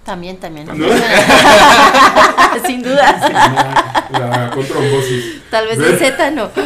También, 0.03 0.37
también. 0.37 0.65
¿No? 0.65 0.73
Sin 2.65 2.81
duda. 2.81 4.07
la, 4.11 4.19
la 4.19 4.49
con 4.49 4.65
trombosis. 4.65 5.41
Tal 5.51 5.67
vez 5.67 5.79
en 5.79 5.99
Z 5.99 6.31
no. 6.31 6.49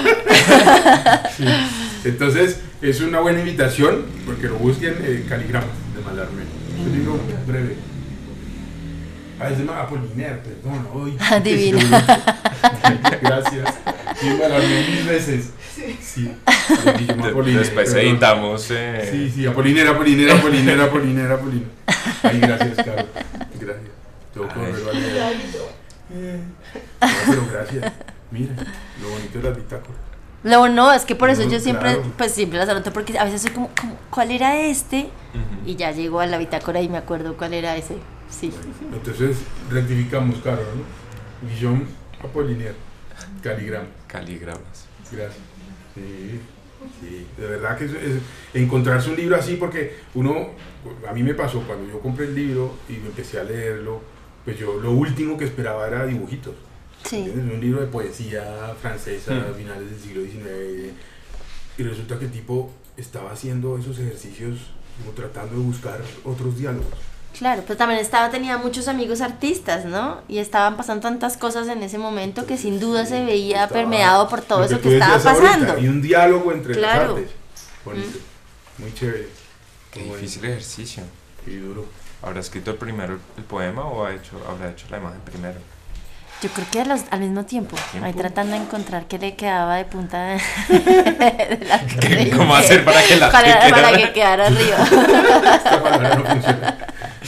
Sí. 1.35 1.45
Entonces, 2.05 2.61
es 2.81 3.01
una 3.01 3.19
buena 3.19 3.39
invitación, 3.39 4.05
porque 4.25 4.47
lo 4.47 4.55
busquen 4.55 4.95
eh, 5.01 5.25
Caligramas 5.27 5.69
de 5.95 6.01
Malarme. 6.03 6.43
Un 6.79 6.91
libro 6.93 7.19
breve. 7.45 7.90
Ah, 9.41 9.49
es 9.49 9.57
de 9.57 9.73
Apollinaire, 9.73 10.37
perdón. 10.37 11.17
Divino. 11.43 11.79
seguro. 11.79 11.97
Gracias. 13.21 13.73
Y 14.21 14.25
Malarme 14.39 14.87
mil 14.89 15.03
veces. 15.07 15.49
Sí. 16.01 16.31
Apollinaire, 16.45 17.59
Después 17.59 17.93
editamos. 17.93 18.67
eh, 18.71 19.07
Sí, 19.11 19.31
sí, 19.31 19.47
Apollinaire, 19.47 19.89
Apollinaire, 19.89 20.31
Apollinaire, 20.33 20.83
Apollinaire, 20.83 21.33
Apollinaire. 21.33 21.71
Ay, 22.23 22.39
gracias, 22.39 22.75
Caro. 22.77 23.07
Gracias. 23.59 23.91
Tengo 24.33 24.47
que 24.47 24.53
Ay. 24.53 24.65
volverlo 24.71 24.89
a 24.89 24.93
leer. 24.93 25.33
Eh, 26.13 26.39
No, 27.01 27.07
pero 27.27 27.47
gracias. 27.51 27.93
Mira, 28.31 28.53
lo 29.01 29.09
bonito 29.09 29.39
de 29.39 29.43
las 29.49 29.57
bitácoras. 29.57 29.97
No, 30.43 30.67
no, 30.69 30.91
es 30.91 31.05
que 31.05 31.15
por 31.15 31.29
eso 31.29 31.43
No, 31.43 31.49
yo 31.51 31.59
siempre, 31.59 31.93
claro. 31.95 32.13
pues 32.17 32.31
siempre 32.33 32.57
las 32.57 32.67
anoto, 32.69 32.91
porque 32.93 33.17
a 33.17 33.23
veces 33.25 33.41
soy 33.43 33.51
como, 33.51 33.69
como, 33.79 33.95
¿cuál 34.09 34.31
era 34.31 34.59
este? 34.59 35.09
Y 35.65 35.75
ya 35.75 35.91
llego 35.91 36.19
a 36.19 36.25
la 36.25 36.37
bitácora 36.37 36.81
y 36.81 36.89
me 36.89 36.97
acuerdo 36.97 37.37
cuál 37.37 37.53
era 37.53 37.75
ese. 37.77 37.95
Sí. 38.31 38.51
Entonces 38.91 39.37
rectificamos, 39.69 40.39
Caro, 40.39 40.61
¿no? 40.75 41.49
Guillaume 41.49 41.85
Apollinaire, 42.23 42.73
Caligrama. 43.43 43.87
Caligramas. 44.07 44.85
Gracias. 45.11 45.35
Sí, 45.93 46.39
sí, 47.01 47.27
de 47.37 47.47
verdad 47.47 47.77
que 47.77 47.85
es, 47.85 47.91
es 47.93 48.21
encontrarse 48.53 49.09
un 49.09 49.17
libro 49.17 49.35
así, 49.35 49.55
porque 49.57 49.97
uno, 50.15 50.49
a 51.07 51.13
mí 51.13 51.21
me 51.23 51.33
pasó 51.33 51.61
cuando 51.61 51.87
yo 51.91 51.99
compré 51.99 52.25
el 52.25 52.35
libro 52.35 52.75
y 52.89 52.93
me 52.93 53.07
empecé 53.07 53.39
a 53.39 53.43
leerlo, 53.43 54.01
pues 54.45 54.57
yo 54.57 54.79
lo 54.79 54.91
último 54.91 55.37
que 55.37 55.45
esperaba 55.45 55.87
era 55.87 56.05
dibujitos. 56.05 56.55
Sí. 57.03 57.29
Un 57.35 57.59
libro 57.59 57.81
de 57.81 57.87
poesía 57.87 58.73
francesa, 58.81 59.33
Mm. 59.33 59.55
finales 59.55 59.89
del 59.89 59.99
siglo 59.99 60.21
XIX, 60.23 60.93
y 61.77 61.83
resulta 61.83 62.17
que 62.19 62.25
el 62.25 62.31
tipo 62.31 62.71
estaba 62.95 63.31
haciendo 63.31 63.77
esos 63.77 63.97
ejercicios 63.99 64.59
como 64.99 65.11
tratando 65.13 65.55
de 65.55 65.61
buscar 65.61 65.99
otros 66.23 66.57
diálogos. 66.57 66.93
Claro, 67.37 67.63
pero 67.65 67.77
también 67.77 67.99
estaba, 67.99 68.29
tenía 68.29 68.57
muchos 68.57 68.87
amigos 68.87 69.21
artistas, 69.21 69.85
¿no? 69.85 70.21
Y 70.27 70.37
estaban 70.39 70.77
pasando 70.77 71.01
tantas 71.01 71.37
cosas 71.37 71.67
en 71.69 71.81
ese 71.81 71.97
momento 71.97 72.45
que 72.45 72.57
sin 72.57 72.79
duda 72.79 73.05
se 73.05 73.23
veía 73.23 73.63
Estaba- 73.63 73.79
permeado 73.81 74.27
por 74.29 74.41
todo 74.41 74.63
eso 74.63 74.79
que 74.79 74.93
estaba 74.93 75.13
ahorita, 75.13 75.33
pasando. 75.33 75.77
Y 75.79 75.87
un 75.87 76.01
diálogo 76.01 76.51
entre 76.51 76.75
Claro. 76.75 77.03
Mm. 77.03 77.07
las 77.15 77.17
artes. 77.17 77.31
Bonito. 77.85 78.19
Muy 78.77 78.93
chévere. 78.93 79.27
Qué 79.91 80.01
Muy 80.01 80.15
difícil 80.17 80.45
ejercicio. 80.45 81.03
Y 81.47 81.55
duro. 81.55 81.85
¿Habrá 82.21 82.39
escrito 82.39 82.69
el 82.71 82.77
primero 82.77 83.17
el 83.37 83.43
poema 83.43 83.85
o 83.85 84.05
ha 84.05 84.13
hecho, 84.13 84.39
habrá 84.47 84.69
hecho 84.69 84.85
la 84.91 84.97
imagen 84.97 85.19
primero? 85.21 85.59
Yo 86.43 86.49
creo 86.49 86.67
que 86.71 86.81
a 86.81 86.85
los- 86.85 87.03
al 87.11 87.19
mismo 87.19 87.45
tiempo, 87.45 87.75
¿Tiempo? 87.91 88.07
ahí 88.07 88.13
tratando 88.13 88.55
de 88.55 88.61
encontrar 88.63 89.05
qué 89.07 89.17
le 89.19 89.35
quedaba 89.35 89.75
de 89.75 89.85
punta 89.85 90.21
de, 90.23 90.33
de 90.69 91.65
la 91.67 91.79
¿Qué- 91.85 92.31
¿Cómo 92.35 92.55
hacer 92.55 92.83
para 92.85 93.01
que 93.03 93.15
la 93.15 93.31
para, 93.31 93.47
que 93.59 93.69
para 93.71 93.87
quedara? 93.89 93.97
que 93.97 94.13
quedara 94.13 94.45
arriba. 94.47 94.77
Esta 95.55 95.83
palabra 95.83 96.15
no 96.15 96.25
funciona. 96.25 96.77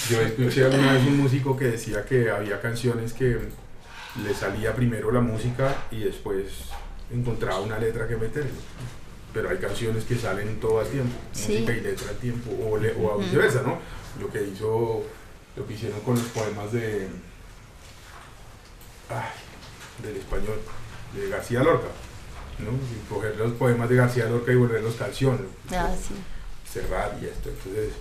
Yo 0.09 0.21
escuché 0.21 0.65
alguna 0.65 0.93
vez 0.93 1.03
un 1.05 1.17
músico 1.21 1.55
que 1.55 1.65
decía 1.65 2.03
que 2.05 2.29
había 2.31 2.59
canciones 2.61 3.13
que 3.13 3.37
le 4.23 4.33
salía 4.33 4.73
primero 4.75 5.11
la 5.11 5.21
música 5.21 5.75
y 5.91 5.99
después 5.99 6.45
encontraba 7.11 7.61
una 7.61 7.77
letra 7.77 8.07
que 8.07 8.15
meterle. 8.15 8.51
Pero 9.33 9.49
hay 9.49 9.57
canciones 9.57 10.03
que 10.03 10.15
salen 10.15 10.59
todo 10.59 10.79
al 10.79 10.87
tiempo, 10.87 11.13
Sí. 11.31 11.53
música 11.53 11.73
y 11.73 11.81
letra 11.81 12.09
al 12.09 12.17
tiempo, 12.17 12.51
o, 12.69 12.77
le- 12.77 12.93
o 12.95 13.17
viceversa, 13.19 13.61
¿no? 13.63 13.79
Lo 14.19 14.31
que 14.31 14.43
hizo, 14.43 15.03
lo 15.55 15.67
que 15.67 15.73
hicieron 15.73 15.99
con 16.01 16.15
los 16.15 16.25
poemas 16.25 16.71
de, 16.71 17.07
ay, 19.09 20.03
del 20.03 20.17
español, 20.17 20.59
de 21.15 21.29
García 21.29 21.63
Lorca, 21.63 21.87
¿no? 22.59 22.69
Y 22.71 23.13
coger 23.13 23.35
los 23.37 23.53
poemas 23.53 23.89
de 23.89 23.95
García 23.95 24.25
Lorca 24.25 24.51
y 24.51 24.55
volverlos 24.55 24.95
canción. 24.95 25.47
Ah, 25.71 25.93
sí. 25.95 26.13
cerrar 26.71 27.15
y 27.21 27.25
esto. 27.25 27.49
Entonces, 27.49 27.93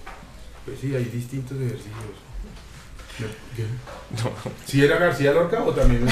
pues 0.65 0.79
sí, 0.81 0.95
hay 0.95 1.05
distintos 1.05 1.57
ejercicios. 1.59 1.95
No. 4.25 4.31
¿Sí 4.67 4.83
era 4.85 4.99
García 4.99 5.33
Lorca 5.33 5.63
o 5.63 5.73
también? 5.73 6.07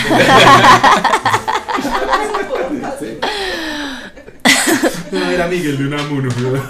Sí. 2.98 3.18
No, 5.12 5.28
era 5.30 5.48
Miguel 5.48 5.76
de 5.78 5.86
Unamuno. 5.86 6.28
¿verdad? 6.36 6.62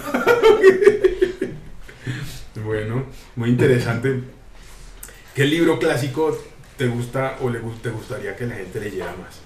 bueno, 2.65 3.05
muy 3.37 3.51
interesante. 3.51 4.23
¿Qué 5.35 5.45
libro 5.45 5.79
clásico 5.79 6.37
te 6.79 6.87
gusta 6.89 7.37
o 7.43 7.51
le, 7.51 7.61
te 7.83 7.91
gustaría 7.91 8.35
que 8.37 8.47
la 8.47 8.55
gente 8.57 8.81
leyera 8.81 9.15
más? 9.17 9.41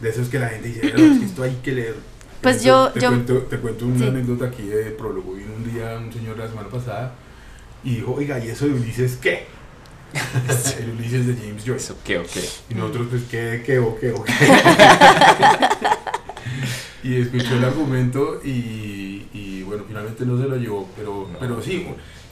De 0.00 0.08
esos 0.08 0.28
que 0.28 0.38
la 0.38 0.48
gente 0.48 0.68
dice, 0.68 0.92
no, 0.96 1.12
es 1.12 1.18
que 1.18 1.24
esto 1.26 1.42
hay 1.42 1.58
que 1.62 1.72
leer. 1.72 1.96
Pues 2.40 2.62
yo- 2.62 2.90
te, 2.90 3.00
yo- 3.00 3.10
Cuento, 3.10 3.34
te 3.42 3.58
cuento 3.58 3.84
una 3.84 3.98
Sí. 3.98 4.06
anécdota 4.08 4.46
aquí 4.46 4.62
de 4.62 4.90
prólogo. 4.92 5.34
Vino 5.34 5.52
un 5.54 5.70
día 5.70 5.98
un 5.98 6.10
señor 6.10 6.38
la 6.38 6.48
semana 6.48 6.68
pasada 6.70 7.12
y 7.84 7.96
dijo, 7.96 8.14
oiga, 8.14 8.38
¿y 8.44 8.48
eso 8.48 8.66
de 8.66 8.74
Ulises 8.74 9.16
qué? 9.16 9.46
El 10.80 10.90
Ulises 10.90 11.26
de 11.26 11.34
James 11.34 11.62
Joyce. 11.64 11.84
¿Eso 11.84 11.96
qué 12.04 12.18
o 12.18 12.22
qué? 12.24 12.42
Y 12.70 12.74
nosotros, 12.74 13.06
pues, 13.10 13.22
¿qué, 13.30 13.62
qué, 13.64 13.78
o 13.78 13.98
qué, 13.98 14.10
o 14.12 14.22
qué? 14.24 14.32
y 17.02 17.20
escuchó 17.22 17.54
el 17.56 17.64
argumento 17.64 18.40
y, 18.44 19.26
y, 19.32 19.62
bueno, 19.66 19.84
finalmente 19.86 20.24
no 20.26 20.40
se 20.40 20.48
lo 20.48 20.56
llevó, 20.56 20.88
pero, 20.96 21.28
No. 21.32 21.38
pero 21.38 21.62
sí, 21.62 21.86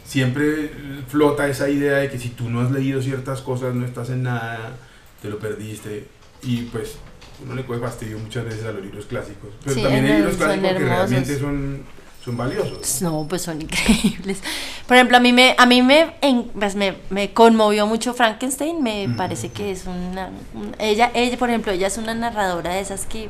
siempre 0.04 0.70
flota 1.08 1.48
esa 1.48 1.68
idea 1.70 1.98
de 1.98 2.10
que 2.10 2.18
si 2.18 2.30
tú 2.30 2.50
no 2.50 2.60
has 2.60 2.70
leído 2.70 3.00
ciertas 3.00 3.40
cosas, 3.40 3.74
no 3.74 3.86
estás 3.86 4.10
en 4.10 4.24
nada, 4.24 4.76
te 5.22 5.28
lo 5.28 5.38
perdiste. 5.38 6.06
Y 6.42 6.62
pues, 6.64 6.96
uno 7.44 7.54
le 7.54 7.64
coge 7.64 7.80
fastidio 7.80 8.18
muchas 8.18 8.44
veces 8.44 8.64
a 8.64 8.72
los 8.72 8.82
libros 8.82 9.06
clásicos. 9.06 9.50
Pero 9.62 9.74
Sí, 9.76 9.82
también 9.82 10.04
hay 10.04 10.16
libros 10.18 10.36
clásicos 10.36 10.68
que 10.72 10.78
realmente 10.78 11.38
son, 11.38 11.82
son 12.28 12.36
valiosos. 12.36 13.00
No, 13.02 13.26
pues 13.28 13.42
son 13.42 13.62
increíbles. 13.62 14.38
Por 14.86 14.96
ejemplo, 14.96 15.16
a 15.16 15.20
mí 15.20 15.32
me, 15.32 15.54
a 15.58 15.64
mí 15.66 15.82
me, 15.82 16.14
en- 16.20 16.44
pues 16.44 16.74
me, 16.74 16.94
me 17.10 17.32
conmovió 17.32 17.86
mucho 17.86 18.12
Frankenstein. 18.14 18.82
Me 18.82 19.08
parece 19.16 19.48
que 19.50 19.70
es 19.70 19.84
una, 19.86 20.30
un- 20.54 20.74
ella, 20.78 21.10
ella, 21.14 21.36
por 21.38 21.48
ejemplo, 21.48 21.72
ella 21.72 21.86
es 21.86 21.96
una 21.98 22.14
narradora 22.14 22.74
de 22.74 22.80
esas 22.80 23.06
que 23.06 23.28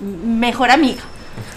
mejor 0.00 0.70
amiga, 0.70 1.02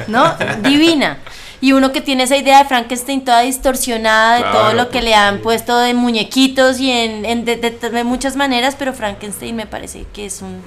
¿no? 0.07 0.35
Divina. 0.63 1.17
Y 1.61 1.73
uno 1.73 1.91
que 1.91 1.99
tiene 1.99 2.23
esa 2.23 2.37
idea 2.37 2.59
de 2.59 2.65
Frankenstein 2.69 3.23
toda 3.25 3.41
distorsionada 3.41 4.37
de 4.37 4.43
todo 4.43 4.73
lo 4.73 4.89
que 4.89 5.01
le 5.01 5.13
han 5.13 5.39
puesto 5.41 5.77
de 5.77 5.93
muñequitos 5.93 6.79
y 6.79 6.89
en, 6.91 7.25
en 7.25 7.43
de, 7.45 7.57
de- 7.57 7.71
de 7.89 8.03
muchas 8.05 8.35
maneras, 8.37 8.75
pero 8.79 8.93
Frankenstein 8.93 9.55
me 9.55 9.65
parece 9.65 10.05
que 10.13 10.25
es 10.25 10.41
un 10.41 10.61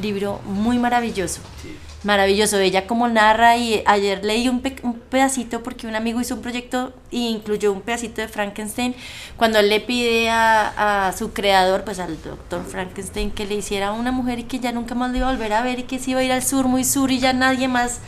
libro 0.00 0.40
muy 0.44 0.78
maravilloso. 0.78 1.40
Maravilloso, 2.06 2.58
ella 2.60 2.86
como 2.86 3.08
narra 3.08 3.56
y 3.56 3.82
ayer 3.84 4.24
leí 4.24 4.48
un, 4.48 4.60
pe- 4.60 4.76
un 4.84 4.94
pedacito 4.94 5.64
porque 5.64 5.88
un 5.88 5.96
amigo 5.96 6.20
hizo 6.20 6.36
un 6.36 6.40
proyecto 6.40 6.92
e 7.10 7.16
incluyó 7.16 7.72
un 7.72 7.80
pedacito 7.80 8.20
de 8.20 8.28
Frankenstein. 8.28 8.94
Cuando 9.36 9.58
él 9.58 9.68
le 9.68 9.80
pide 9.80 10.30
a, 10.30 11.08
a 11.08 11.12
su 11.12 11.32
creador, 11.32 11.82
pues 11.82 11.98
al 11.98 12.22
doctor 12.22 12.64
Frankenstein, 12.64 13.32
que 13.32 13.44
le 13.44 13.56
hiciera 13.56 13.90
una 13.90 14.12
mujer 14.12 14.38
y 14.38 14.44
que 14.44 14.60
ya 14.60 14.70
nunca 14.70 14.94
más 14.94 15.10
lo 15.10 15.16
iba 15.16 15.28
a 15.28 15.32
volver 15.32 15.52
a 15.52 15.62
ver 15.62 15.80
y 15.80 15.82
que 15.82 15.98
se 15.98 16.12
iba 16.12 16.20
a 16.20 16.22
ir 16.22 16.30
al 16.30 16.44
sur, 16.44 16.68
muy 16.68 16.84
sur 16.84 17.10
y 17.10 17.18
ya 17.18 17.32
nadie 17.32 17.66
más 17.66 17.98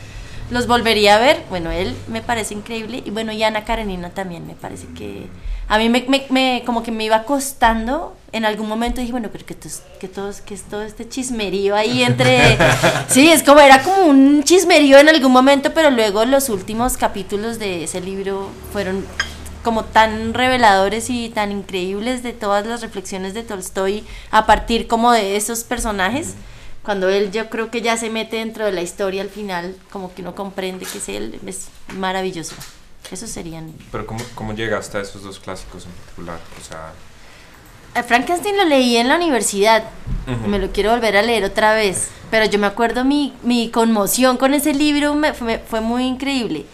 los 0.50 0.66
volvería 0.66 1.16
a 1.16 1.18
ver. 1.18 1.42
Bueno, 1.50 1.70
él 1.70 1.94
me 2.08 2.22
parece 2.22 2.54
increíble 2.54 3.02
y 3.04 3.10
bueno, 3.10 3.32
y 3.32 3.42
Ana 3.42 3.64
Karenina 3.64 4.10
también 4.10 4.46
me 4.46 4.54
parece 4.54 4.86
que 4.96 5.26
a 5.68 5.76
mí 5.78 5.88
me, 5.88 6.04
me- 6.08 6.26
me- 6.30 6.62
como 6.64 6.82
que 6.82 6.90
me 6.90 7.04
iba 7.04 7.24
costando 7.24 8.16
en 8.32 8.44
algún 8.44 8.68
momento 8.68 9.00
dije, 9.00 9.12
bueno, 9.12 9.28
pero 9.32 9.44
que, 9.46 9.56
que, 10.00 10.08
todos, 10.08 10.40
que 10.42 10.54
es 10.54 10.62
todo 10.62 10.82
este 10.82 11.08
chismerío 11.08 11.74
ahí 11.74 12.02
entre... 12.02 12.56
sí, 13.08 13.28
es 13.30 13.42
como, 13.42 13.60
era 13.60 13.82
como 13.82 14.02
un 14.06 14.42
chismerío 14.44 14.98
en 14.98 15.08
algún 15.08 15.32
momento, 15.32 15.72
pero 15.74 15.90
luego 15.90 16.24
los 16.26 16.48
últimos 16.50 16.96
capítulos 16.98 17.58
de 17.58 17.84
ese 17.84 18.00
libro 18.00 18.48
fueron 18.72 19.04
como 19.64 19.84
tan 19.84 20.34
reveladores 20.34 21.10
y 21.10 21.30
tan 21.30 21.52
increíbles 21.52 22.22
de 22.22 22.32
todas 22.32 22.66
las 22.66 22.80
reflexiones 22.80 23.34
de 23.34 23.42
Tolstoy 23.42 24.04
a 24.30 24.46
partir 24.46 24.86
como 24.86 25.12
de 25.12 25.36
esos 25.36 25.64
personajes. 25.64 26.34
Cuando 26.88 27.10
él 27.10 27.30
yo 27.30 27.50
creo 27.50 27.70
que 27.70 27.82
ya 27.82 27.98
se 27.98 28.08
mete 28.08 28.36
dentro 28.36 28.64
de 28.64 28.72
la 28.72 28.80
historia 28.80 29.20
al 29.20 29.28
final, 29.28 29.76
como 29.92 30.14
que 30.14 30.22
uno 30.22 30.34
comprende 30.34 30.86
que 30.86 30.96
es 30.96 31.10
él, 31.10 31.38
es 31.46 31.68
maravilloso. 31.98 32.54
Esos 33.12 33.28
serían 33.28 33.74
Pero 33.92 34.06
¿cómo, 34.06 34.24
¿cómo 34.34 34.54
llegaste 34.54 34.96
a 34.96 35.02
esos 35.02 35.22
dos 35.22 35.38
clásicos 35.38 35.84
en 35.84 35.90
particular? 35.90 36.40
O 36.58 36.64
sea, 36.64 36.94
A 37.94 38.02
Frankenstein 38.02 38.56
lo 38.56 38.64
leí 38.64 38.96
en 38.96 39.08
la 39.08 39.16
universidad. 39.16 39.84
Ujú. 40.26 40.48
Me 40.48 40.58
lo 40.58 40.72
quiero 40.72 40.92
volver 40.92 41.18
a 41.18 41.20
leer 41.20 41.44
otra 41.44 41.74
vez. 41.74 42.08
Pero 42.30 42.46
yo 42.46 42.58
me 42.58 42.66
acuerdo 42.66 43.04
mi, 43.04 43.34
mi 43.42 43.70
conmoción 43.70 44.38
con 44.38 44.54
ese 44.54 44.72
libro 44.72 45.14
me, 45.14 45.34
fue, 45.34 45.58
fue 45.58 45.82
muy 45.82 46.04
increíble. 46.06 46.64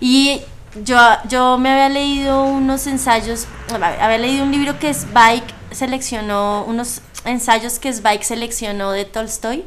Y 0.00 0.40
yo, 0.84 0.98
yo 1.28 1.58
me 1.58 1.70
había 1.70 1.90
leído 1.90 2.42
unos 2.42 2.88
ensayos, 2.88 3.46
había 3.72 4.18
leído 4.18 4.42
un 4.42 4.50
libro 4.50 4.80
que 4.80 4.88
Spike 4.88 5.54
seleccionó, 5.70 6.64
unos 6.66 7.02
ensayos 7.24 7.78
que 7.78 7.88
Spike 7.90 8.24
seleccionó 8.24 8.92
de 8.92 9.04
Tolstoy 9.04 9.64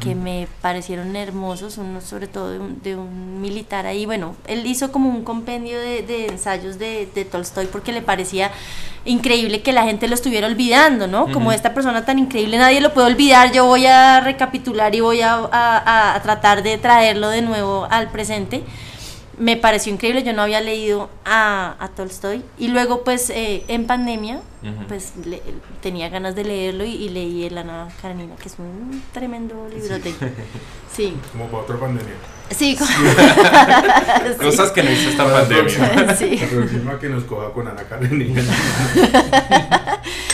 que 0.00 0.14
me 0.14 0.46
parecieron 0.60 1.14
hermosos, 1.16 1.78
uno 1.78 2.00
sobre 2.00 2.26
todo 2.26 2.50
de 2.50 2.58
un, 2.58 2.82
de 2.82 2.96
un 2.96 3.40
militar 3.40 3.86
ahí. 3.86 4.06
Bueno, 4.06 4.34
él 4.46 4.66
hizo 4.66 4.92
como 4.92 5.08
un 5.08 5.24
compendio 5.24 5.80
de, 5.80 6.02
de 6.02 6.26
ensayos 6.26 6.78
de, 6.78 7.08
de 7.14 7.24
Tolstoy 7.24 7.66
porque 7.66 7.92
le 7.92 8.02
parecía 8.02 8.50
increíble 9.04 9.62
que 9.62 9.72
la 9.72 9.84
gente 9.84 10.08
lo 10.08 10.14
estuviera 10.14 10.46
olvidando, 10.46 11.06
¿no? 11.06 11.30
Como 11.32 11.52
esta 11.52 11.72
persona 11.74 12.04
tan 12.04 12.18
increíble, 12.18 12.58
nadie 12.58 12.80
lo 12.80 12.92
puede 12.92 13.06
olvidar, 13.06 13.52
yo 13.52 13.64
voy 13.66 13.86
a 13.86 14.20
recapitular 14.20 14.94
y 14.94 15.00
voy 15.00 15.20
a, 15.20 15.34
a- 15.34 16.14
a 16.14 16.22
tratar 16.22 16.62
de 16.62 16.76
traerlo 16.78 17.28
de 17.28 17.42
nuevo 17.42 17.86
al 17.90 18.10
presente. 18.10 18.62
Me 19.38 19.56
pareció 19.58 19.92
increíble, 19.92 20.22
yo 20.22 20.32
no 20.32 20.40
había 20.42 20.60
leído 20.62 21.10
a, 21.26 21.76
a 21.78 21.88
Tolstoy 21.88 22.42
y 22.58 22.68
luego 22.68 23.04
pues 23.04 23.28
eh, 23.30 23.64
en 23.68 23.86
pandemia 23.86 24.40
pues 24.88 25.12
le- 25.24 25.42
tenía 25.80 26.08
ganas 26.08 26.34
de 26.34 26.42
leerlo 26.42 26.84
y, 26.84 26.92
y 26.94 27.08
leí 27.10 27.44
El 27.44 27.56
Ana 27.58 27.86
Karenina, 28.02 28.34
que 28.36 28.48
es 28.48 28.54
un 28.58 29.02
tremendo 29.12 29.68
librote. 29.72 30.14
Sí, 30.96 31.14
Como 31.32 31.44
para 31.48 31.62
otra 31.64 31.76
pandemia. 31.78 32.14
sí. 32.50 32.74
como- 32.74 32.90
sí. 32.90 34.36
Cosas 34.40 34.70
que 34.72 34.82
no 34.82 34.90
hizo 34.90 35.10
esta 35.10 35.24
pandemia. 35.30 36.16
Sí. 36.18 36.38
La 36.38 36.46
próxima 36.48 36.98
que 36.98 37.08
nos 37.10 37.24
coja 37.24 37.52
con 37.52 37.68
Ana 37.68 37.82
Karenina. 37.82 38.42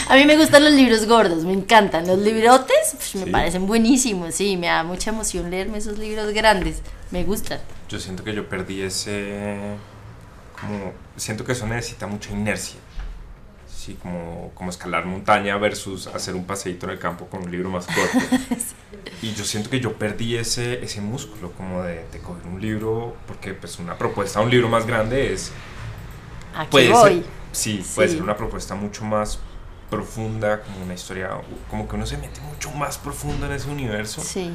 A 0.07 0.15
mí 0.15 0.25
me 0.25 0.37
gustan 0.37 0.63
los 0.63 0.73
libros 0.73 1.05
gordos, 1.07 1.43
me 1.43 1.53
encantan. 1.53 2.07
Los 2.07 2.19
librotes 2.19 2.95
pues, 2.95 3.15
me 3.15 3.31
parecen 3.31 3.65
buenísimos, 3.67 4.35
sí, 4.35 4.57
me 4.57 4.67
da 4.67 4.83
mucha 4.83 5.09
emoción 5.11 5.49
leerme 5.49 5.79
esos 5.79 5.97
libros 5.97 6.31
grandes, 6.33 6.77
me 7.11 7.23
gustan. 7.23 7.59
Yo 7.93 7.99
siento 7.99 8.23
que 8.23 8.33
yo 8.33 8.49
perdí 8.49 8.81
ese. 8.81 9.59
Como. 10.59 10.93
Siento 11.15 11.45
que 11.45 11.51
eso 11.51 11.67
necesita 11.67 12.07
mucha 12.07 12.31
inercia. 12.31 12.79
Sí, 13.71 13.97
como, 14.01 14.49
como 14.55 14.71
escalar 14.71 15.05
montaña 15.05 15.57
versus 15.57 16.07
hacer 16.07 16.33
un 16.33 16.45
paseíto 16.45 16.87
en 16.87 16.93
el 16.93 16.99
campo 16.99 17.27
con 17.27 17.43
un 17.43 17.51
libro 17.51 17.69
más 17.69 17.85
corto. 17.85 18.17
Y 19.21 19.33
yo 19.35 19.43
siento 19.45 19.69
que 19.69 19.79
yo 19.79 19.93
perdí 19.93 20.35
ese, 20.37 20.83
ese 20.83 20.99
músculo, 21.01 21.51
como 21.51 21.83
de, 21.83 22.05
de 22.11 22.19
coger 22.19 22.45
un 22.47 22.59
libro, 22.59 23.15
porque 23.27 23.53
pues 23.53 23.77
una 23.79 23.97
propuesta, 23.97 24.39
un 24.41 24.49
libro 24.49 24.67
más 24.69 24.85
grande 24.85 25.31
es 25.33 25.51
Aquí 26.55 26.67
puede 26.71 26.89
voy. 26.89 27.13
ser, 27.13 27.23
sí, 27.51 27.85
puede 27.95 28.07
Sí. 28.09 28.13
ser 28.15 28.23
una 28.23 28.35
propuesta 28.35 28.75
mucho 28.75 29.05
más 29.05 29.39
profunda, 29.89 30.61
como 30.61 30.83
una 30.83 30.93
historia, 30.93 31.29
como 31.69 31.87
que 31.87 31.95
uno 31.95 32.05
se 32.05 32.17
mete 32.17 32.41
mucho 32.41 32.71
más 32.71 32.97
profundo 32.97 33.45
en 33.45 33.53
ese 33.53 33.69
universo 33.69 34.21
Sí. 34.21 34.51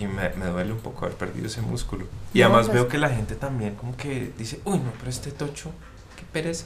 Y 0.00 0.06
me, 0.06 0.30
me 0.30 0.46
duele 0.46 0.72
un 0.72 0.78
poco 0.80 1.04
haber 1.04 1.16
perdido 1.16 1.46
ese 1.46 1.60
músculo. 1.60 2.06
Y 2.34 2.40
No, 2.40 2.46
además 2.46 2.66
pues- 2.66 2.74
veo 2.74 2.88
que 2.88 2.98
la 2.98 3.10
gente 3.10 3.34
también 3.34 3.74
como 3.74 3.96
que 3.96 4.32
dice, 4.38 4.60
uy, 4.64 4.78
no, 4.78 4.90
pero 4.98 5.10
este 5.10 5.30
tocho, 5.30 5.70
qué 6.16 6.22
pereza. 6.32 6.64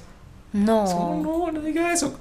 No. 0.53 0.85
No, 0.85 1.23
no, 1.47 1.53
no 1.53 1.61
diga 1.61 1.93
eso. 1.93 2.19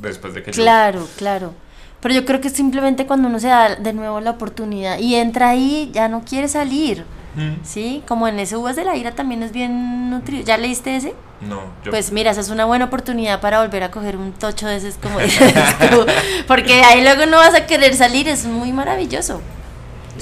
Después 0.00 0.34
de 0.34 0.42
que 0.42 0.52
yo- 0.52 0.62
Claro, 0.62 1.06
claro. 1.16 1.52
Pero 2.00 2.14
yo 2.14 2.24
creo 2.24 2.40
que 2.40 2.50
simplemente 2.50 3.06
cuando 3.06 3.28
uno 3.28 3.38
se 3.38 3.46
da 3.48 3.76
de 3.76 3.92
nuevo 3.92 4.20
la 4.20 4.30
oportunidad 4.32 4.98
y 4.98 5.14
entra 5.14 5.50
ahí, 5.50 5.90
ya 5.92 6.08
no 6.08 6.22
quiere 6.24 6.48
salir. 6.48 7.04
Mm. 7.36 7.64
¿Sí? 7.64 8.02
Como 8.08 8.26
en 8.28 8.38
ese 8.40 8.56
Uvas 8.56 8.76
de 8.76 8.84
la 8.84 8.96
Ira 8.96 9.12
también 9.14 9.42
es 9.42 9.52
bien 9.52 10.10
nutrido. 10.10 10.44
¿Ya 10.44 10.58
leíste 10.58 10.96
ese? 10.96 11.14
No, 11.40 11.62
yo... 11.84 11.90
Pues 11.90 12.12
mira, 12.12 12.30
esa 12.32 12.40
es 12.40 12.50
una 12.50 12.64
buena 12.66 12.84
oportunidad 12.86 13.40
para 13.40 13.62
volver 13.62 13.84
a 13.84 13.90
coger 13.90 14.16
un 14.16 14.32
tocho 14.32 14.66
de 14.66 14.76
ese, 14.76 14.92
como 15.00 15.18
dices 15.20 15.54
tú. 15.90 16.04
Porque 16.46 16.82
ahí 16.82 17.02
luego 17.02 17.24
no 17.26 17.36
vas 17.38 17.54
a 17.54 17.66
querer 17.66 17.94
salir, 17.94 18.28
es 18.28 18.44
muy 18.44 18.72
maravilloso. 18.72 19.40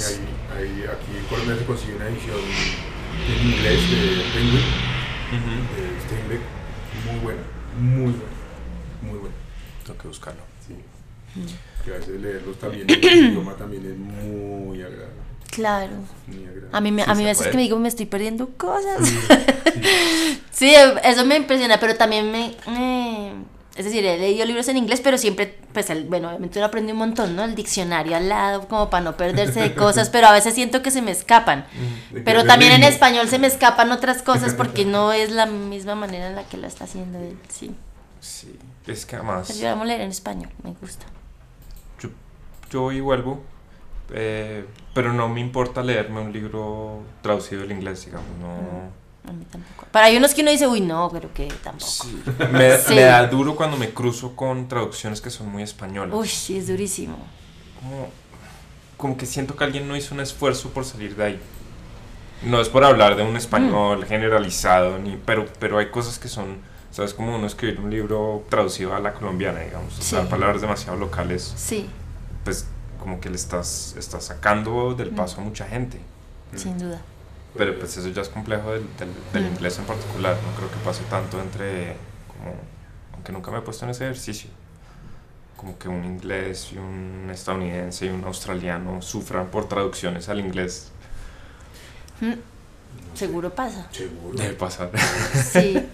Y 0.01 0.57
ahí, 0.57 0.63
ahí, 0.67 0.83
aquí 0.89 1.17
en 1.17 1.25
Colombia 1.25 1.55
se 1.57 1.65
consigue 1.65 1.95
una 1.95 2.07
edición 2.07 2.37
en 3.27 3.47
inglés 3.47 3.91
de 3.91 4.23
Penguin, 4.33 4.65
Ujú. 5.31 5.51
de 5.75 6.01
Steinbeck, 6.05 6.41
muy 7.05 7.19
buena, 7.19 7.41
muy 7.79 8.11
buena, 8.11 8.23
muy 9.03 9.19
buena. 9.19 9.35
Tengo 9.85 9.99
que 9.99 10.07
buscarlo. 10.07 10.41
Sí. 10.67 10.73
Mm. 11.39 11.83
Que 11.85 11.91
a 11.91 11.97
veces 11.97 12.21
leerlos 12.21 12.57
también 12.59 12.89
en 12.89 13.03
el 13.03 13.25
idioma 13.31 13.53
también 13.55 13.85
es 13.85 13.97
muy 13.97 14.81
agradable. 14.81 15.21
Claro. 15.51 15.91
Muy 16.27 16.43
agradable. 16.45 16.69
A 16.71 16.81
mí, 16.81 16.91
me, 16.91 17.03
Sí, 17.03 17.11
a 17.11 17.15
mí 17.15 17.23
veces 17.23 17.37
puede. 17.37 17.51
que 17.51 17.57
me 17.57 17.63
digo, 17.63 17.79
me 17.79 17.87
estoy 17.87 18.05
perdiendo 18.05 18.49
cosas. 18.57 19.07
Sí, 19.07 19.15
sí. 19.27 19.81
Sí, 20.51 20.73
eso 21.03 21.25
me 21.25 21.37
impresiona, 21.37 21.79
pero 21.79 21.95
también 21.95 22.31
me... 22.31 22.55
me- 22.67 23.33
es 23.75 23.85
decir, 23.85 24.05
he 24.05 24.17
leído 24.17 24.45
libros 24.45 24.67
en 24.67 24.77
inglés, 24.77 25.01
pero 25.01 25.17
siempre, 25.17 25.57
pues, 25.73 25.89
el- 25.89 26.03
bueno, 26.05 26.27
obviamente 26.29 26.59
uno 26.59 26.65
aprende 26.67 26.91
un 26.91 26.97
montón, 26.99 27.35
¿no? 27.35 27.43
El 27.45 27.55
diccionario 27.55 28.15
al 28.17 28.27
lado, 28.29 28.67
como 28.67 28.89
para 28.89 29.03
no 29.03 29.15
perderse 29.17 29.61
de 29.61 29.73
cosas, 29.73 30.09
pero 30.09 30.27
a 30.27 30.33
veces 30.33 30.53
siento 30.53 30.81
que 30.81 30.91
se 30.91 31.01
me 31.01 31.11
escapan. 31.11 31.65
De 32.11 32.21
Pero 32.21 32.43
también 32.45 32.73
en 32.73 32.83
español 32.83 33.29
se 33.29 33.39
me 33.39 33.47
escapan 33.47 33.91
otras 33.91 34.21
cosas 34.23 34.53
porque 34.55 34.83
no 34.95 35.13
es 35.13 35.31
la 35.31 35.45
misma 35.45 35.95
manera 35.95 36.27
en 36.27 36.35
la 36.35 36.43
que 36.43 36.57
lo 36.57 36.67
está 36.67 36.83
haciendo 36.83 37.17
él, 37.19 37.37
sí. 37.49 37.73
Sí, 38.19 38.55
es 38.87 39.05
que 39.05 39.15
además... 39.15 39.45
Pero 39.47 39.59
yo 39.59 39.69
amo 39.71 39.85
leer 39.85 40.01
en 40.01 40.09
español, 40.11 40.49
me 40.63 40.73
gusta. 40.73 41.05
yo, 41.99 42.09
yo 42.69 42.81
voy 42.81 42.97
y 42.97 42.99
vuelvo, 43.01 43.41
eh, 44.13 44.65
pero 44.93 45.13
no 45.13 45.29
me 45.29 45.39
importa 45.39 45.81
leerme 45.81 46.19
un 46.21 46.33
libro 46.33 47.01
traducido 47.21 47.61
del 47.61 47.71
inglés, 47.71 48.05
digamos, 48.05 48.27
no... 48.39 49.00
A 49.27 49.31
mí 49.31 49.45
tampoco. 49.51 49.85
Para 49.91 50.07
hay 50.07 50.17
unos 50.17 50.33
que 50.33 50.41
uno 50.41 50.51
dice, 50.51 50.67
uy, 50.67 50.81
no, 50.81 51.09
pero 51.11 51.31
que 51.33 51.47
tampoco. 51.63 51.85
Sí. 51.91 52.21
Me, 52.51 52.77
Sí. 52.77 52.95
me 52.95 53.01
da 53.01 53.27
duro 53.27 53.55
cuando 53.55 53.77
me 53.77 53.89
cruzo 53.93 54.35
con 54.35 54.67
traducciones 54.67 55.21
que 55.21 55.29
son 55.29 55.49
muy 55.49 55.63
españolas. 55.63 56.15
Uy, 56.17 56.27
sí, 56.27 56.57
es 56.57 56.67
durísimo. 56.67 57.17
Como, 57.79 58.07
como 58.97 59.17
que 59.17 59.25
siento 59.25 59.55
que 59.55 59.63
alguien 59.63 59.87
no 59.87 59.95
hizo 59.95 60.13
un 60.15 60.21
esfuerzo 60.21 60.69
por 60.69 60.85
salir 60.85 61.15
de 61.15 61.23
ahí. 61.23 61.39
No 62.43 62.59
es 62.59 62.69
por 62.69 62.83
hablar 62.83 63.15
de 63.15 63.21
un 63.23 63.33
Mm. 63.33 63.37
español 63.37 64.05
generalizado, 64.05 64.97
ni, 64.97 65.15
pero, 65.25 65.45
pero 65.59 65.77
hay 65.77 65.91
cosas 65.91 66.17
que 66.17 66.27
son, 66.27 66.57
¿sabes? 66.89 67.13
Como 67.13 67.35
uno 67.35 67.45
escribir 67.45 67.79
un 67.79 67.91
libro 67.91 68.43
traducido 68.49 68.95
a 68.95 68.99
la 68.99 69.13
colombiana, 69.13 69.59
digamos, 69.59 69.93
Sí. 69.93 70.15
usar 70.15 70.27
palabras 70.27 70.61
demasiado 70.61 70.97
locales, 70.97 71.53
Sí, 71.55 71.87
pues 72.43 72.65
como 72.99 73.19
que 73.19 73.29
le 73.29 73.35
estás, 73.35 73.95
estás 73.97 74.25
sacando 74.25 74.95
del 74.95 75.09
paso 75.11 75.41
a 75.41 75.43
mucha 75.43 75.65
gente. 75.67 75.99
sin 76.55 76.77
duda. 76.79 77.01
Pero 77.57 77.77
pues 77.77 77.97
eso 77.97 78.07
ya 78.09 78.21
es 78.21 78.29
complejo 78.29 78.71
del, 78.71 78.85
del, 78.97 79.09
del 79.33 79.43
Mm. 79.43 79.55
inglés 79.55 79.77
en 79.79 79.85
particular. 79.85 80.35
No 80.45 80.55
creo 80.57 80.69
que 80.71 80.77
pase 80.85 81.03
tanto 81.09 81.39
entre, 81.41 81.95
como, 82.27 82.55
aunque 83.13 83.31
nunca 83.31 83.51
me 83.51 83.57
he 83.57 83.61
puesto 83.61 83.85
en 83.85 83.91
ese 83.91 84.05
ejercicio, 84.05 84.49
como 85.57 85.77
que 85.77 85.89
un 85.89 86.03
inglés 86.05 86.69
y 86.73 86.77
un 86.77 87.29
estadounidense 87.31 88.05
y 88.05 88.09
un 88.09 88.23
australiano 88.23 89.01
sufran 89.01 89.47
por 89.47 89.67
traducciones 89.67 90.29
al 90.29 90.39
inglés. 90.39 90.91
Mm. 92.21 92.33
Seguro 93.13 93.49
pasa. 93.53 93.87
Seguro. 93.91 94.37
Debe 94.37 94.53
pasar. 94.53 94.89
Sí. 95.51 95.85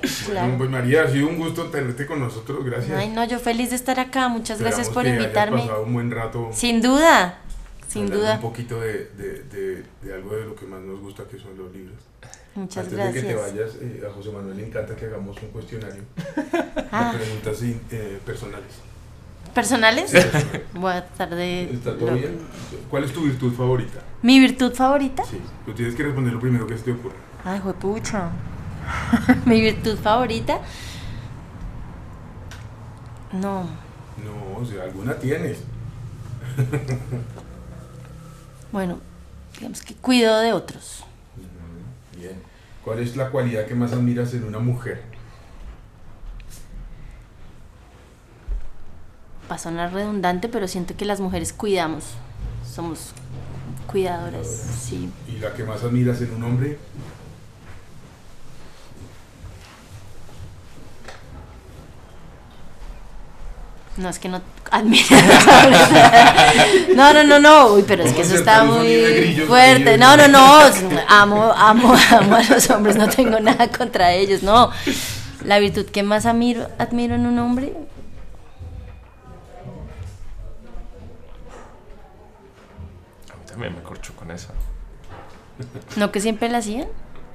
Bueno, 0.00 0.14
Claro. 0.30 0.54
pues 0.58 0.70
María, 0.70 1.02
ha 1.02 1.08
sido 1.08 1.26
un 1.26 1.38
gusto 1.38 1.64
tenerte 1.70 2.06
con 2.06 2.20
nosotros, 2.20 2.64
gracias. 2.64 2.96
Ay, 2.96 3.08
no, 3.08 3.24
yo 3.24 3.40
feliz 3.40 3.70
de 3.70 3.74
estar 3.76 3.98
acá. 3.98 4.28
Muchas 4.28 4.60
gracias 4.60 4.86
Esperamos 4.86 4.94
por 4.94 5.02
que 5.02 5.08
hayas 5.10 5.22
invitarme. 5.24 5.60
pasado 5.62 5.82
un 5.82 5.92
buen 5.92 6.10
rato. 6.12 6.50
Sin 6.52 6.80
duda, 6.80 7.38
sin 7.88 8.08
duda. 8.08 8.34
Un 8.36 8.40
poquito 8.40 8.80
de, 8.80 9.06
de, 9.16 9.42
de, 9.44 9.84
de 10.02 10.14
algo 10.14 10.36
de 10.36 10.44
lo 10.44 10.54
que 10.54 10.66
más 10.66 10.80
nos 10.80 11.00
gusta, 11.00 11.24
que 11.24 11.38
son 11.38 11.56
los 11.58 11.72
libros. 11.72 11.96
Muchas 12.54 12.84
Antes 12.84 12.94
gracias. 12.98 13.14
de 13.14 13.20
que 13.22 13.26
te 13.28 13.34
vayas, 13.40 13.70
eh, 13.80 14.02
a 14.08 14.12
José 14.12 14.30
Manuel 14.30 14.56
le 14.56 14.66
encanta 14.66 14.94
que 14.96 15.06
hagamos 15.06 15.36
un 15.42 15.48
cuestionario 15.48 16.02
Ah, 16.92 17.12
de 17.12 17.18
preguntas 17.18 17.62
in- 17.62 17.80
eh, 17.90 18.18
personales. 18.24 18.72
¿Personales? 19.54 20.10
Sí, 20.10 20.18
Voy 20.74 20.92
a 20.92 21.06
tratar 21.06 21.36
de... 21.36 21.64
¿Está 21.72 21.96
todo 21.96 22.10
lo- 22.10 22.14
bien? 22.16 22.38
¿Cuál 22.90 23.04
es 23.04 23.12
tu 23.12 23.22
virtud 23.22 23.52
favorita? 23.52 24.00
¿Mi 24.22 24.38
virtud 24.40 24.72
favorita? 24.72 25.24
Sí, 25.24 25.40
tú 25.66 25.72
tienes 25.72 25.94
que 25.94 26.02
responder 26.04 26.32
lo 26.34 26.40
primero 26.40 26.66
que 26.66 26.76
se 26.76 26.84
te 26.84 26.92
ocurre. 26.92 27.14
Ay, 27.44 27.60
juepucha. 27.60 28.30
Mi 29.46 29.60
virtud 29.60 29.96
favorita. 29.98 30.60
No. 33.32 33.62
No, 34.24 34.58
o 34.60 34.64
sea, 34.64 34.84
alguna 34.84 35.14
tienes. 35.16 35.58
Bueno, 38.72 38.98
digamos 39.54 39.82
que 39.82 39.94
cuido 39.94 40.38
de 40.40 40.52
otros. 40.52 41.04
Bien. 42.16 42.42
¿Cuál 42.84 43.00
es 43.00 43.16
la 43.16 43.30
cualidad 43.30 43.66
que 43.66 43.74
más 43.74 43.92
admiras 43.92 44.32
en 44.34 44.44
una 44.44 44.58
mujer? 44.58 45.02
Va 49.50 49.56
a 49.56 49.58
sonar 49.58 49.92
redundante, 49.92 50.48
pero 50.48 50.68
siento 50.68 50.96
que 50.96 51.04
las 51.04 51.20
mujeres 51.20 51.52
cuidamos. 51.52 52.04
Somos 52.70 53.12
cuidadoras, 53.86 54.46
sí. 54.46 55.10
¿Y 55.26 55.38
la 55.38 55.54
que 55.54 55.64
más 55.64 55.82
admiras 55.82 56.20
en 56.20 56.34
un 56.34 56.44
hombre? 56.44 56.78
No, 63.98 64.08
es 64.08 64.18
que 64.20 64.28
no 64.28 64.40
admiro. 64.70 65.16
No, 66.94 67.12
no, 67.12 67.24
no, 67.24 67.38
no. 67.40 67.74
Uy, 67.74 67.84
pero 67.86 68.04
es 68.04 68.12
que 68.12 68.22
eso 68.22 68.36
está 68.36 68.62
muy 68.62 69.42
fuerte. 69.46 69.98
No, 69.98 70.16
no, 70.16 70.28
no. 70.28 70.60
Amo, 71.08 71.52
amo, 71.56 71.94
amo 72.12 72.36
a 72.36 72.42
los 72.44 72.70
hombres. 72.70 72.96
No 72.96 73.08
tengo 73.08 73.40
nada 73.40 73.68
contra 73.68 74.12
ellos. 74.12 74.42
No. 74.42 74.70
La 75.44 75.58
virtud 75.58 75.86
que 75.86 76.02
más 76.02 76.26
admiro, 76.26 76.68
admiro 76.78 77.16
en 77.16 77.26
un 77.26 77.38
hombre. 77.38 77.72
A 83.32 83.36
mí 83.36 83.42
también 83.48 83.74
me 83.74 83.82
corcho 83.82 84.14
con 84.14 84.30
esa. 84.30 84.50
No 85.96 86.12
que 86.12 86.20
siempre 86.20 86.48
la 86.48 86.58
hacían. 86.58 86.86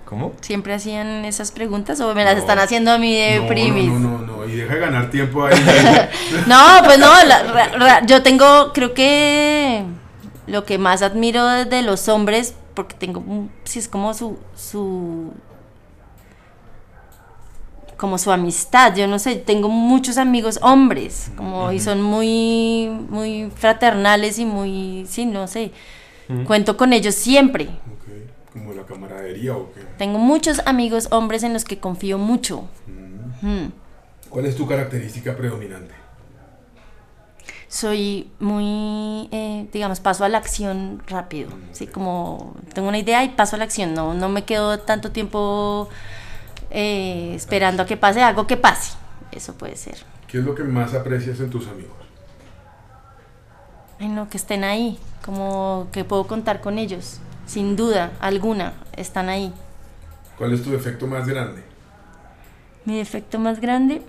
¿Cómo? 0.06 0.34
Siempre 0.42 0.74
hacían 0.74 1.26
esas 1.26 1.52
preguntas 1.52 2.00
o 2.02 2.14
me 2.14 2.24
las 2.24 2.34
No. 2.36 2.40
están 2.42 2.60
haciendo 2.60 2.92
a 2.92 2.98
mí 2.98 3.16
de 3.16 3.40
no, 3.40 3.48
primis. 3.48 3.90
no, 3.90 4.00
no, 4.00 4.18
no, 4.20 4.46
y 4.46 4.56
deja 4.56 4.74
de 4.76 4.80
ganar 4.80 5.10
tiempo 5.10 5.46
ahí. 5.46 5.56
No, 6.48 6.62
pues 6.84 7.00
no, 7.00 7.08
la- 7.26 7.44
ra- 7.44 7.68
ra- 7.78 8.06
yo 8.06 8.22
tengo, 8.22 8.72
creo 8.74 8.94
que 8.94 9.84
lo 10.46 10.66
que 10.66 10.78
más 10.78 11.02
admiro 11.02 11.46
de 11.48 11.82
los 11.82 12.08
hombres, 12.10 12.54
porque 12.74 12.96
tengo, 12.96 13.24
sí 13.64 13.80
es 13.80 13.88
como 13.88 14.14
su, 14.14 14.38
su, 14.56 15.32
como 17.98 18.18
su 18.18 18.32
amistad, 18.32 18.94
yo 18.96 19.08
no 19.08 19.18
sé, 19.20 19.36
tengo 19.38 19.70
muchos 19.70 20.18
amigos 20.18 20.60
hombres, 20.62 21.32
como, 21.38 21.72
y 21.72 21.80
son 21.80 22.02
muy, 22.02 22.90
muy 23.10 23.50
fraternales 23.56 24.38
y 24.40 24.46
muy, 24.46 25.06
sí, 25.08 25.26
no 25.26 25.48
sé, 25.48 25.72
cuento 26.46 26.76
con 26.76 26.92
ellos 26.94 27.16
siempre. 27.16 27.70
Como 28.54 28.74
la 28.74 28.86
camaradería 28.86 29.58
o 29.58 29.74
qué. 29.74 29.82
Tengo 29.98 30.20
muchos 30.20 30.62
amigos 30.66 31.08
hombres 31.12 31.44
en 31.44 31.54
los 31.54 31.66
que 31.66 31.80
confío 31.80 32.18
mucho. 32.18 32.68
Mm. 32.88 33.48
Mm. 33.48 33.72
¿Cuál 34.30 34.46
es 34.46 34.56
tu 34.56 34.68
característica 34.68 35.36
predominante? 35.36 36.04
soy 37.74 38.30
muy, 38.40 39.28
eh, 39.32 39.68
digamos, 39.74 40.00
paso 40.00 40.24
a 40.24 40.30
la 40.30 40.38
acción 40.38 41.02
rápido. 41.08 41.50
Sí, 41.72 41.88
como 41.88 42.56
tengo 42.72 42.88
una 42.88 43.00
idea 43.00 43.24
y 43.24 43.30
paso 43.30 43.56
a 43.56 43.60
la 43.60 43.66
acción. 43.66 43.96
No, 43.96 44.14
no 44.14 44.30
me 44.30 44.46
quedo 44.46 44.80
tanto 44.80 45.10
tiempo 45.10 45.90
eh, 46.70 47.34
esperando 47.34 47.82
a 47.82 47.88
que 47.88 47.98
pase 47.98 48.22
algo 48.22 48.46
que 48.46 48.58
pase. 48.58 48.94
Eso 49.32 49.56
puede 49.56 49.76
ser. 49.76 49.98
¿Qué 50.28 50.38
es 50.38 50.44
lo 50.44 50.54
que 50.54 50.64
más 50.64 50.94
aprecias 50.94 51.40
en 51.40 51.50
tus 51.50 51.68
amigos? 51.68 51.98
Ay, 54.00 54.08
no, 54.08 54.30
que 54.30 54.38
estén 54.38 54.64
ahí. 54.64 55.00
Como 55.26 55.88
que 55.92 56.04
puedo 56.04 56.28
contar 56.28 56.62
con 56.62 56.78
ellos. 56.78 57.18
Sin 57.46 57.76
duda 57.76 58.12
alguna, 58.20 58.74
están 58.96 59.30
ahí. 59.30 59.54
¿Cuál 60.38 60.54
es 60.54 60.64
tu 60.64 60.72
defecto 60.72 61.08
más 61.08 61.28
grande? 61.28 61.64
Mi 62.86 62.98
defecto 62.98 63.40
más 63.40 63.60
grande. 63.60 64.02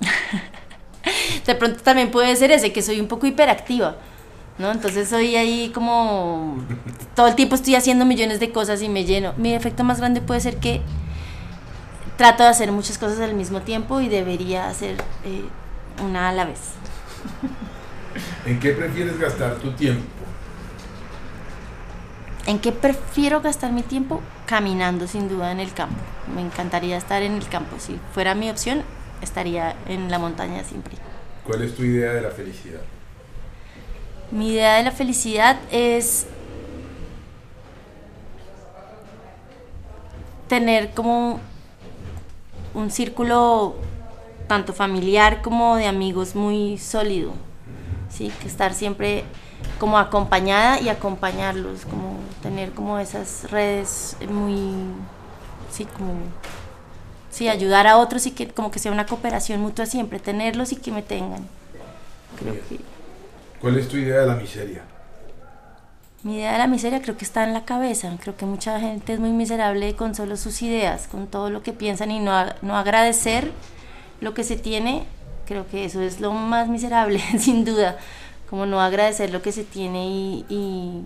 de 1.46 1.54
pronto 1.54 1.80
también 1.82 2.10
puede 2.10 2.34
ser 2.36 2.50
ese, 2.50 2.72
que 2.72 2.82
soy 2.82 3.00
un 3.00 3.08
poco 3.08 3.26
hiperactiva. 3.26 3.96
¿No? 4.56 4.70
Entonces 4.70 5.08
soy 5.08 5.34
ahí 5.34 5.72
como 5.74 6.64
todo 7.16 7.26
el 7.26 7.34
tiempo 7.34 7.56
estoy 7.56 7.74
haciendo 7.74 8.04
millones 8.04 8.38
de 8.38 8.52
cosas 8.52 8.82
y 8.82 8.88
me 8.88 9.04
lleno. 9.04 9.34
Mi 9.36 9.50
defecto 9.50 9.82
más 9.82 9.98
grande 9.98 10.20
puede 10.20 10.40
ser 10.40 10.58
que 10.58 10.80
trato 12.16 12.44
de 12.44 12.50
hacer 12.50 12.70
muchas 12.70 12.96
cosas 12.98 13.18
al 13.18 13.34
mismo 13.34 13.62
tiempo 13.62 14.00
y 14.00 14.08
debería 14.08 14.68
hacer 14.68 14.96
eh, 15.24 15.44
una 16.04 16.28
a 16.28 16.32
la 16.32 16.44
vez. 16.44 16.60
¿En 18.46 18.60
qué 18.60 18.70
prefieres 18.70 19.18
gastar 19.18 19.56
tu 19.56 19.72
tiempo? 19.72 20.13
¿En 22.46 22.58
qué 22.58 22.72
prefiero 22.72 23.40
gastar 23.40 23.72
mi 23.72 23.82
tiempo? 23.82 24.20
Caminando 24.46 25.06
sin 25.06 25.28
duda 25.28 25.50
en 25.50 25.60
el 25.60 25.72
campo. 25.72 25.96
Me 26.34 26.42
encantaría 26.42 26.96
estar 26.96 27.22
en 27.22 27.32
el 27.32 27.48
campo. 27.48 27.76
Si 27.78 27.98
fuera 28.12 28.34
mi 28.34 28.50
opción, 28.50 28.82
estaría 29.22 29.74
en 29.88 30.10
la 30.10 30.18
montaña 30.18 30.62
siempre. 30.62 30.94
¿Cuál 31.44 31.62
es 31.62 31.74
tu 31.74 31.82
idea 31.84 32.12
de 32.12 32.20
la 32.20 32.30
felicidad? 32.30 32.80
Mi 34.30 34.50
idea 34.50 34.76
de 34.76 34.82
la 34.82 34.90
felicidad 34.90 35.58
es 35.70 36.26
tener 40.48 40.90
como 40.90 41.40
un 42.74 42.90
círculo 42.90 43.76
tanto 44.48 44.74
familiar 44.74 45.40
como 45.40 45.76
de 45.76 45.86
amigos 45.86 46.34
muy 46.34 46.76
sólido. 46.76 47.32
Sí, 48.10 48.30
que 48.40 48.48
estar 48.48 48.74
siempre 48.74 49.24
como 49.78 49.98
acompañada 49.98 50.80
y 50.80 50.88
acompañarlos, 50.88 51.84
como 51.86 52.13
tener 52.44 52.72
como 52.72 52.98
esas 53.00 53.50
redes 53.50 54.16
muy 54.28 54.64
sí, 55.72 55.86
como 55.86 56.14
sí, 57.30 57.48
ayudar 57.48 57.86
a 57.86 57.98
otros 57.98 58.26
y 58.26 58.32
que 58.32 58.48
como 58.48 58.70
que 58.70 58.78
sea 58.78 58.92
una 58.92 59.06
cooperación 59.06 59.60
mutua 59.60 59.86
siempre, 59.86 60.20
tenerlos 60.20 60.72
y 60.72 60.76
que 60.76 60.92
me 60.92 61.02
tengan. 61.02 61.48
Creo 62.38 62.54
que 62.68 62.80
¿Cuál 63.60 63.78
es 63.78 63.88
tu 63.88 63.96
idea 63.96 64.20
de 64.20 64.26
la 64.26 64.36
miseria? 64.36 64.82
Mi 66.22 66.36
idea 66.36 66.52
de 66.52 66.58
la 66.58 66.66
miseria 66.66 67.02
creo 67.02 67.16
que 67.16 67.24
está 67.24 67.44
en 67.44 67.52
la 67.52 67.64
cabeza. 67.64 68.16
Creo 68.20 68.36
que 68.36 68.46
mucha 68.46 68.80
gente 68.80 69.12
es 69.12 69.20
muy 69.20 69.30
miserable 69.30 69.94
con 69.96 70.14
solo 70.14 70.36
sus 70.36 70.62
ideas, 70.62 71.06
con 71.08 71.26
todo 71.26 71.50
lo 71.50 71.62
que 71.62 71.72
piensan 71.72 72.10
y 72.10 72.20
no, 72.20 72.32
no 72.62 72.76
agradecer 72.76 73.52
lo 74.20 74.32
que 74.34 74.44
se 74.44 74.56
tiene. 74.56 75.06
Creo 75.46 75.66
que 75.68 75.84
eso 75.84 76.00
es 76.00 76.20
lo 76.20 76.32
más 76.32 76.68
miserable, 76.68 77.20
sin 77.38 77.64
duda. 77.64 77.98
Como 78.48 78.66
no 78.66 78.80
agradecer 78.80 79.30
lo 79.32 79.42
que 79.42 79.52
se 79.52 79.64
tiene 79.64 80.06
y, 80.08 80.46
y- 80.48 81.04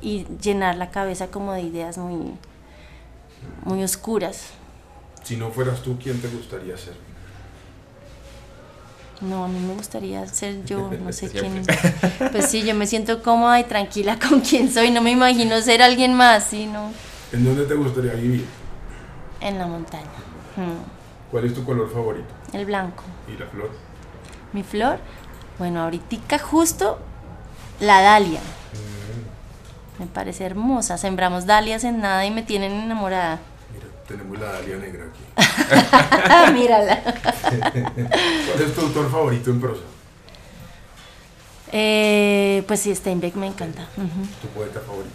y 0.00 0.26
llenar 0.42 0.76
la 0.76 0.90
cabeza 0.90 1.28
como 1.28 1.52
de 1.52 1.62
ideas 1.62 1.98
muy, 1.98 2.32
muy 3.64 3.82
oscuras. 3.82 4.50
Si 5.22 5.36
no 5.36 5.50
fueras 5.50 5.82
tú, 5.82 5.98
¿quién 6.02 6.20
te 6.20 6.28
gustaría 6.28 6.76
ser? 6.76 6.94
No, 9.20 9.44
a 9.44 9.48
mí 9.48 9.58
me 9.58 9.74
gustaría 9.74 10.26
ser 10.26 10.64
yo, 10.64 10.90
no 11.02 11.12
sé 11.12 11.30
quién. 11.30 11.62
Pues 12.32 12.46
sí, 12.48 12.62
yo 12.64 12.74
me 12.74 12.86
siento 12.86 13.22
cómoda 13.22 13.58
y 13.60 13.64
tranquila 13.64 14.18
con 14.28 14.40
quien 14.40 14.70
soy. 14.72 14.90
No 14.90 15.00
me 15.00 15.10
imagino 15.10 15.60
ser 15.62 15.82
alguien 15.82 16.14
más, 16.14 16.44
sino 16.44 16.92
¿En 17.32 17.44
dónde 17.44 17.64
te 17.64 17.74
gustaría 17.74 18.12
vivir? 18.14 18.46
en 19.40 19.58
la 19.58 19.66
montaña. 19.66 20.04
Mm. 20.56 21.30
¿Cuál 21.30 21.44
es 21.44 21.54
tu 21.54 21.64
color 21.64 21.92
favorito? 21.92 22.26
El 22.52 22.64
blanco. 22.64 23.02
¿Y 23.28 23.36
la 23.38 23.46
flor? 23.46 23.70
Mi 24.52 24.62
flor, 24.62 24.98
bueno, 25.58 25.82
ahorita 25.82 26.38
justo 26.38 26.98
la 27.80 28.00
dalia. 28.00 28.40
Mm, 28.40 28.95
Me 29.98 30.06
parece 30.06 30.44
hermosa. 30.44 30.98
Sembramos 30.98 31.46
dalias 31.46 31.84
en 31.84 32.00
nada 32.00 32.24
y 32.26 32.30
me 32.30 32.42
tienen 32.42 32.72
enamorada. 32.72 33.40
mira, 33.72 33.86
tenemos 34.06 34.38
la 34.38 34.52
dalia 34.52 34.76
negra 34.76 35.04
aquí. 35.06 36.52
Mírala. 36.52 37.02
¿Cuál 37.02 38.62
es 38.62 38.74
tu 38.74 38.80
autor 38.82 39.10
favorito 39.10 39.50
en 39.50 39.60
prosa? 39.60 39.82
Eh, 41.72 42.62
pues 42.68 42.80
sí, 42.80 42.94
Steinbeck 42.94 43.34
me 43.34 43.46
encanta. 43.48 43.86
¿Tu 44.42 44.48
poeta 44.48 44.80
favorito? 44.80 45.14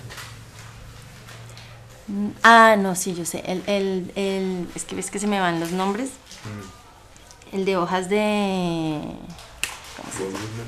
Mm, 2.08 2.30
Ah, 2.44 2.76
no, 2.78 2.96
sí, 2.96 3.14
yo 3.16 3.24
sé. 3.26 3.44
El, 3.46 3.64
el, 3.68 4.12
el, 4.16 4.68
es 4.76 4.84
que 4.84 4.96
ves 4.96 5.10
que 5.12 5.20
se 5.20 5.28
me 5.28 5.40
van 5.40 5.60
los 5.60 5.72
nombres. 5.72 6.10
Mm, 6.44 7.56
El 7.56 7.66
de 7.66 7.78
hojas 7.78 8.10
de... 8.10 9.00
¿Cómo 9.98 10.12
se 10.18 10.24
llama? 10.26 10.40
Whitman. 10.40 10.68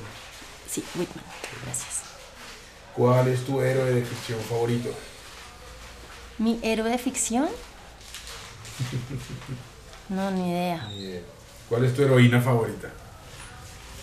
Sí, 0.70 0.84
Whitman. 0.96 1.26
Gracias. 1.66 1.93
¿Cuál 2.96 3.28
es 3.28 3.44
tu 3.46 3.60
héroe 3.62 3.92
de 3.92 4.04
ficción 4.04 4.40
favorito? 4.42 4.90
¿Mi 6.38 6.60
héroe 6.62 6.90
de 6.90 6.98
ficción? 6.98 7.48
No, 10.10 10.30
ni 10.32 10.52
idea. 10.52 10.86
Ni 10.90 10.98
idea. 10.98 11.22
¿Cuál 11.70 11.86
es 11.86 11.96
tu 11.96 12.04
heroína 12.04 12.42
favorita? 12.42 12.90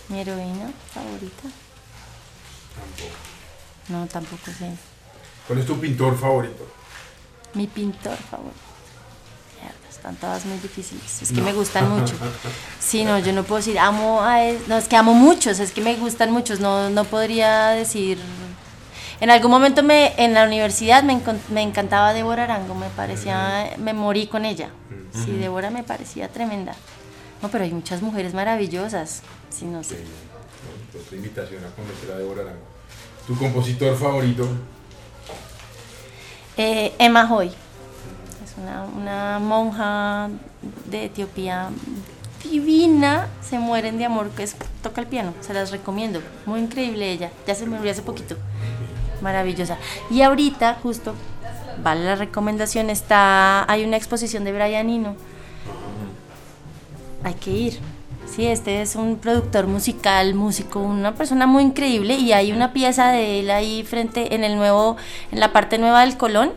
¿Mi 0.08 0.20
heroína 0.20 0.70
favorita? 0.92 1.42
Tampoco. 2.74 3.16
No, 3.88 4.06
tampoco 4.06 4.50
sé. 4.58 4.70
¿Cuál 5.46 5.58
es 5.58 5.66
tu 5.66 5.78
pintor 5.78 6.18
favorito? 6.18 6.66
Mi 7.52 7.66
pintor 7.66 8.16
favorito. 8.16 8.70
Están 9.90 10.16
todas 10.16 10.46
muy 10.46 10.56
difíciles. 10.58 11.20
Es 11.20 11.30
que 11.30 11.42
me 11.42 11.52
gustan 11.52 11.90
mucho. 11.90 12.14
Sí, 12.80 13.04
no, 13.04 13.18
yo 13.18 13.34
no 13.34 13.44
puedo 13.44 13.58
decir 13.58 13.78
amo 13.78 14.22
a. 14.22 14.38
No, 14.66 14.78
es 14.78 14.88
que 14.88 14.96
amo 14.96 15.12
muchos, 15.12 15.60
es 15.60 15.72
que 15.72 15.82
me 15.82 15.94
gustan 15.96 16.32
muchos. 16.32 16.58
No, 16.58 16.88
no 16.88 17.04
podría 17.04 17.68
decir. 17.68 18.18
En 19.20 19.28
algún 19.28 19.50
momento 19.50 19.82
me, 19.82 20.14
en 20.16 20.32
la 20.32 20.44
universidad 20.44 21.02
me, 21.02 21.20
me 21.50 21.62
encantaba 21.62 22.14
Débora 22.14 22.44
Arango, 22.44 22.74
me 22.74 22.88
parecía, 22.88 23.70
me 23.78 23.92
morí 23.92 24.26
con 24.26 24.46
ella. 24.46 24.70
Sí, 25.12 25.32
Débora 25.32 25.70
me 25.70 25.82
parecía 25.82 26.28
tremenda. 26.28 26.74
No, 27.42 27.50
pero 27.50 27.64
hay 27.64 27.72
muchas 27.72 28.00
mujeres 28.00 28.32
maravillosas. 28.32 29.22
Sí, 29.50 29.66
no 29.66 29.82
sé. 29.84 30.04
Otra 30.98 31.16
invitación 31.16 31.62
a 31.64 31.68
conocer 31.70 32.12
a 32.12 32.18
Débora 32.18 32.42
Arango. 32.42 32.62
¿Tu 33.26 33.36
compositor 33.36 33.96
favorito? 33.96 34.48
Eh, 36.56 36.94
Emma 36.98 37.30
Hoy. 37.30 37.48
Es 37.48 38.56
una, 38.56 38.84
una 38.84 39.38
monja 39.38 40.30
de 40.86 41.04
Etiopía 41.04 41.68
divina. 42.42 43.28
Se 43.42 43.58
mueren 43.58 43.98
de 43.98 44.06
amor. 44.06 44.30
Que 44.30 44.44
es, 44.44 44.56
toca 44.82 45.00
el 45.00 45.06
piano. 45.06 45.34
Se 45.40 45.52
las 45.52 45.70
recomiendo. 45.70 46.22
Muy 46.46 46.60
increíble 46.60 47.10
ella. 47.10 47.30
Ya 47.46 47.54
se 47.54 47.66
me 47.66 47.76
murió 47.76 47.92
hace 47.92 48.02
poquito. 48.02 48.36
Maravillosa. 49.20 49.76
Y 50.10 50.22
ahorita, 50.22 50.78
justo, 50.82 51.14
vale 51.82 52.04
la 52.04 52.16
recomendación, 52.16 52.90
está, 52.90 53.70
hay 53.70 53.84
una 53.84 53.96
exposición 53.96 54.44
de 54.44 54.52
Brian 54.52 54.88
Eno. 54.88 55.14
Hay 57.22 57.34
que 57.34 57.50
ir. 57.50 57.78
Sí, 58.26 58.46
este 58.46 58.80
es 58.80 58.94
un 58.94 59.16
productor 59.16 59.66
musical, 59.66 60.34
músico, 60.34 60.80
una 60.80 61.14
persona 61.14 61.46
muy 61.46 61.64
increíble 61.64 62.14
y 62.14 62.32
hay 62.32 62.52
una 62.52 62.72
pieza 62.72 63.10
de 63.10 63.40
él 63.40 63.50
ahí 63.50 63.82
frente 63.82 64.34
en 64.34 64.44
el 64.44 64.56
nuevo, 64.56 64.96
en 65.32 65.40
la 65.40 65.52
parte 65.52 65.78
nueva 65.78 66.02
del 66.02 66.16
Colón. 66.16 66.52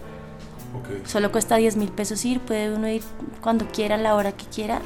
Solo 1.05 1.31
cuesta 1.31 1.55
10 1.55 1.77
mil 1.77 1.89
pesos 1.89 2.23
ir, 2.25 2.39
puede 2.39 2.73
uno 2.73 2.87
ir 2.87 3.01
cuando 3.41 3.65
quiera, 3.67 3.95
a 3.95 3.97
la 3.97 4.15
hora 4.15 4.31
que 4.33 4.45
quiera. 4.45 4.81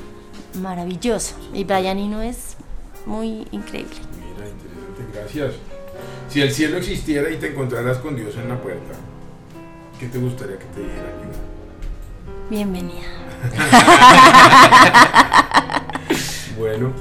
Maravilloso. 0.61 1.35
Y 1.53 1.65
Brian 1.65 1.97
Eno 1.97 2.21
es 2.21 2.55
muy 3.05 3.47
increíble. 3.51 3.97
Mira, 4.15 4.49
interesante, 4.49 5.03
gracias. 5.13 5.55
Si 6.29 6.41
el 6.41 6.51
cielo 6.51 6.77
existiera 6.77 7.29
y 7.29 7.37
te 7.37 7.47
encontraras 7.47 7.97
con 7.97 8.15
Dios 8.15 8.35
en 8.35 8.49
la 8.49 8.61
puerta, 8.61 8.93
¿qué 9.99 10.07
te 10.07 10.17
gustaría 10.17 10.57
que 10.59 10.65
te 10.65 10.81
dijera 10.81 11.09
Iván? 11.21 11.31
Bienvenida. 12.49 13.07
Bueno, 16.57 16.91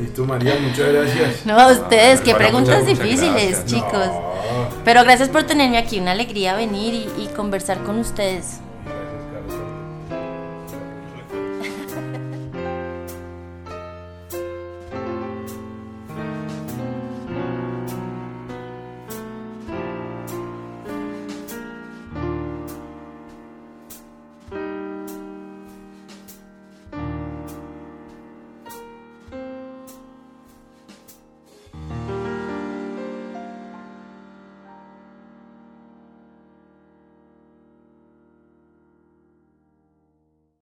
listo 0.00 0.24
María, 0.24 0.54
muchas 0.58 0.90
gracias. 0.90 1.44
No, 1.44 1.58
a 1.58 1.70
ustedes, 1.70 2.22
qué 2.22 2.34
preguntas 2.34 2.82
muchas, 2.82 2.98
difíciles, 2.98 3.66
chicos. 3.66 4.06
No, 4.06 4.68
Pero 4.86 5.04
gracias 5.04 5.28
por 5.28 5.42
tenerme 5.42 5.76
aquí, 5.76 6.00
una 6.00 6.12
alegría 6.12 6.54
venir 6.54 6.94
y, 6.94 7.10
y 7.22 7.26
conversar 7.36 7.82
con 7.82 7.98
ustedes. 7.98 8.60